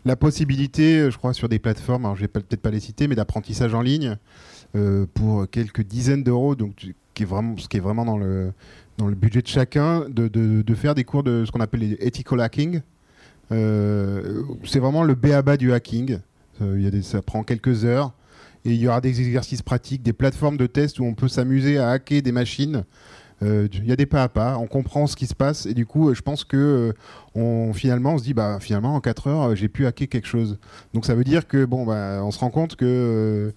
la 0.06 0.16
possibilité, 0.16 1.12
je 1.12 1.18
crois, 1.18 1.34
sur 1.34 1.50
des 1.50 1.60
plateformes, 1.60 2.06
alors 2.06 2.16
je 2.16 2.22
vais 2.22 2.30
peut-être 2.30 2.62
pas 2.62 2.72
les 2.72 2.80
citer, 2.80 3.08
mais 3.08 3.16
d'apprentissage 3.16 3.74
en 3.74 3.82
ligne 3.82 4.18
pour 5.14 5.50
quelques 5.50 5.82
dizaines 5.82 6.24
d'euros, 6.24 6.56
donc 6.56 6.94
qui 7.14 7.24
est 7.24 7.26
vraiment, 7.26 7.58
ce 7.58 7.68
qui 7.68 7.78
est 7.78 7.82
vraiment 7.82 8.06
dans 8.06 8.18
le, 8.18 8.54
dans 8.98 9.08
le 9.08 9.16
budget 9.16 9.42
de 9.42 9.48
chacun, 9.48 10.08
de, 10.08 10.30
de, 10.30 10.62
de 10.62 10.76
faire 10.76 10.96
des 10.96 11.04
cours 11.04 11.24
de 11.24 11.44
ce 11.46 11.52
qu'on 11.52 11.60
appelle 11.60 11.82
les 11.82 11.98
ethical 12.00 12.40
hacking. 12.40 12.82
Euh, 13.52 14.44
c'est 14.66 14.80
vraiment 14.80 15.04
le 15.04 15.16
béaba 15.16 15.58
du 15.58 15.74
hacking. 15.74 16.20
Euh, 16.62 16.80
y 16.80 16.88
a 16.88 17.02
ça 17.02 17.22
prend 17.22 17.44
quelques 17.44 17.86
heures. 17.86 18.14
Et 18.66 18.72
il 18.72 18.78
y 18.78 18.88
aura 18.88 19.00
des 19.00 19.22
exercices 19.22 19.62
pratiques, 19.62 20.04
des 20.04 20.14
plateformes 20.14 20.58
de 20.58 20.68
test 20.68 21.00
où 21.00 21.06
on 21.06 21.14
peut 21.14 21.30
s'amuser 21.30 21.78
à 21.78 21.92
hacker 21.92 22.22
des 22.22 22.32
machines 22.32 22.84
il 23.42 23.48
euh, 23.48 23.68
y 23.84 23.92
a 23.92 23.96
des 23.96 24.08
pas 24.08 24.24
à 24.24 24.30
pas, 24.30 24.58
on 24.58 24.66
comprend 24.66 25.06
ce 25.06 25.16
qui 25.16 25.28
se 25.28 25.36
passe 25.36 25.68
et 25.68 25.76
du 25.76 25.86
coup, 25.86 26.12
je 26.16 26.22
pense 26.22 26.44
que 26.44 26.58
euh, 26.58 26.94
on, 27.36 27.72
finalement, 27.72 28.16
on 28.16 28.18
se 28.18 28.24
dit, 28.24 28.34
bah 28.34 28.58
finalement, 28.60 28.96
en 28.96 29.00
4 29.00 29.28
heures, 29.28 29.56
j'ai 29.56 29.68
pu 29.68 29.86
hacker 29.86 30.10
quelque 30.10 30.28
chose. 30.28 30.58
Donc 30.96 31.06
ça 31.06 31.14
veut 31.14 31.24
dire 31.24 31.48
que, 31.48 31.64
bon, 31.66 31.86
bah, 31.86 32.22
on 32.24 32.32
se 32.32 32.40
rend 32.40 32.50
compte 32.50 32.76
que 32.76 33.54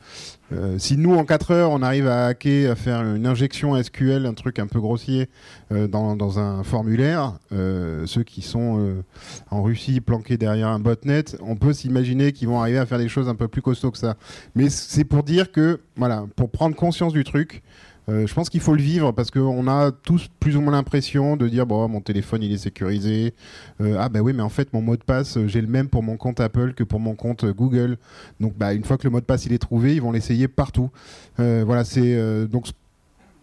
euh, 0.53 0.79
si 0.79 0.99
nous, 0.99 1.15
en 1.15 1.25
4 1.25 1.51
heures, 1.53 1.71
on 1.71 1.81
arrive 1.81 2.09
à 2.09 2.27
hacker, 2.27 2.73
à 2.73 2.75
faire 2.75 3.01
une 3.01 3.27
injection 3.27 3.83
SQL, 3.83 4.27
un 4.27 4.35
truc 4.35 4.59
un 4.59 4.67
peu 4.67 4.81
grossier 4.81 5.31
dans, 5.71 6.15
dans, 6.15 6.39
un 6.39 6.63
formulaire, 6.63 7.39
ceux 7.51 8.25
qui 8.25 8.43
sont 8.43 9.03
en 9.51 9.63
Russie 9.63 10.01
planqués 10.01 10.37
derrière 10.37 10.69
un 10.69 10.81
botnet, 10.81 11.25
on 11.41 11.57
peut 11.57 11.73
s'imaginer 11.73 12.33
qu'ils 12.33 12.49
vont 12.49 12.61
arriver 12.61 12.79
à 12.79 12.87
faire 12.87 12.99
des 12.99 13.09
choses 13.09 13.29
un 13.29 13.35
peu 13.35 13.49
plus 13.49 13.63
costauds 13.63 13.93
que 13.93 13.99
ça. 13.99 14.17
Mais 14.55 14.69
c'est 14.69 15.05
pour 15.05 15.23
dire 15.23 15.53
que, 15.53 15.81
voilà, 15.97 16.25
pour 16.37 16.51
prendre 16.51 16.75
conscience 16.75 17.13
du 17.13 17.25
truc, 17.25 17.63
euh, 18.09 18.27
je 18.27 18.35
pense 18.35 18.49
qu'il 18.51 18.61
faut 18.61 18.75
le 18.75 18.83
vivre 18.83 19.13
parce 19.13 19.31
qu'on 19.31 19.69
a 19.69 19.93
tous 19.93 20.29
plus 20.41 20.57
ou 20.57 20.61
moins 20.61 20.73
l'impression 20.73 21.37
de 21.37 21.49
dire 21.49 21.67
bon 21.67 21.87
mon 21.89 22.01
téléphone 22.01 22.43
il 22.43 22.53
est 22.53 22.59
sécurisé. 22.59 23.35
Euh, 23.81 23.97
ah 23.99 24.09
bah 24.09 24.21
oui 24.21 24.33
mais 24.33 24.43
en 24.43 24.49
fait 24.49 24.73
mon 24.73 24.81
mot 24.81 24.97
de 24.97 25.03
passe 25.03 25.37
euh, 25.37 25.47
j'ai 25.47 25.61
le 25.61 25.67
même 25.67 25.89
pour 25.89 26.03
mon 26.03 26.17
compte 26.17 26.41
Apple 26.41 26.75
que 26.75 26.85
pour 26.85 27.01
mon 27.01 27.15
compte 27.15 27.45
Google. 27.45 27.99
Donc 28.41 28.57
bah 28.57 28.73
une 28.73 28.85
fois 28.85 28.97
que 28.97 29.05
le 29.05 29.11
mot 29.11 29.21
de 29.21 29.25
passe 29.25 29.47
il 29.47 29.53
est 29.53 29.59
trouvé 29.59 29.95
ils 29.95 30.03
vont 30.03 30.13
l'essayer 30.13 30.49
partout. 30.49 30.91
Voilà 31.37 31.85
c'est 31.85 32.47
donc 32.49 32.67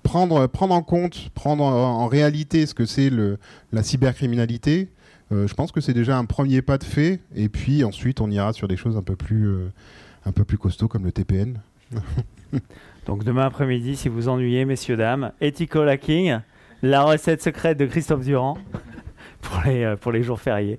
prendre 0.03 0.47
prendre 0.47 0.75
en 0.75 0.83
compte 0.83 1.29
prendre 1.33 1.63
en, 1.63 2.07
réalité 2.07 2.65
ce 2.65 2.73
que 2.73 2.85
c'est 2.85 3.11
la 3.71 3.83
cybercriminalité 3.83 4.89
je 5.31 5.53
pense 5.53 5.71
que 5.71 5.81
c'est 5.81 5.93
déjà 5.93 6.17
un 6.17 6.25
premier 6.25 6.61
pas 6.61 6.77
de 6.77 6.83
fait. 6.83 7.19
Et 7.35 7.49
puis 7.49 7.83
ensuite 7.83 8.21
on 8.21 8.29
ira 8.29 8.53
sur 8.53 8.67
des 8.67 8.77
choses 8.77 8.97
un 8.97 9.01
peu 9.01 9.15
plus 9.15 9.55
un 10.25 10.31
peu 10.31 10.43
plus 10.43 10.57
costauds 10.57 10.87
comme 10.87 11.05
le 11.05 11.11
TPN 11.11 11.59
Donc 13.07 13.23
demain 13.23 13.45
après-midi, 13.45 13.95
si 13.95 14.09
vous 14.09 14.27
ennuyez, 14.27 14.65
messieurs, 14.65 14.97
dames, 14.97 15.31
Ethical 15.39 15.87
Hacking, 15.87 16.39
la 16.83 17.03
recette 17.03 17.41
secrète 17.41 17.77
de 17.77 17.85
Christophe 17.85 18.25
Durand 18.25 18.57
pour 19.41 19.61
les, 19.65 19.85
euh, 19.85 19.95
pour 19.95 20.11
les 20.11 20.23
jours 20.23 20.41
fériés. 20.41 20.77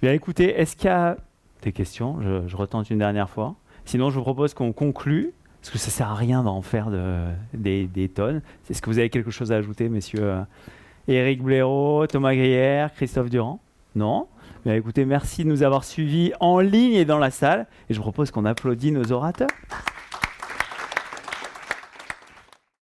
Bien 0.00 0.14
écoutez, 0.14 0.58
est-ce 0.58 0.74
qu'il 0.74 0.86
y 0.86 0.88
a 0.88 1.18
des 1.60 1.72
questions? 1.72 2.16
Je, 2.46 2.56
retente 2.56 2.88
une 2.88 2.98
dernière 2.98 3.28
fois. 3.28 3.56
Sinon, 3.84 4.08
je 4.08 4.16
vous 4.16 4.22
propose 4.22 4.54
qu'on 4.54 4.72
conclue, 4.72 5.34
parce 5.60 5.70
que 5.70 5.76
ça 5.76 5.90
sert 5.90 6.08
à 6.08 6.14
rien 6.14 6.42
d'en 6.42 6.62
faire 6.62 6.88
de, 6.88 7.26
des, 7.52 8.08
tonnes. 8.08 8.40
Est-ce 8.70 8.80
que 8.80 8.88
vous 8.88 8.98
avez 8.98 9.10
quelque 9.10 9.30
chose 9.30 9.52
à 9.52 9.56
ajouter, 9.56 9.90
messieurs 9.90 10.32
Éric 11.08 11.42
Blaireau, 11.42 12.06
Thomas 12.06 12.34
Grière, 12.34 12.90
Christophe 12.94 13.28
Durand? 13.28 13.60
Non? 13.94 14.28
Bien 14.64 14.74
écoutez, 14.74 15.04
merci 15.04 15.44
de 15.44 15.50
nous 15.50 15.62
avoir 15.62 15.84
suivis 15.84 16.32
en 16.40 16.58
ligne 16.58 16.94
et 16.94 17.04
dans 17.04 17.18
la 17.18 17.30
salle. 17.30 17.66
Et 17.90 17.94
je 17.94 17.98
vous 17.98 18.02
propose 18.02 18.30
qu'on 18.30 18.46
applaudisse 18.46 18.92
nos 18.92 19.12
orateurs. 19.12 19.48